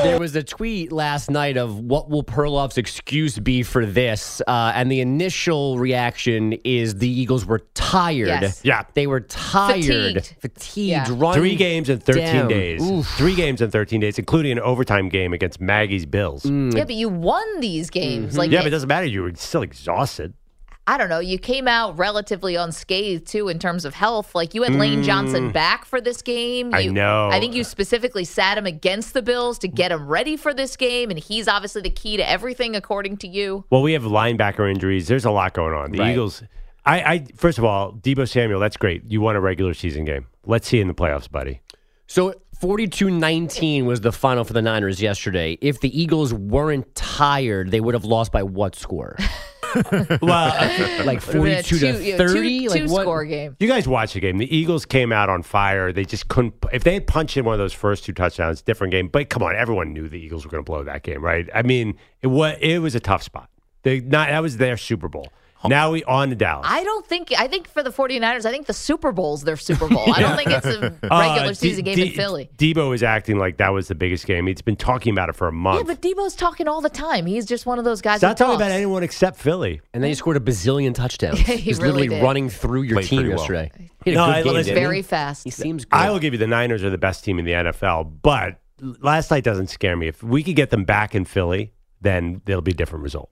There 0.02 0.18
was 0.18 0.34
a 0.36 0.42
tweet 0.42 0.92
last 0.92 1.30
night 1.30 1.56
of 1.56 1.78
what 1.78 2.08
will 2.08 2.22
Perloff's 2.24 2.78
excuse 2.78 3.38
be 3.38 3.62
for 3.62 3.84
this, 3.84 4.40
uh, 4.46 4.72
and 4.74 4.90
the 4.90 5.00
initial 5.00 5.78
reaction 5.78 6.54
is 6.64 6.96
the 6.96 7.08
Eagles 7.08 7.44
were 7.44 7.60
tired. 7.74 8.28
Yes. 8.28 8.62
Yeah. 8.64 8.84
they 8.94 9.06
were 9.06 9.20
tired, 9.20 9.84
Fatigued. 9.84 10.34
fatigued, 10.40 10.88
Yeah. 11.10 11.32
Three 11.34 11.56
games 11.56 11.88
in 11.88 11.98
13 12.00 12.24
down. 12.24 12.48
days. 12.48 12.82
Oof. 12.82 13.06
Three 13.16 13.34
games 13.34 13.60
in 13.60 13.70
13 13.70 14.00
days, 14.00 14.18
including 14.18 14.52
an 14.52 14.60
overtime 14.60 15.08
game 15.08 15.32
against 15.32 15.60
Maggie's 15.60 16.06
Bills. 16.06 16.44
Yeah, 16.46 16.84
but 16.84 16.94
you 16.94 17.08
won 17.08 17.60
these 17.60 17.90
games. 17.90 18.36
Like, 18.36 18.46
Mm-hmm. 18.46 18.54
yeah, 18.54 18.60
but 18.60 18.66
it 18.68 18.70
doesn't 18.70 18.88
matter. 18.88 19.06
You 19.06 19.22
were 19.22 19.32
still 19.36 19.62
exhausted. 19.62 20.34
I 20.86 20.98
don't 20.98 21.08
know. 21.08 21.20
You 21.20 21.38
came 21.38 21.68
out 21.68 21.96
relatively 21.96 22.56
unscathed 22.56 23.26
too 23.26 23.48
in 23.48 23.60
terms 23.60 23.84
of 23.84 23.94
health. 23.94 24.34
Like 24.34 24.52
you 24.52 24.64
had 24.64 24.74
Lane 24.74 25.04
Johnson 25.04 25.52
back 25.52 25.84
for 25.84 26.00
this 26.00 26.22
game. 26.22 26.72
Mm. 26.72 26.74
I 26.74 26.86
know. 26.86 27.28
I 27.30 27.38
think 27.38 27.54
you 27.54 27.62
specifically 27.62 28.24
sat 28.24 28.58
him 28.58 28.66
against 28.66 29.14
the 29.14 29.22
Bills 29.22 29.58
to 29.60 29.68
get 29.68 29.92
him 29.92 30.08
ready 30.08 30.36
for 30.36 30.52
this 30.52 30.76
game, 30.76 31.10
and 31.10 31.18
he's 31.20 31.46
obviously 31.46 31.82
the 31.82 31.90
key 31.90 32.16
to 32.16 32.28
everything, 32.28 32.74
according 32.74 33.18
to 33.18 33.28
you. 33.28 33.64
Well, 33.70 33.82
we 33.82 33.92
have 33.92 34.02
linebacker 34.02 34.68
injuries. 34.68 35.06
There's 35.06 35.24
a 35.24 35.30
lot 35.30 35.54
going 35.54 35.74
on. 35.74 35.92
The 35.92 35.98
Right. 35.98 36.10
Eagles. 36.10 36.42
I, 36.84 37.00
I 37.02 37.26
first 37.36 37.58
of 37.58 37.64
all, 37.64 37.92
Deebo 37.92 38.28
Samuel. 38.28 38.58
That's 38.58 38.76
great. 38.76 39.04
You 39.06 39.20
won 39.20 39.36
a 39.36 39.40
regular 39.40 39.74
season 39.74 40.04
game. 40.04 40.26
Let's 40.44 40.66
see 40.66 40.78
you 40.78 40.82
in 40.82 40.88
the 40.88 40.94
playoffs, 40.94 41.30
buddy. 41.30 41.60
So 42.08 42.34
42-19 42.60 43.84
was 43.84 44.00
the 44.00 44.12
final 44.12 44.42
for 44.44 44.52
the 44.52 44.62
Niners 44.62 45.00
yesterday. 45.00 45.56
If 45.60 45.80
the 45.80 46.00
Eagles 46.00 46.34
weren't 46.34 46.92
tired, 46.94 47.70
they 47.70 47.80
would 47.80 47.94
have 47.94 48.04
lost 48.04 48.32
by 48.32 48.42
what 48.42 48.74
score? 48.74 49.16
Well, 50.22 50.54
like 51.04 51.26
Would've 51.26 51.32
been 51.42 51.58
a 51.58 51.62
42 51.62 51.62
two- 51.62 51.78
to 51.78 52.04
you 52.04 52.12
know, 52.12 52.18
30? 52.18 52.60
two, 52.60 52.68
like 52.68 52.80
two 52.86 52.92
what? 52.92 53.02
score 53.02 53.24
game. 53.24 53.56
you 53.58 53.68
guys 53.68 53.88
watch 53.88 54.14
the 54.14 54.20
game. 54.20 54.38
The 54.38 54.54
Eagles 54.56 54.84
came 54.86 55.12
out 55.12 55.28
on 55.28 55.42
fire. 55.42 55.92
They 55.92 56.04
just 56.04 56.28
couldn't. 56.28 56.54
If 56.72 56.84
they 56.84 56.94
had 56.94 57.06
punched 57.06 57.36
in 57.36 57.44
one 57.44 57.54
of 57.54 57.58
those 57.58 57.72
first 57.72 58.04
two 58.04 58.12
touchdowns, 58.12 58.62
different 58.62 58.90
game. 58.92 59.08
But 59.08 59.28
come 59.30 59.42
on, 59.42 59.56
everyone 59.56 59.92
knew 59.92 60.08
the 60.08 60.18
Eagles 60.20 60.44
were 60.44 60.50
going 60.50 60.64
to 60.64 60.70
blow 60.70 60.82
that 60.84 61.02
game, 61.02 61.22
right? 61.22 61.48
I 61.54 61.62
mean, 61.62 61.96
it 62.20 62.28
was 62.28 62.56
it 62.60 62.78
was 62.78 62.94
a 62.94 63.00
tough 63.00 63.22
spot. 63.22 63.48
They 63.82 64.00
not 64.00 64.28
that 64.28 64.40
was 64.42 64.58
their 64.58 64.76
Super 64.76 65.08
Bowl. 65.08 65.28
Now 65.68 65.92
we 65.92 66.02
on 66.04 66.30
to 66.30 66.34
Dallas. 66.34 66.66
I 66.68 66.82
don't 66.84 67.06
think. 67.06 67.32
I 67.38 67.46
think 67.48 67.68
for 67.68 67.82
the 67.82 67.90
49ers, 67.90 68.44
I 68.44 68.50
think 68.50 68.66
the 68.66 68.72
Super 68.72 69.12
Bowl's 69.12 69.42
their 69.44 69.56
Super 69.56 69.88
Bowl. 69.88 70.12
I 70.12 70.20
don't 70.20 70.36
think 70.36 70.50
it's 70.50 70.66
a 70.66 70.80
regular 71.02 71.10
Uh, 71.50 71.54
season 71.54 71.84
D- 71.84 71.94
game 71.94 72.08
in 72.08 72.12
Philly. 72.14 72.50
Deebo 72.56 72.94
is 72.94 73.02
acting 73.02 73.38
like 73.38 73.58
that 73.58 73.72
was 73.72 73.88
the 73.88 73.94
biggest 73.94 74.26
game. 74.26 74.46
He's 74.46 74.62
been 74.62 74.76
talking 74.76 75.12
about 75.12 75.28
it 75.28 75.34
for 75.36 75.48
a 75.48 75.52
month. 75.52 75.78
Yeah, 75.88 75.94
but 75.94 76.02
Deebo's 76.02 76.34
talking 76.34 76.68
all 76.68 76.80
the 76.80 76.90
time. 76.90 77.26
He's 77.26 77.46
just 77.46 77.64
one 77.66 77.78
of 77.78 77.84
those 77.84 78.00
guys. 78.02 78.16
He's 78.16 78.22
not 78.22 78.36
that 78.36 78.44
talking 78.44 78.58
talks. 78.58 78.62
about 78.68 78.70
anyone 78.76 79.02
except 79.02 79.38
Philly. 79.38 79.80
And 79.94 80.02
then 80.02 80.08
he 80.10 80.14
scored 80.14 80.36
a 80.36 80.40
bazillion 80.40 80.94
touchdowns. 80.94 81.38
Yeah, 81.48 81.54
he 81.54 81.56
He's 81.58 81.78
really 81.78 81.92
literally 81.92 82.08
did. 82.08 82.22
running 82.22 82.48
through 82.48 82.82
your 82.82 82.96
Played 82.96 83.06
team 83.08 83.16
pretty 83.18 83.28
well. 83.30 83.38
yesterday. 83.38 83.70
He 84.04 84.10
had 84.12 84.14
a 84.14 84.16
No, 84.20 84.26
good 84.26 84.34
I- 84.34 84.42
game, 84.42 84.52
listen, 84.54 84.74
Very 84.74 84.96
he? 84.96 85.02
fast. 85.02 85.44
He 85.44 85.50
seems 85.50 85.84
good. 85.84 85.96
I 85.96 86.10
will 86.10 86.18
give 86.18 86.32
you 86.34 86.38
the 86.38 86.46
Niners 86.46 86.82
are 86.84 86.90
the 86.90 86.98
best 86.98 87.24
team 87.24 87.38
in 87.38 87.44
the 87.44 87.52
NFL, 87.52 88.20
but 88.22 88.58
last 89.00 89.30
night 89.30 89.44
doesn't 89.44 89.68
scare 89.68 89.96
me. 89.96 90.08
If 90.08 90.22
we 90.22 90.42
could 90.42 90.56
get 90.56 90.70
them 90.70 90.84
back 90.84 91.14
in 91.14 91.24
Philly, 91.24 91.72
then 92.00 92.42
there'll 92.46 92.62
be 92.62 92.72
a 92.72 92.74
different 92.74 93.04
result. 93.04 93.30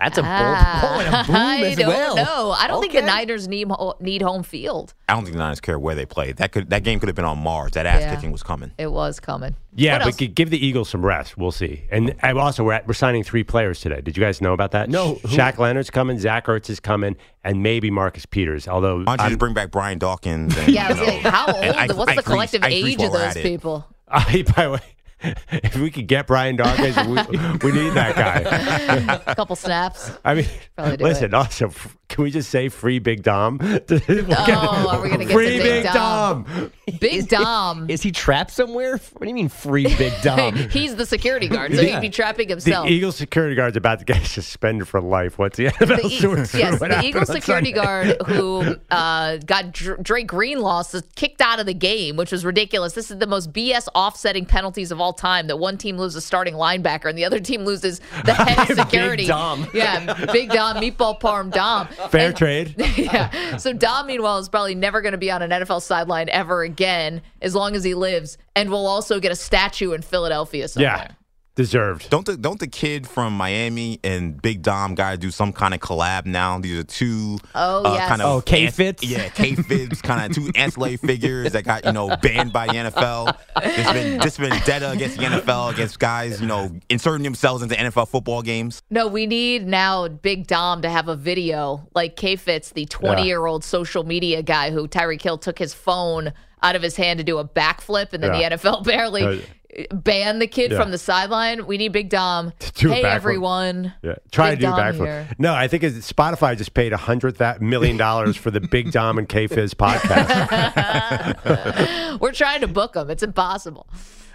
That's 0.00 0.18
a 0.18 0.22
bold 0.22 0.32
Ah, 0.32 0.98
and 1.00 1.14
a 1.14 1.26
boom 1.26 1.36
I 1.36 1.62
as 1.66 1.76
don't 1.76 1.88
well. 1.88 2.16
know. 2.16 2.50
I 2.58 2.66
don't 2.66 2.80
think 2.80 2.92
the 2.92 3.02
Niners 3.02 3.46
need 3.48 3.68
need 4.00 4.22
home 4.22 4.42
field. 4.42 4.94
I 5.08 5.14
don't 5.14 5.24
think 5.24 5.34
the 5.34 5.38
Niners 5.38 5.60
care 5.60 5.78
where 5.78 5.94
they 5.94 6.06
play. 6.06 6.32
That 6.32 6.52
could 6.52 6.70
that 6.70 6.82
game 6.82 6.98
could 7.00 7.08
have 7.08 7.16
been 7.16 7.24
on 7.24 7.38
Mars. 7.38 7.72
That 7.72 7.86
ass 7.86 8.00
Yeah. 8.02 8.14
kicking 8.14 8.32
was 8.32 8.42
coming. 8.42 8.72
It 8.78 8.90
was 8.90 9.20
coming. 9.20 9.54
Yeah, 9.74 9.94
What 9.94 9.98
but 10.16 10.22
else? 10.22 10.32
give 10.34 10.50
the 10.50 10.64
Eagles 10.66 10.88
some 10.90 11.04
rest. 11.04 11.38
We'll 11.38 11.50
see. 11.52 11.84
And 11.90 12.14
I'm 12.22 12.36
also 12.38 12.62
we're, 12.62 12.74
at, 12.74 12.86
we're 12.86 12.92
signing 12.92 13.22
three 13.24 13.42
players 13.42 13.80
today. 13.80 14.02
Did 14.02 14.16
you 14.18 14.22
guys 14.22 14.40
know 14.42 14.52
about 14.52 14.72
that? 14.72 14.90
No, 14.90 15.16
Sh- 15.16 15.20
who- 15.22 15.28
Shaq 15.38 15.56
Leonard's 15.58 15.88
coming. 15.88 16.18
Zach 16.18 16.46
Ertz 16.46 16.68
is 16.68 16.78
coming, 16.78 17.16
and 17.42 17.62
maybe 17.62 17.90
Marcus 17.90 18.26
Peters. 18.26 18.68
Although 18.68 18.98
Why 18.98 19.04
don't 19.04 19.18
you 19.18 19.22
I'm- 19.22 19.30
just 19.30 19.38
bring 19.38 19.54
back 19.54 19.70
Brian 19.70 19.98
Dawkins? 19.98 20.56
And, 20.58 20.68
yeah, 20.68 20.90
you 20.90 20.94
know, 20.96 21.04
like, 21.04 21.20
how 21.22 21.46
old? 21.46 21.56
and 21.64 21.92
What's 21.96 22.10
Ike 22.10 22.16
the 22.16 22.20
Reese- 22.20 22.24
collective 22.26 22.64
Ike 22.64 22.72
age 22.72 22.98
while 22.98 23.16
of 23.16 23.34
those 23.34 23.42
people? 23.42 23.86
I, 24.08 24.42
by 24.54 24.64
the 24.64 24.70
way, 24.72 24.80
if 25.50 25.76
we 25.76 25.90
could 25.90 26.06
get 26.06 26.26
Brian 26.26 26.56
Dawkins, 26.56 26.96
we, 27.06 27.14
we 27.14 27.72
need 27.72 27.90
that 27.94 28.14
guy. 28.16 29.18
A 29.26 29.34
couple 29.36 29.56
snaps. 29.56 30.10
I 30.24 30.34
mean, 30.34 30.46
listen. 30.98 31.34
Also, 31.34 31.68
f- 31.68 31.96
can 32.12 32.24
we 32.24 32.30
just 32.30 32.50
say 32.50 32.68
free 32.68 32.98
Big 32.98 33.22
Dom? 33.22 33.58
Oh, 34.04 34.88
are 34.90 35.00
we 35.02 35.08
gonna 35.10 35.24
get 35.24 35.32
free 35.32 35.56
to 35.56 35.62
Big 35.62 35.84
Dom? 35.84 36.70
Big 37.00 37.28
Dom. 37.28 37.88
Is 37.90 38.02
he 38.02 38.12
trapped 38.12 38.50
somewhere? 38.50 38.98
What 38.98 39.22
do 39.22 39.28
you 39.28 39.34
mean 39.34 39.48
free 39.48 39.84
big 39.96 40.12
Dom? 40.22 40.54
He's 40.54 40.94
the 40.96 41.06
security 41.06 41.48
guard, 41.48 41.74
so 41.74 41.80
Yeah. 41.80 41.94
he'd 41.94 42.00
be 42.00 42.10
trapping 42.10 42.48
himself. 42.48 42.64
The 42.64 42.70
himself. 42.70 42.88
Eagles 42.90 43.16
security 43.16 43.54
guard's 43.56 43.76
about 43.76 43.98
to 44.00 44.04
get 44.04 44.24
suspended 44.26 44.86
for 44.88 45.00
life. 45.00 45.38
What's 45.38 45.56
the 45.56 45.66
NFL 45.66 46.02
The 46.02 46.06
E- 46.06 46.18
sort 46.20 46.38
yes, 46.54 46.80
what 46.80 46.88
the 46.88 46.94
happened 46.96 47.04
Eagles 47.04 47.30
on 47.30 47.36
security 47.36 47.74
Sunday. 47.74 48.16
guard 48.16 48.22
who 48.26 48.76
uh, 48.90 49.36
got 49.38 49.72
Dr- 49.72 50.02
Dre 50.02 50.22
Greenlaw 50.22 50.80
is 50.80 51.02
kicked 51.16 51.40
out 51.40 51.58
of 51.60 51.66
the 51.66 51.74
game, 51.74 52.16
which 52.16 52.32
was 52.32 52.44
ridiculous. 52.44 52.92
This 52.94 53.10
is 53.10 53.18
the 53.18 53.26
most 53.26 53.52
BS 53.52 53.88
offsetting 53.94 54.44
penalties 54.46 54.90
of 54.92 55.00
all 55.00 55.12
time. 55.12 55.46
That 55.46 55.56
one 55.58 55.78
team 55.78 55.96
loses 55.96 56.16
a 56.16 56.20
starting 56.20 56.54
linebacker 56.54 57.08
and 57.08 57.16
the 57.16 57.24
other 57.24 57.40
team 57.40 57.64
loses 57.64 58.00
the 58.24 58.34
head 58.34 58.70
of 58.70 58.76
security. 58.76 59.26
Dom. 59.26 59.66
Yeah, 59.72 60.26
Big 60.32 60.50
Dom, 60.50 60.76
Meatball 60.76 61.18
Parm 61.20 61.50
Dom. 61.52 61.88
Fair 62.10 62.28
And- 62.28 62.36
trade. 62.36 62.74
yeah. 62.96 63.56
So 63.56 63.72
Dom, 63.72 64.06
meanwhile, 64.06 64.38
is 64.38 64.48
probably 64.48 64.74
never 64.74 65.00
going 65.00 65.12
to 65.12 65.18
be 65.18 65.30
on 65.30 65.42
an 65.42 65.50
NFL 65.50 65.82
sideline 65.82 66.28
ever 66.28 66.62
again, 66.62 67.22
as 67.40 67.54
long 67.54 67.74
as 67.76 67.84
he 67.84 67.94
lives, 67.94 68.38
and 68.56 68.70
will 68.70 68.86
also 68.86 69.20
get 69.20 69.32
a 69.32 69.36
statue 69.36 69.92
in 69.92 70.02
Philadelphia 70.02 70.68
somewhere. 70.68 71.08
Yeah, 71.08 71.14
deserved. 71.54 72.08
Don't 72.10 72.24
the 72.26 72.36
don't 72.36 72.58
the 72.58 72.66
kid 72.66 73.06
from 73.06 73.34
Miami 73.36 74.00
and 74.02 74.40
Big 74.40 74.62
Dom 74.62 74.94
got 74.94 75.12
to 75.12 75.16
do 75.18 75.30
some 75.30 75.52
kind 75.52 75.74
of 75.74 75.80
collab 75.80 76.26
now? 76.26 76.58
These 76.58 76.78
are 76.78 76.84
two 76.84 77.38
Oh, 77.54 77.84
uh, 77.84 77.94
yes. 77.94 78.08
kind 78.08 78.22
of 78.22 78.28
Oh, 78.28 78.40
K-Fitz? 78.40 79.04
yeah, 79.04 79.28
K 79.28 79.54
Fitz, 79.54 80.00
kind 80.02 80.24
of 80.30 80.34
two 80.36 80.50
ancillary 80.54 80.96
figures 80.96 81.52
that 81.52 81.64
got 81.64 81.84
you 81.84 81.92
know 81.92 82.16
banned 82.22 82.52
by 82.52 82.66
the 82.68 82.72
NFL. 82.74 83.36
There's 83.62 83.92
been 83.92 84.18
this 84.20 84.36
vendetta 84.36 84.90
against 84.92 85.18
the 85.18 85.24
NFL 85.24 85.72
against 85.72 85.98
guys 85.98 86.40
you 86.40 86.46
know 86.46 86.72
inserting 86.88 87.22
themselves 87.24 87.62
into 87.62 87.74
NFL 87.74 88.08
football 88.08 88.42
games. 88.42 88.82
No, 88.90 89.06
we 89.06 89.26
need 89.26 89.66
now 89.66 90.08
Big 90.08 90.46
Dom 90.46 90.82
to 90.82 90.90
have 90.90 91.08
a 91.08 91.16
video 91.16 91.86
like 91.94 92.16
K 92.16 92.36
Fitz, 92.36 92.70
the 92.70 92.86
20 92.86 93.24
year 93.26 93.44
old 93.46 93.64
social 93.64 94.04
media 94.04 94.42
guy 94.42 94.70
who 94.70 94.88
Tyreek 94.88 95.20
Hill 95.22 95.38
took 95.38 95.58
his 95.58 95.74
phone 95.74 96.32
out 96.64 96.76
of 96.76 96.82
his 96.82 96.94
hand 96.96 97.18
to 97.18 97.24
do 97.24 97.38
a 97.38 97.44
backflip, 97.44 98.12
and 98.12 98.22
then 98.22 98.32
Yeah. 98.34 98.50
the 98.50 98.56
NFL 98.56 98.84
barely 98.84 99.22
Uh, 99.24 99.36
ban 99.92 100.38
the 100.38 100.46
kid 100.46 100.72
Yeah. 100.72 100.78
from 100.80 100.90
the 100.90 100.98
sideline. 100.98 101.66
We 101.66 101.78
need 101.78 101.92
Big 101.92 102.08
Dom. 102.10 102.52
do 102.74 102.90
hey, 102.90 103.02
everyone. 103.02 103.92
Yeah, 104.02 104.16
try 104.30 104.50
Big 104.50 104.60
to 104.60 104.66
do 104.66 104.72
backflip. 104.72 105.38
No, 105.38 105.54
I 105.54 105.68
think 105.68 105.82
Spotify 105.82 106.56
just 106.56 106.74
paid 106.74 106.92
a 106.92 106.96
hundred 106.96 107.36
that 107.36 107.60
million 107.62 107.96
dollars 107.96 108.36
for 108.36 108.50
the 108.50 108.60
Big 108.60 108.92
Dom 108.92 109.18
and 109.18 109.28
K 109.28 109.46
Fitz 109.46 109.74
podcast. 109.74 110.28
We're 112.20 112.32
trying 112.32 112.60
to 112.60 112.68
book 112.68 112.92
them. 112.94 113.10
It's 113.10 113.22
impossible. 113.22 113.86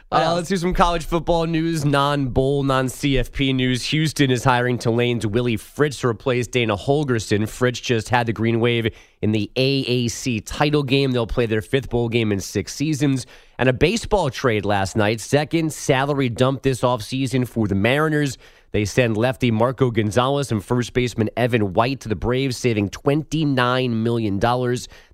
Uh, 0.09 0.33
let's 0.33 0.47
do 0.47 0.55
some 0.55 0.73
college 0.73 1.03
football 1.03 1.45
news, 1.45 1.83
non 1.83 2.29
bowl, 2.29 2.63
non 2.63 2.85
CFP 2.85 3.53
news. 3.53 3.83
Houston 3.87 4.31
is 4.31 4.41
hiring 4.41 4.77
Tulane's 4.77 5.27
Willie 5.27 5.57
Fritz 5.57 5.99
to 5.99 6.07
replace 6.07 6.47
Dana 6.47 6.77
Holgorsen. 6.77 7.45
Fritz 7.45 7.81
just 7.81 8.07
had 8.07 8.25
the 8.25 8.31
green 8.31 8.61
wave 8.61 8.95
in 9.21 9.33
the 9.33 9.51
AAC 9.57 10.43
title 10.45 10.83
game. 10.83 11.11
They'll 11.11 11.27
play 11.27 11.45
their 11.45 11.61
fifth 11.61 11.89
bowl 11.89 12.07
game 12.07 12.31
in 12.31 12.39
six 12.39 12.73
seasons. 12.73 13.25
And 13.59 13.67
a 13.67 13.73
baseball 13.73 14.29
trade 14.29 14.63
last 14.63 14.95
night. 14.95 15.19
Second 15.19 15.73
salary 15.73 16.29
dump 16.29 16.61
this 16.61 16.83
offseason 16.83 17.45
for 17.45 17.67
the 17.67 17.75
Mariners. 17.75 18.37
They 18.71 18.85
send 18.85 19.17
lefty 19.17 19.51
Marco 19.51 19.91
Gonzales 19.91 20.53
and 20.53 20.63
first 20.63 20.93
baseman 20.93 21.29
Evan 21.35 21.73
White 21.73 21.99
to 22.01 22.07
the 22.09 22.15
Braves, 22.15 22.55
saving 22.55 22.91
$29 22.91 23.89
million. 23.89 24.39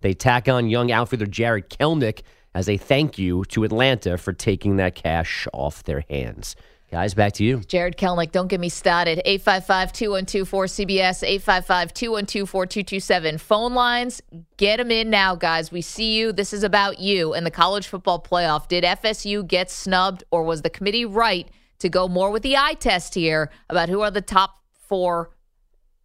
They 0.01 0.13
tack 0.13 0.47
on 0.47 0.69
young 0.69 0.91
outfielder 0.91 1.25
Jarred 1.25 1.71
Kelenic 1.71 2.21
as 2.53 2.69
a 2.69 2.77
thank 2.77 3.17
you 3.17 3.43
to 3.45 3.63
Atlanta 3.63 4.17
for 4.17 4.33
taking 4.33 4.77
that 4.77 4.95
cash 4.95 5.47
off 5.53 5.83
their 5.83 6.03
hands. 6.09 6.55
Guys, 6.91 7.15
back 7.15 7.33
to 7.33 7.43
you. 7.43 7.61
Jarred 7.61 7.97
Kelenic, 7.97 8.31
don't 8.31 8.49
get 8.49 8.59
me 8.59 8.69
started. 8.69 9.19
855 9.25 9.91
212 9.93 10.47
4CBS, 10.47 11.23
855 11.23 11.91
212 11.91 12.47
4227. 12.47 13.37
Phone 13.39 13.73
lines, 13.73 14.21
get 14.57 14.77
them 14.77 14.91
in 14.91 15.09
now, 15.09 15.33
guys. 15.33 15.71
We 15.71 15.81
see 15.81 16.15
you. 16.15 16.31
This 16.31 16.53
is 16.53 16.63
about 16.63 16.99
you 16.99 17.33
and 17.33 17.47
the 17.47 17.51
college 17.51 17.87
football 17.87 18.21
playoff. 18.21 18.67
Did 18.67 18.83
FSU 18.83 19.47
get 19.47 19.71
snubbed, 19.71 20.23
or 20.29 20.43
was 20.43 20.61
the 20.61 20.69
committee 20.69 21.03
right 21.03 21.49
to 21.79 21.89
go 21.89 22.07
more 22.07 22.29
with 22.29 22.43
the 22.43 22.57
eye 22.57 22.75
test 22.75 23.15
here 23.15 23.49
about 23.71 23.89
who 23.89 24.01
are 24.01 24.11
the 24.11 24.21
top 24.21 24.59
four, 24.71 25.31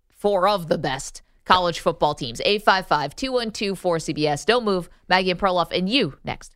four 0.09 0.49
of 0.49 0.68
the 0.68 0.78
best 0.78 1.20
college 1.49 1.80
football 1.80 2.14
teams? 2.14 2.40
855 2.44 3.16
212 3.16 3.80
4CBS. 3.80 4.44
Don't 4.44 4.64
move. 4.64 4.90
Maggie 5.09 5.30
and 5.30 5.40
Perloff, 5.40 5.76
and 5.76 5.88
you 5.88 6.18
next. 6.22 6.55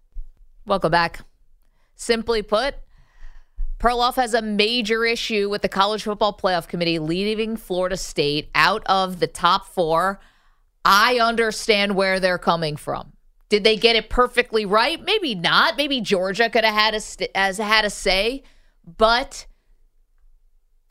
Welcome 0.66 0.93
back. 0.93 1.20
Simply 1.97 2.43
put, 2.43 2.74
Perloff 3.78 4.14
has 4.14 4.34
a 4.34 4.43
major 4.43 5.05
issue 5.05 5.49
with 5.51 5.62
the 5.62 5.68
College 5.68 6.05
Football 6.05 6.36
Playoff 6.36 6.68
Committee 6.68 6.99
leaving 7.01 7.57
Florida 7.57 7.97
State 7.97 8.51
out 8.55 8.82
of 8.86 9.18
the 9.18 9.26
top 9.26 9.66
four. 9.66 10.20
I 10.84 11.18
understand 11.18 11.97
where 11.97 12.20
they're 12.20 12.38
coming 12.38 12.76
from. 12.76 13.12
Did 13.49 13.64
they 13.64 13.76
get 13.76 13.97
it 13.97 14.09
perfectly 14.09 14.64
right? 14.66 15.03
Maybe 15.03 15.34
not. 15.34 15.76
Maybe 15.76 16.01
Georgia 16.01 16.49
could 16.49 16.64
have 16.64 16.74
had 16.74 16.95
a 16.95 17.36
as 17.36 17.59
had 17.59 17.84
a 17.84 17.90
say, 17.90 18.45
but 18.84 19.47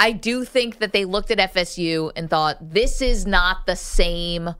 I 0.01 0.13
do 0.13 0.43
think 0.45 0.79
that 0.79 0.93
they 0.93 1.05
looked 1.05 1.29
at 1.29 1.53
FSU 1.53 2.11
and 2.15 2.27
thought 2.27 2.57
this 2.59 3.03
is 3.03 3.27
not 3.27 3.67
the 3.67 3.75
same 3.75 4.55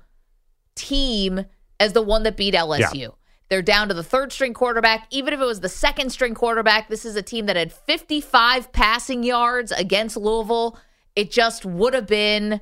team 0.76 1.46
as 1.80 1.94
the 1.94 2.02
one 2.04 2.22
that 2.24 2.38
beat 2.38 2.54
LSU. 2.54 2.94
Yeah. 2.94 3.08
They're 3.50 3.64
down 3.64 3.88
to 3.88 3.96
the 3.96 4.04
third 4.04 4.32
string 4.32 4.54
quarterback. 4.54 5.08
Even 5.10 5.34
if 5.34 5.39
it 5.39 5.46
was 5.46 5.62
the 5.62 5.68
second 5.68 6.12
string 6.12 6.36
quarterback, 6.36 6.89
this 6.89 7.06
is 7.06 7.16
a 7.16 7.24
team 7.24 7.48
that 7.48 7.56
had 7.56 7.74
55 7.74 8.72
passing 8.72 9.24
yards 9.24 9.72
against 9.72 10.16
Louisville. 10.16 10.78
It 11.16 11.32
just 11.32 11.66
would 11.66 11.96
have 11.96 12.06
been, 12.06 12.62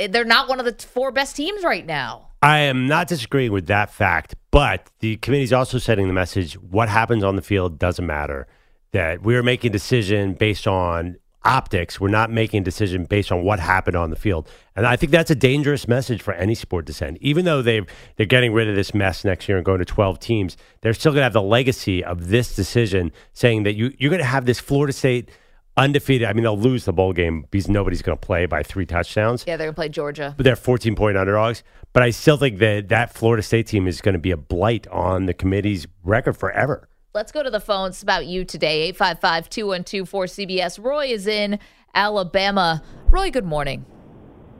eh, 0.00 0.08
they're 0.08 0.24
not 0.24 0.48
one 0.48 0.58
of 0.58 0.66
the 0.66 0.74
four 0.84 1.12
best 1.12 1.36
teams 1.36 1.62
right 1.62 1.86
now. 1.86 2.30
I 2.42 2.58
am 2.58 2.88
not 2.88 3.06
disagreeing 3.06 3.52
with 3.52 3.68
that 3.68 3.92
fact, 3.92 4.34
but 4.50 4.90
the 4.98 5.18
committee's 5.18 5.52
also 5.52 5.78
sending 5.78 6.08
the 6.08 6.12
message 6.12 6.54
what 6.54 6.88
happens 6.88 7.22
on 7.22 7.36
the 7.36 7.42
field 7.42 7.78
doesn't 7.78 8.04
matter. 8.04 8.48
That 8.90 9.22
we're 9.22 9.44
making 9.44 9.70
a 9.70 9.72
decision 9.72 10.34
based 10.34 10.66
on 10.66 11.16
optics. 11.44 12.00
We're 12.00 12.08
not 12.08 12.30
making 12.30 12.62
a 12.62 12.64
decision 12.64 13.04
based 13.04 13.32
on 13.32 13.42
what 13.42 13.58
happened 13.60 13.96
on 13.96 14.10
the 14.10 14.16
field. 14.16 14.48
And 14.76 14.86
I 14.86 14.96
think 14.96 15.12
that's 15.12 15.30
a 15.30 15.34
dangerous 15.34 15.86
message 15.88 16.22
for 16.22 16.32
any 16.34 16.54
sport 16.54 16.86
to 16.86 16.92
send. 16.92 17.18
Even 17.20 17.44
though 17.44 17.62
they've, 17.62 17.86
they're 18.16 18.26
getting 18.26 18.52
rid 18.52 18.68
of 18.68 18.76
this 18.76 18.94
mess 18.94 19.24
next 19.24 19.48
year 19.48 19.56
and 19.58 19.64
going 19.64 19.78
to 19.80 19.84
12 19.84 20.18
teams, 20.20 20.56
they're 20.80 20.94
still 20.94 21.12
going 21.12 21.20
to 21.20 21.24
have 21.24 21.32
the 21.32 21.42
legacy 21.42 22.02
of 22.04 22.28
this 22.28 22.54
decision 22.54 23.12
saying 23.32 23.64
that 23.64 23.74
you, 23.74 23.92
you're 23.98 24.10
going 24.10 24.20
to 24.20 24.24
have 24.26 24.46
this 24.46 24.60
Florida 24.60 24.92
State 24.92 25.30
undefeated. 25.76 26.28
I 26.28 26.32
mean, 26.32 26.42
they'll 26.42 26.58
lose 26.58 26.84
the 26.84 26.92
bowl 26.92 27.12
game 27.12 27.46
because 27.50 27.68
nobody's 27.68 28.02
going 28.02 28.16
to 28.16 28.26
play 28.26 28.46
by 28.46 28.62
three 28.62 28.84
touchdowns 28.86 29.44
Yeah, 29.46 29.56
they're 29.56 29.66
going 29.66 29.74
to 29.74 29.78
play 29.78 29.88
Georgia. 29.88 30.34
but 30.36 30.44
they're 30.44 30.56
14 30.56 30.94
point 30.94 31.16
underdogs. 31.16 31.62
But 31.92 32.02
I 32.02 32.10
still 32.10 32.36
think 32.36 32.58
that 32.58 32.88
that 32.88 33.14
Florida 33.14 33.42
State 33.42 33.66
team 33.66 33.86
is 33.86 34.00
going 34.00 34.14
to 34.14 34.18
be 34.18 34.30
a 34.30 34.36
blight 34.36 34.86
on 34.88 35.26
the 35.26 35.34
committee's 35.34 35.86
record 36.04 36.36
forever. 36.36 36.88
Let's 37.14 37.30
go 37.30 37.42
to 37.42 37.50
the 37.50 37.60
phones 37.60 37.96
It's 37.96 38.02
about 38.02 38.24
you 38.26 38.42
today. 38.44 38.84
855 38.84 39.50
212 39.50 40.10
4CBS. 40.10 40.82
Roy 40.82 41.06
is 41.08 41.26
in 41.26 41.58
Alabama. 41.94 42.82
Roy, 43.10 43.30
good 43.30 43.44
morning. 43.44 43.84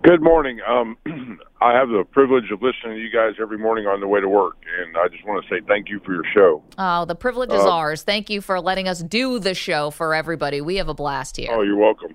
Good 0.03 0.21
morning. 0.21 0.61
Um, 0.69 0.99
I 1.63 1.73
have 1.73 1.89
the 1.89 2.05
privilege 2.11 2.51
of 2.53 2.61
listening 2.61 2.97
to 2.97 3.01
you 3.01 3.11
guys 3.11 3.37
every 3.41 3.57
morning 3.57 3.87
on 3.87 4.01
the 4.01 4.07
way 4.09 4.21
to 4.21 4.29
work, 4.29 4.57
and 4.81 4.97
I 4.99 5.09
just 5.09 5.25
want 5.25 5.43
to 5.43 5.49
say 5.49 5.63
thank 5.67 5.89
you 5.89 5.99
for 6.05 6.13
your 6.13 6.25
show. 6.35 6.63
Oh, 6.77 7.07
the 7.07 7.15
privilege 7.15 7.53
is 7.53 7.61
Uh, 7.65 7.71
ours. 7.71 8.03
Thank 8.03 8.29
you 8.29 8.43
for 8.43 8.61
letting 8.61 8.87
us 8.87 9.03
do 9.03 9.39
the 9.39 9.55
show 9.55 9.91
for 9.91 10.13
everybody. 10.13 10.61
We 10.61 10.77
have 10.77 10.89
a 10.89 10.95
blast 10.95 11.39
here. 11.39 11.49
Oh, 11.53 11.63
you're 11.63 11.77
welcome. 11.79 12.15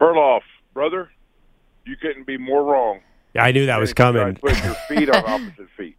Perloff, 0.00 0.42
brother, 0.72 1.10
you 1.84 1.96
couldn't 1.96 2.26
be 2.26 2.38
more 2.38 2.62
wrong. 2.64 3.00
Yeah, 3.34 3.44
I 3.44 3.52
knew 3.52 3.66
that 3.66 3.78
was 3.80 3.90
If 3.90 3.98
you 3.98 4.04
guys 4.04 4.14
coming. 4.14 4.36
Put 4.36 4.64
your 4.64 4.74
feet 4.88 5.10
on 5.10 5.24
opposite 5.26 5.68
feet, 5.76 5.98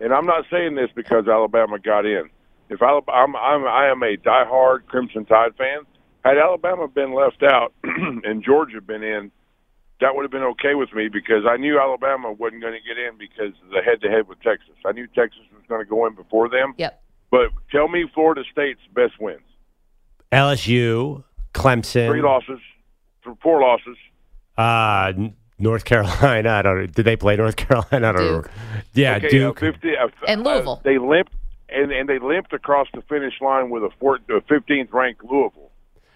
and 0.00 0.12
I'm 0.12 0.26
not 0.26 0.46
saying 0.50 0.74
this 0.74 0.88
because 0.96 1.28
Alabama 1.28 1.78
got 1.78 2.06
in. 2.06 2.28
If 2.70 2.82
Alabama, 2.82 3.12
I'm, 3.16 3.36
I'm 3.36 3.66
I 3.66 3.88
am 3.90 4.02
a 4.02 4.16
diehard 4.16 4.86
Crimson 4.86 5.24
Tide 5.24 5.54
fan. 5.56 5.80
Had 6.24 6.38
Alabama 6.38 6.88
been 6.88 7.14
left 7.14 7.42
out 7.42 7.72
and 7.84 8.42
Georgia 8.42 8.80
been 8.80 9.02
in, 9.02 9.30
that 10.00 10.14
would 10.16 10.22
have 10.22 10.30
been 10.30 10.42
okay 10.42 10.74
with 10.74 10.92
me 10.94 11.08
because 11.08 11.44
I 11.48 11.56
knew 11.58 11.78
Alabama 11.78 12.32
wasn't 12.32 12.62
going 12.62 12.72
to 12.72 12.80
get 12.80 12.98
in 12.98 13.18
because 13.18 13.52
of 13.64 13.70
the 13.70 13.82
head-to-head 13.84 14.26
with 14.28 14.40
Texas. 14.40 14.74
I 14.86 14.92
knew 14.92 15.06
Texas 15.08 15.42
was 15.52 15.62
going 15.68 15.82
to 15.82 15.88
go 15.88 16.06
in 16.06 16.14
before 16.14 16.48
them. 16.48 16.72
Yep. 16.78 17.02
But 17.30 17.50
tell 17.70 17.88
me 17.88 18.06
Florida 18.14 18.42
State's 18.50 18.80
best 18.94 19.20
wins. 19.20 19.40
LSU, 20.32 21.24
Clemson, 21.52 22.08
Three 22.08 22.22
losses, 22.22 22.58
four 23.42 23.60
losses. 23.60 23.96
uh, 24.58 25.12
North 25.58 25.84
Carolina. 25.84 26.50
I 26.50 26.62
don't. 26.62 26.92
Did 26.92 27.04
they 27.04 27.16
play 27.16 27.36
North 27.36 27.56
Carolina? 27.56 28.08
I 28.08 28.12
don't 28.12 28.16
know. 28.16 28.44
Yeah, 28.94 29.16
okay, 29.16 29.28
Duke. 29.28 29.62
Uh, 29.62 29.72
50, 29.72 29.88
uh, 29.96 30.08
And 30.26 30.42
Louisville. 30.44 30.80
Uh, 30.80 30.82
they 30.84 30.98
limped 30.98 31.32
and 31.74 31.92
and 31.92 32.08
they 32.08 32.18
limped 32.18 32.52
across 32.52 32.86
the 32.94 33.02
finish 33.02 33.34
line 33.40 33.70
with 33.70 33.82
a 33.82 33.90
four, 34.00 34.16
a 34.16 34.40
15th 34.42 34.92
ranked 34.92 35.22
Louisville. 35.24 35.70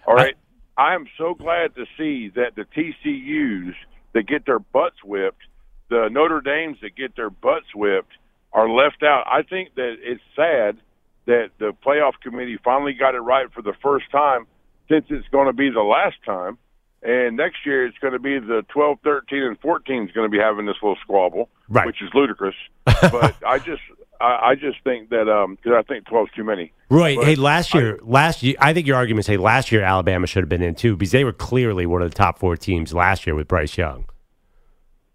All 0.07 0.15
right. 0.15 0.35
I 0.77 0.95
am 0.95 1.05
so 1.17 1.33
glad 1.33 1.75
to 1.75 1.85
see 1.97 2.29
that 2.35 2.55
the 2.55 2.63
TCU's 2.63 3.75
that 4.13 4.27
get 4.27 4.45
their 4.45 4.59
butts 4.59 5.03
whipped, 5.03 5.41
the 5.89 6.07
Notre 6.09 6.41
Dames 6.41 6.77
that 6.81 6.95
get 6.95 7.15
their 7.15 7.29
butts 7.29 7.67
whipped, 7.75 8.13
are 8.53 8.69
left 8.69 9.03
out. 9.03 9.25
I 9.27 9.43
think 9.43 9.75
that 9.75 9.95
it's 10.01 10.21
sad 10.35 10.77
that 11.25 11.49
the 11.59 11.73
playoff 11.85 12.13
committee 12.23 12.57
finally 12.63 12.93
got 12.93 13.13
it 13.13 13.19
right 13.19 13.51
for 13.53 13.61
the 13.61 13.73
first 13.83 14.09
time 14.11 14.47
since 14.89 15.05
it's 15.09 15.27
going 15.27 15.47
to 15.47 15.53
be 15.53 15.69
the 15.69 15.81
last 15.81 16.15
time. 16.25 16.57
And 17.03 17.37
next 17.37 17.57
year 17.65 17.85
it's 17.85 17.97
going 17.99 18.13
to 18.13 18.19
be 18.19 18.39
the 18.39 18.65
12, 18.69 18.99
13, 19.03 19.43
and 19.43 19.59
14 19.59 20.03
is 20.03 20.11
going 20.11 20.29
to 20.29 20.31
be 20.31 20.41
having 20.41 20.65
this 20.65 20.75
little 20.81 20.97
squabble, 21.03 21.49
Right. 21.67 21.85
which 21.85 22.01
is 22.01 22.09
ludicrous. 22.13 22.55
but 22.85 23.35
I 23.45 23.59
just, 23.59 23.81
I, 24.21 24.49
I 24.51 24.55
just 24.55 24.83
think 24.83 25.09
that 25.09 25.25
because 25.61 25.77
I 25.77 25.81
think 25.83 26.05
12 26.05 26.27
is 26.27 26.33
too 26.35 26.43
many. 26.43 26.73
Roy, 26.89 27.15
But 27.15 27.25
hey, 27.25 27.35
last 27.35 27.73
year, 27.73 27.99
last 28.01 28.43
year, 28.43 28.55
I 28.59 28.73
think 28.73 28.87
your 28.87 28.97
argument 28.97 29.25
say 29.25 29.37
last 29.37 29.71
year 29.71 29.81
Alabama 29.81 30.27
should 30.27 30.41
have 30.41 30.49
been 30.49 30.61
in 30.61 30.75
too 30.75 30.95
because 30.95 31.11
they 31.11 31.23
were 31.23 31.33
clearly 31.33 31.85
one 31.85 32.01
of 32.01 32.09
the 32.09 32.15
top 32.15 32.39
four 32.39 32.57
teams 32.57 32.93
last 32.93 33.25
year 33.25 33.35
with 33.35 33.47
Bryce 33.47 33.77
Young. 33.77 34.05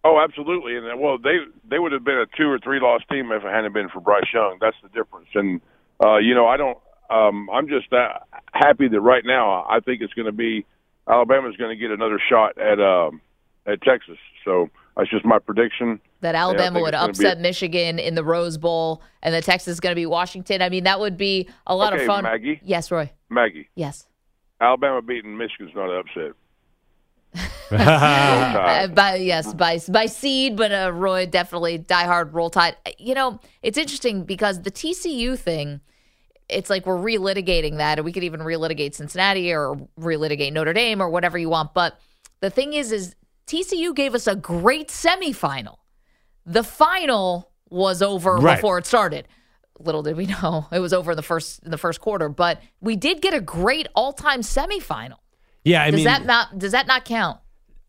Oh, 0.05 0.21
absolutely. 0.23 0.77
And 0.77 0.87
uh, 0.87 0.97
well, 0.97 1.19
they 1.19 1.39
they 1.69 1.79
would 1.79 1.93
have 1.93 2.05
been 2.05 2.19
a 2.19 2.27
two 2.37 2.49
or 2.49 2.59
three 2.59 2.79
loss 2.79 3.01
team 3.11 3.33
if 3.33 3.43
it 3.43 3.51
hadn't 3.51 3.73
been 3.73 3.89
for 3.89 4.01
Bryce 4.01 4.29
Young. 4.33 4.59
That's 4.61 4.77
the 4.83 4.89
difference. 4.91 5.29
And 5.35 5.61
uh, 6.03 6.19
you 6.19 6.35
know, 6.35 6.47
I 6.47 6.57
don't. 6.57 6.79
Um, 7.11 7.49
I'm 7.51 7.69
just 7.69 7.91
that 7.91 8.27
happy 8.53 8.89
that 8.89 9.01
right 9.01 9.25
now 9.25 9.67
I 9.69 9.81
think 9.81 10.01
it's 10.01 10.13
going 10.15 10.27
to 10.27 10.33
be 10.33 10.65
Alabama's 11.09 11.57
going 11.57 11.71
to 11.71 11.81
get 11.81 11.91
another 11.91 12.21
shot 12.31 12.59
at 12.59 12.81
um, 12.81 13.21
at 13.67 13.83
Texas. 13.83 14.19
So 14.45 14.69
that's 14.97 15.11
just 15.11 15.25
my 15.25 15.39
prediction. 15.39 16.01
That 16.25 16.35
Alabama 16.35 16.81
would 16.81 16.95
upset 16.95 17.39
Michigan 17.41 17.99
in 17.99 18.15
the 18.15 18.25
Rose 18.25 18.59
Bowl 18.59 19.03
and 19.23 19.35
that 19.35 19.45
Texas 19.45 19.69
is 19.75 19.81
going 19.81 19.93
to 19.93 19.97
be 19.97 20.07
Washington. 20.07 20.63
I 20.63 20.69
mean, 20.69 20.85
that 20.85 20.99
would 21.01 21.17
be 21.17 21.49
a 21.67 21.77
lot 21.77 21.93
Okay, 21.93 22.03
of 22.03 22.07
fun. 22.07 22.25
Maggie? 22.25 22.61
Yes, 22.65 22.91
Roy. 22.91 23.11
Maggie, 23.31 23.69
Yes. 23.75 24.07
Alabama 24.61 25.03
beating 25.03 25.37
Michigan's 25.37 25.73
not 25.75 25.91
an 25.91 25.99
upset. 26.01 26.33
Uh, 27.71 28.87
by 28.89 29.17
yes, 29.17 29.53
by 29.55 29.81
by 29.89 30.07
seed, 30.07 30.57
but 30.57 30.71
uh, 30.71 30.93
Roy 30.93 31.27
definitely 31.27 31.79
diehard 31.79 32.33
roll 32.33 32.51
tide. 32.51 32.77
You 32.99 33.15
know, 33.15 33.41
it's 33.63 33.77
interesting 33.79 34.25
because 34.25 34.63
the 34.63 34.71
TCU 34.71 35.39
thing. 35.39 35.81
It's 36.51 36.69
like 36.69 36.85
we're 36.85 36.99
relitigating 36.99 37.79
that, 37.79 37.99
and 37.99 38.05
we 38.05 38.13
could 38.13 38.23
even 38.23 38.41
relitigate 38.41 38.95
Cincinnati 38.95 39.51
or 39.53 39.77
relitigate 39.99 40.53
Notre 40.53 40.75
Dame 40.75 41.01
or 41.01 41.09
whatever 41.09 41.39
you 41.39 41.49
want. 41.49 41.73
But 41.73 41.99
the 42.41 42.51
thing 42.51 42.75
is, 42.75 42.93
is 42.93 43.17
TCU 43.47 43.95
gave 43.95 44.15
us 44.15 44.27
a 44.27 44.37
great 44.37 44.89
semifinal. 44.89 45.79
The 46.47 46.63
final 46.63 47.51
was 47.71 48.03
over 48.03 48.37
Right. 48.37 48.57
before 48.57 48.79
it 48.79 48.87
started. 48.87 49.27
little 49.81 50.03
did 50.03 50.17
we 50.17 50.27
know 50.43 50.67
it 50.71 50.79
was 50.79 50.93
over 50.93 51.13
in 51.13 51.17
the 51.17 51.23
first 51.23 51.63
in 51.65 51.71
the 51.71 51.79
first 51.79 52.01
quarter. 52.01 52.29
But 52.29 52.61
we 52.81 52.97
did 52.97 53.21
get 53.23 53.35
a 53.35 53.41
great 53.41 53.89
all 53.95 54.13
time 54.13 54.41
semifinal. 54.43 55.17
Yeah, 55.65 55.83
I 55.83 55.91
does 55.91 55.97
mean, 55.99 56.05
that 56.05 56.27
not 56.27 56.59
does 56.59 56.73
that 56.73 56.87
not 56.87 57.05
count? 57.05 57.41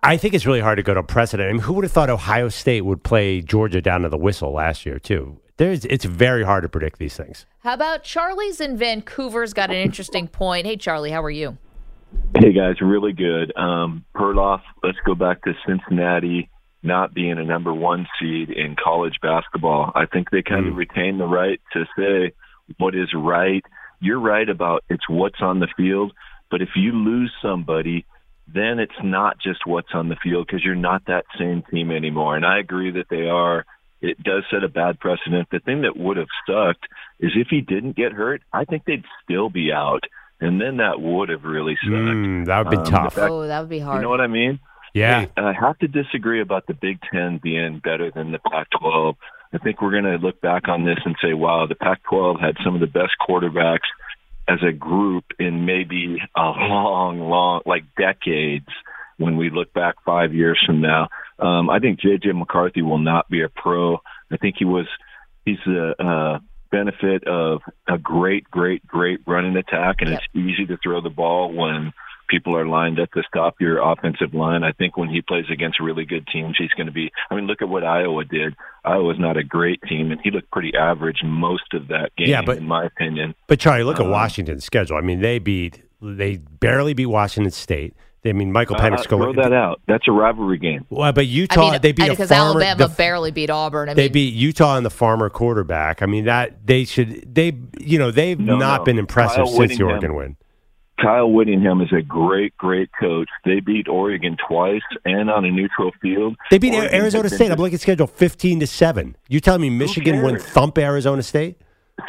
I 0.02 0.18
think 0.18 0.34
it's 0.34 0.46
really 0.46 0.60
hard 0.62 0.78
to 0.78 0.84
go 0.84 0.94
to 0.94 1.02
precedent. 1.04 1.50
I 1.50 1.52
mean, 1.54 1.62
who 1.62 1.74
would 1.74 1.84
have 1.84 1.92
thought 1.92 2.10
Ohio 2.12 2.48
State 2.50 2.82
would 2.82 3.04
play 3.04 3.42
Georgia 3.42 3.82
down 3.82 4.02
to 4.02 4.10
the 4.10 4.18
whistle 4.18 4.52
last 4.52 4.86
year 4.86 5.00
too? 5.00 5.40
There's, 5.58 5.86
it's 5.86 6.06
very 6.06 6.44
hard 6.44 6.64
to 6.64 6.70
predict 6.70 7.00
these 7.00 7.16
things. 7.16 7.46
How 7.60 7.74
about 7.74 8.04
Charlie's 8.04 8.60
in 8.62 8.78
Vancouver's 8.78 9.54
got 9.54 9.70
an 9.72 9.78
interesting 9.78 10.28
point. 10.28 10.68
Hey, 10.68 10.76
Charlie, 10.76 11.12
how 11.12 11.24
are 11.24 11.30
you? 11.32 11.58
Hey 12.38 12.52
guys, 12.54 12.82
really 12.82 13.14
good. 13.14 13.52
Um, 13.58 14.04
Perloff, 14.16 14.62
let's 14.84 14.98
go 15.06 15.16
back 15.16 15.44
to 15.46 15.54
Cincinnati 15.66 16.50
not 16.86 17.14
being 17.14 17.38
a 17.38 17.44
number 17.44 17.74
one 17.74 18.08
seed 18.20 18.50
in 18.50 18.76
college 18.82 19.16
basketball. 19.22 19.92
I 19.96 20.06
think 20.06 20.30
they 20.30 20.42
kind 20.42 20.68
of 20.68 20.76
retain 20.76 21.18
the 21.18 21.26
right 21.28 21.60
to 21.74 21.86
say 21.98 22.34
what 22.78 22.96
is 22.96 23.10
right. 23.14 23.64
You're 24.00 24.20
right 24.20 24.48
about 24.48 24.84
it's 24.90 25.08
what's 25.10 25.42
on 25.42 25.60
the 25.60 25.68
field, 25.76 26.14
but 26.52 26.62
if 26.62 26.70
you 26.76 26.92
lose 26.92 27.32
somebody, 27.42 28.06
then 28.48 28.80
it's 28.80 28.94
not 29.04 29.40
just 29.40 29.66
what's 29.66 29.94
on 29.94 30.10
the 30.10 30.16
field 30.24 30.46
because 30.48 30.64
you're 30.64 30.76
not 30.76 31.04
that 31.08 31.26
same 31.40 31.64
team 31.72 31.92
anymore. 31.92 32.36
And 32.36 32.46
I 32.46 32.60
agree 32.60 32.92
that 32.92 33.10
they 33.10 33.28
are. 33.28 33.66
It 34.02 34.22
does 34.22 34.44
set 34.52 34.64
a 34.64 34.68
bad 34.68 35.00
precedent. 35.00 35.48
The 35.52 35.60
thing 35.60 35.82
that 35.82 35.98
would 35.98 36.18
have 36.18 36.28
sucked 36.48 36.86
is 37.20 37.32
if 37.36 37.48
he 37.50 37.62
didn't 37.62 37.96
get 37.96 38.12
hurt, 38.12 38.44
I 38.54 38.66
think 38.66 38.84
they'd 38.86 39.04
still 39.24 39.50
be 39.50 39.72
out. 39.72 40.04
And 40.40 40.62
then 40.62 40.78
that 40.78 41.00
would 41.02 41.30
have 41.30 41.44
really 41.46 41.76
sucked. 41.82 41.92
Mm, 41.94 42.46
that 42.46 42.66
would 42.66 42.72
be 42.72 42.78
Um, 42.78 42.84
tough. 42.86 43.14
fact- 43.16 43.32
Oh, 43.32 43.48
that 43.48 43.62
would 43.62 43.70
be 43.70 43.80
hard. 43.80 43.96
You 43.98 44.02
know 44.04 44.10
what 44.10 44.22
I 44.22 44.28
mean? 44.28 44.60
Yeah. 44.96 45.26
Hey, 45.26 45.30
I 45.36 45.52
have 45.52 45.78
to 45.80 45.90
disagree 45.90 46.40
about 46.40 46.68
the 46.68 46.74
Big 46.74 47.00
Ten 47.12 47.38
being 47.44 47.80
better 47.84 48.12
than 48.12 48.32
the 48.32 48.40
Pac-12. 48.40 49.16
I 49.52 49.58
think 49.58 49.82
we're 49.82 49.92
going 49.92 50.06
to 50.06 50.16
look 50.16 50.40
back 50.40 50.70
on 50.70 50.86
this 50.86 51.00
and 51.04 51.18
say, 51.22 51.34
wow, 51.34 51.68
the 51.68 51.76
Pac-12 51.76 52.40
had 52.40 52.56
some 52.64 52.76
of 52.76 52.80
the 52.80 52.88
best 52.88 53.12
quarterbacks 53.28 53.90
as 54.48 54.60
a 54.66 54.72
group 54.72 55.26
in 55.38 55.66
maybe 55.66 56.18
a 56.38 56.42
long, 56.42 57.20
long, 57.20 57.62
like 57.66 57.84
decades 57.98 58.70
when 59.18 59.36
we 59.36 59.50
look 59.50 59.74
back 59.74 59.96
five 60.06 60.34
years 60.34 60.58
from 60.66 60.80
now. 60.80 61.10
Um, 61.40 61.70
I 61.70 61.80
think 61.80 62.00
J.J. 62.00 62.32
McCarthy 62.32 62.82
will 62.82 62.98
not 62.98 63.30
be 63.30 63.42
a 63.42 63.50
pro. 63.50 63.98
I 64.32 64.38
think 64.38 64.56
he 64.58 64.66
was, 64.66 64.88
he's 65.44 65.60
a, 65.68 66.02
uh, 66.02 66.40
benefit 66.72 67.28
of 67.28 67.62
a 67.88 67.98
great, 67.98 68.50
great, 68.50 68.86
great 68.88 69.20
running 69.28 69.58
attack, 69.58 69.98
and 70.00 70.10
it's 70.10 70.26
easy 70.34 70.66
to 70.68 70.78
throw 70.82 71.02
the 71.02 71.10
ball 71.10 71.54
when 71.54 71.94
people 72.28 72.56
are 72.56 72.66
lined 72.68 73.00
up 73.00 73.12
to 73.14 73.24
stop 73.28 73.56
your 73.60 73.78
offensive 73.80 74.34
line. 74.34 74.64
I 74.64 74.72
think 74.72 74.98
when 74.98 75.10
he 75.10 75.22
plays 75.22 75.46
against 75.52 75.80
really 75.80 76.06
good 76.06 76.28
teams, 76.28 76.56
he's 76.58 76.72
going 76.72 76.88
to 76.88 76.94
be. 76.94 77.12
I 77.30 77.36
mean, 77.36 77.46
look 77.48 77.62
at 77.62 77.70
what 77.70 77.84
Iowa 77.84 78.24
did. 78.26 78.56
Iowa's 78.84 79.20
not 79.20 79.38
a 79.38 79.44
great 79.44 79.82
team, 79.84 80.12
and 80.12 80.20
he 80.24 80.32
looked 80.32 80.52
pretty 80.52 80.74
average 80.76 81.22
most 81.24 81.74
of 81.74 81.88
that 81.90 82.12
game, 82.18 82.28
Yeah, 82.30 82.42
but- 82.42 82.58
in 82.58 82.68
my 82.68 82.86
opinion. 82.86 83.36
But 83.48 83.60
Charlie, 83.60 83.84
look 83.84 84.00
at 84.00 84.06
Um, 84.06 84.12
Washington's 84.12 84.64
schedule. 84.66 84.98
I 84.98 85.02
mean, 85.02 85.22
they 85.22 85.40
beat, 85.40 85.82
they 86.02 86.38
barely 86.38 86.94
beat 86.94 87.08
Washington 87.08 87.52
State. 87.52 87.94
I 88.28 88.34
mean, 88.34 88.52
Michael 88.52 88.76
Penix 88.78 89.02
Uh, 89.02 89.04
Penix 89.04 89.08
throw 89.10 89.34
that 89.34 89.54
out. 89.54 89.82
That's 89.88 90.08
a 90.08 90.12
rivalry 90.12 90.58
game. 90.58 90.84
Well, 90.90 91.14
but 91.14 91.28
Utah, 91.28 91.68
I 91.68 91.72
mean, 91.74 91.82
they 91.82 91.92
beat 91.92 92.08
a 92.08 92.10
because 92.10 92.30
farmer. 92.30 92.60
Alabama 92.60 92.88
the- 92.88 92.96
barely 92.96 93.30
beat 93.30 93.52
Auburn. 93.52 93.88
I 93.90 93.94
they 93.94 94.06
mean, 94.06 94.14
beat 94.14 94.34
Utah 94.34 94.78
and 94.78 94.84
the 94.86 94.90
farmer 94.90 95.30
quarterback. 95.30 96.02
I 96.02 96.08
mean, 96.08 96.26
that 96.26 96.66
they 96.66 96.86
should. 96.86 97.36
They, 97.36 97.54
you 97.80 98.00
know, 98.00 98.10
they've 98.10 98.40
No, 98.40 98.58
not 98.58 98.80
no. 98.82 98.86
been 98.86 98.98
impressive 98.98 99.38
Kyle 99.38 99.46
since 99.46 99.78
the 99.78 99.84
Whittingham. 99.84 99.88
Oregon 99.90 100.16
win. 100.16 100.36
Kyle 101.02 101.30
Whittingham 101.30 101.82
is 101.82 101.92
a 101.92 102.02
great, 102.02 102.56
great 102.58 102.90
coach. 103.00 103.28
They 103.44 103.60
beat 103.60 103.88
Oregon 103.88 104.38
twice 104.48 104.82
and 105.04 105.30
on 105.30 105.44
a 105.46 105.52
neutral 105.52 105.92
field. 106.02 106.38
They 106.50 106.58
beat 106.58 106.74
Oregon 106.74 106.96
Arizona 106.96 107.30
State. 107.30 107.52
I'm 107.52 107.58
looking 107.58 107.76
at 107.76 107.82
schedule 107.82 108.08
fifteen 108.08 108.60
to 108.62 108.68
seven. 108.68 109.16
You 109.28 109.40
telling 109.40 109.62
me 109.62 109.70
Michigan 109.70 110.22
would 110.22 110.42
thump 110.42 110.78
Arizona 110.78 111.24
State? 111.24 111.60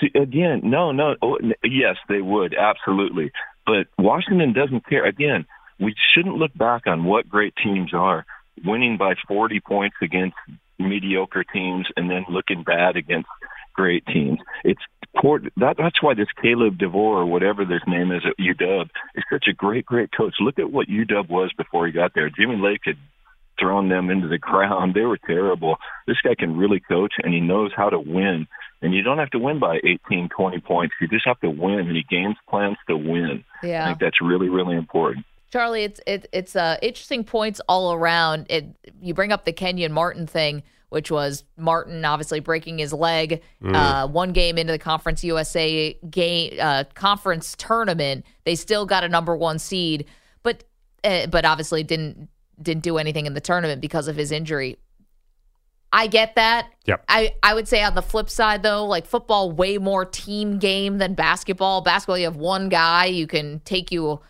See, 0.01 0.11
again, 0.15 0.63
no, 0.65 0.93
no. 0.93 1.17
Oh, 1.23 1.39
yes, 1.65 1.97
they 2.09 2.21
would 2.21 2.55
absolutely, 2.55 3.33
but 3.67 3.87
Washington 3.99 4.53
doesn't 4.53 4.87
care. 4.87 5.05
Again, 5.05 5.47
we 5.79 5.95
shouldn't 6.15 6.37
look 6.37 6.53
back 6.55 6.87
on 6.87 7.05
what 7.05 7.29
great 7.29 7.55
teams 7.63 7.93
are 7.93 8.25
winning 8.65 8.97
by 8.97 9.15
40 9.29 9.61
points 9.61 9.97
against 10.01 10.37
mediocre 10.79 11.45
teams 11.45 11.87
and 11.97 12.11
then 12.11 12.25
looking 12.29 12.63
bad 12.63 12.97
against 12.97 13.29
great 13.75 14.05
teams. 14.07 14.39
It's 14.65 14.81
That, 15.23 15.77
that's 15.79 16.03
why 16.03 16.15
this 16.15 16.29
Caleb 16.41 16.79
DeVore 16.79 17.19
or 17.19 17.27
whatever 17.27 17.65
this 17.65 17.83
name 17.87 18.13
is 18.13 18.23
at 18.27 18.37
UW 18.39 18.89
is 19.15 19.25
such 19.31 19.47
a 19.49 19.53
great, 19.53 19.87
great 19.87 20.11
coach. 20.13 20.35
Look 20.41 20.59
at 20.59 20.71
what 20.71 20.89
UW 20.89 21.29
was 21.29 21.53
before 21.57 21.87
he 21.87 21.93
got 21.93 22.13
there. 22.15 22.31
Jimmy 22.31 22.57
Lake 22.57 22.83
had 22.85 22.97
thrown 23.59 23.89
them 23.89 24.11
into 24.11 24.29
the 24.29 24.39
ground. 24.51 24.95
They 24.95 25.03
were 25.03 25.19
terrible. 25.19 25.77
This 26.07 26.19
guy 26.23 26.35
can 26.35 26.57
really 26.57 26.81
coach 26.81 27.15
and 27.23 27.33
he 27.33 27.41
knows 27.41 27.73
how 27.75 27.91
to 27.91 27.99
win. 27.99 28.47
And 28.83 28.95
you 28.95 29.03
don't 29.03 29.19
have 29.19 29.31
to 29.31 29.39
win 29.39 29.59
by 29.59 29.81
18, 29.83 30.29
20 30.29 30.61
points. 30.61 30.95
You 31.01 31.09
just 31.09 31.27
have 31.27 31.41
to 31.41 31.51
win. 31.51 31.81
And 31.81 31.97
he 31.97 32.05
games 32.09 32.37
plans 32.49 32.77
to 32.89 32.97
win. 32.97 33.43
Yeah. 33.63 33.85
I 33.85 33.87
think 33.87 34.01
that's 34.01 34.21
really, 34.21 34.51
really 34.51 34.77
important. 34.77 35.25
Charlie, 35.51 35.85
it's 35.85 36.01
it, 36.07 36.29
it's 36.33 36.57
uh, 36.57 36.77
interesting 36.83 37.25
points 37.25 37.61
all 37.69 37.93
around. 37.93 38.47
It 38.51 38.67
you 39.01 39.15
bring 39.15 39.33
up 39.33 39.45
the 39.45 39.53
Kenyon 39.53 39.93
Martin 39.93 40.27
thing, 40.27 40.63
which 40.91 41.11
was 41.11 41.45
Martin 41.57 42.05
obviously 42.05 42.41
breaking 42.41 42.79
his 42.79 42.93
leg 42.93 43.43
Mm. 43.63 43.75
uh, 43.75 44.07
one 44.09 44.33
game 44.33 44.59
into 44.59 44.73
the 44.73 44.79
Conference 44.79 45.25
USA 45.25 45.95
game 46.11 46.57
uh, 46.61 46.85
conference 46.95 47.55
tournament. 47.59 48.25
They 48.45 48.55
still 48.55 48.87
got 48.87 49.05
a 49.05 49.09
number 49.09 49.37
one 49.37 49.59
seed, 49.59 50.07
but 50.43 50.65
uh, 51.05 51.27
but 51.27 51.45
obviously 51.45 51.83
didn't 51.83 52.29
didn't 52.61 52.83
do 52.83 52.99
anything 52.99 53.27
in 53.27 53.35
the 53.35 53.41
tournament 53.41 53.81
because 53.81 54.09
of 54.09 54.17
his 54.17 54.33
injury. 54.33 54.77
I 55.93 56.09
get 56.09 56.35
that. 56.35 56.69
Yep. 56.87 57.05
I, 57.09 57.35
I 57.43 57.55
would 57.55 57.69
say 57.69 57.83
on 57.83 57.95
the 57.95 58.03
flip 58.03 58.29
side 58.29 58.63
though, 58.63 58.85
like 58.85 59.07
football, 59.07 59.51
way 59.53 59.79
more 59.79 60.05
team 60.05 60.59
game 60.59 60.99
than 60.99 61.15
basketball. 61.15 61.81
Basketball, 61.81 62.19
you 62.19 62.25
have 62.25 62.37
one 62.37 62.69
guy 62.69 63.07
you 63.07 63.27
can 63.27 63.61
take 63.61 63.91
you 63.93 64.21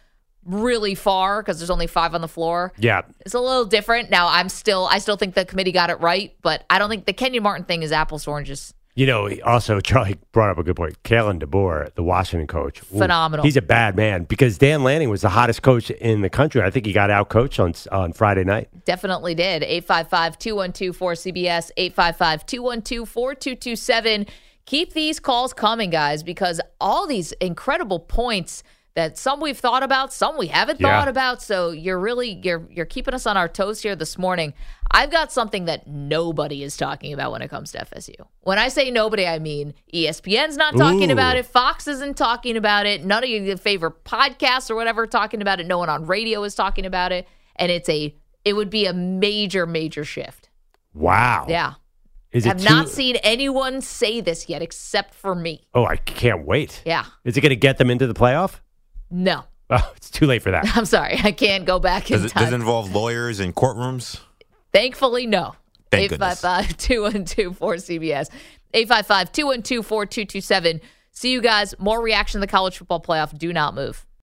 really 0.46 0.94
far 0.94 1.42
because 1.42 1.58
there's 1.58 1.70
only 1.70 1.86
five 1.86 2.14
on 2.14 2.20
the 2.20 2.28
floor. 2.28 2.72
Yeah. 2.78 3.02
It's 3.20 3.34
a 3.34 3.40
little 3.40 3.64
different. 3.64 4.10
Now 4.10 4.28
I'm 4.28 4.48
still 4.48 4.86
I 4.90 4.98
still 4.98 5.16
think 5.16 5.34
the 5.34 5.44
committee 5.44 5.72
got 5.72 5.90
it 5.90 6.00
right, 6.00 6.34
but 6.42 6.64
I 6.70 6.78
don't 6.78 6.88
think 6.88 7.06
the 7.06 7.12
Kenyon 7.12 7.42
Martin 7.42 7.64
thing 7.64 7.82
is 7.82 7.92
apples 7.92 8.24
to 8.24 8.30
oranges. 8.30 8.72
You 8.94 9.06
know, 9.06 9.28
also 9.44 9.80
Charlie 9.80 10.16
brought 10.32 10.48
up 10.48 10.56
a 10.56 10.62
good 10.62 10.76
point. 10.76 11.02
Kalen 11.02 11.38
DeBoer, 11.38 11.94
the 11.96 12.02
Washington 12.02 12.46
coach, 12.46 12.80
Ooh, 12.80 12.98
Phenomenal. 12.98 13.44
He's 13.44 13.58
a 13.58 13.62
bad 13.62 13.94
man 13.94 14.24
because 14.24 14.56
Dan 14.56 14.82
Lanning 14.84 15.10
was 15.10 15.20
the 15.20 15.28
hottest 15.28 15.60
coach 15.60 15.90
in 15.90 16.22
the 16.22 16.30
country. 16.30 16.62
I 16.62 16.70
think 16.70 16.86
he 16.86 16.94
got 16.94 17.10
out 17.10 17.28
coached 17.28 17.60
on 17.60 17.74
on 17.92 18.14
Friday 18.14 18.44
night. 18.44 18.70
Definitely 18.86 19.34
did. 19.34 19.60
855-212-4CBS, 19.84 21.72
855-212-4227. 21.76 24.28
Keep 24.64 24.94
these 24.94 25.20
calls 25.20 25.52
coming, 25.52 25.90
guys, 25.90 26.22
because 26.22 26.58
all 26.80 27.06
these 27.06 27.32
incredible 27.32 28.00
points 28.00 28.62
that 28.96 29.16
some 29.18 29.40
we've 29.40 29.58
thought 29.58 29.82
about, 29.82 30.12
some 30.12 30.36
we 30.38 30.46
haven't 30.48 30.80
Yeah. 30.80 30.88
thought 30.98 31.06
about. 31.06 31.40
So 31.42 31.70
you're 31.70 31.98
really 31.98 32.40
you're 32.42 32.66
you're 32.70 32.86
keeping 32.86 33.14
us 33.14 33.26
on 33.26 33.36
our 33.36 33.46
toes 33.46 33.82
here 33.82 33.94
this 33.94 34.18
morning. 34.18 34.54
I've 34.90 35.10
got 35.10 35.30
something 35.30 35.66
that 35.66 35.86
nobody 35.86 36.62
is 36.62 36.76
talking 36.76 37.12
about 37.12 37.30
when 37.30 37.42
it 37.42 37.48
comes 37.48 37.72
to 37.72 37.78
FSU. 37.78 38.14
When 38.40 38.58
I 38.58 38.68
say 38.68 38.90
nobody, 38.90 39.26
I 39.26 39.38
mean 39.38 39.74
ESPN's 39.94 40.56
not 40.56 40.76
talking 40.76 41.10
Ooh. 41.10 41.12
about 41.12 41.36
it. 41.36 41.44
Fox 41.46 41.86
isn't 41.86 42.16
talking 42.16 42.56
about 42.56 42.86
it. 42.86 43.04
None 43.04 43.22
of 43.22 43.28
your 43.28 43.56
favorite 43.58 44.02
podcasts 44.04 44.70
or 44.70 44.74
whatever 44.74 45.02
are 45.02 45.06
talking 45.06 45.42
about 45.42 45.60
it. 45.60 45.66
No 45.66 45.78
one 45.78 45.90
on 45.90 46.06
radio 46.06 46.42
is 46.44 46.54
talking 46.54 46.86
about 46.86 47.12
it. 47.12 47.28
And 47.56 47.70
it's 47.70 47.88
a 47.88 48.16
it 48.46 48.54
would 48.54 48.70
be 48.70 48.86
a 48.86 48.94
major, 48.94 49.66
major 49.66 50.04
shift. 50.04 50.48
Wow. 50.94 51.44
Yeah. 51.48 51.74
Is 52.32 52.46
it 52.46 52.48
Have 52.48 52.64
not 52.64 52.88
seen 52.88 53.16
anyone 53.16 53.80
say 53.82 54.20
this 54.20 54.48
yet 54.48 54.62
except 54.62 55.14
for 55.14 55.34
me. 55.34 55.66
Oh, 55.74 55.84
I 55.84 55.96
can't 55.96 56.46
wait. 56.46 56.82
Yeah. 56.86 57.04
Is 57.24 57.36
it 57.36 57.40
going 57.42 57.50
to 57.50 57.56
get 57.56 57.78
them 57.78 57.90
into 57.90 58.06
the 58.06 58.14
playoff? 58.14 58.60
No. 59.10 59.44
Oh, 59.70 59.92
it's 59.96 60.10
too 60.10 60.26
late 60.26 60.42
for 60.42 60.50
that. 60.52 60.66
I'm 60.76 60.84
sorry. 60.84 61.18
I 61.22 61.32
can't 61.32 61.64
go 61.64 61.78
back 61.78 62.10
in 62.10 62.16
Does 62.16 62.24
it, 62.26 62.28
time. 62.30 62.44
does 62.44 62.52
it 62.52 62.56
involve 62.56 62.94
lawyers 62.94 63.40
and 63.40 63.54
courtrooms? 63.54 64.20
Thankfully, 64.72 65.26
no. 65.26 65.54
Thank 65.90 66.10
goodness. 66.10 66.42
855-212-4CBS. 66.42 68.28
855-212-4227. 68.74 70.80
See 71.12 71.32
you 71.32 71.40
guys. 71.40 71.74
More 71.78 72.02
reaction 72.02 72.40
to 72.40 72.46
the 72.46 72.50
college 72.50 72.76
football 72.76 73.00
playoff. 73.00 73.36
Do 73.36 73.52
not 73.52 73.74
move. 73.74 74.04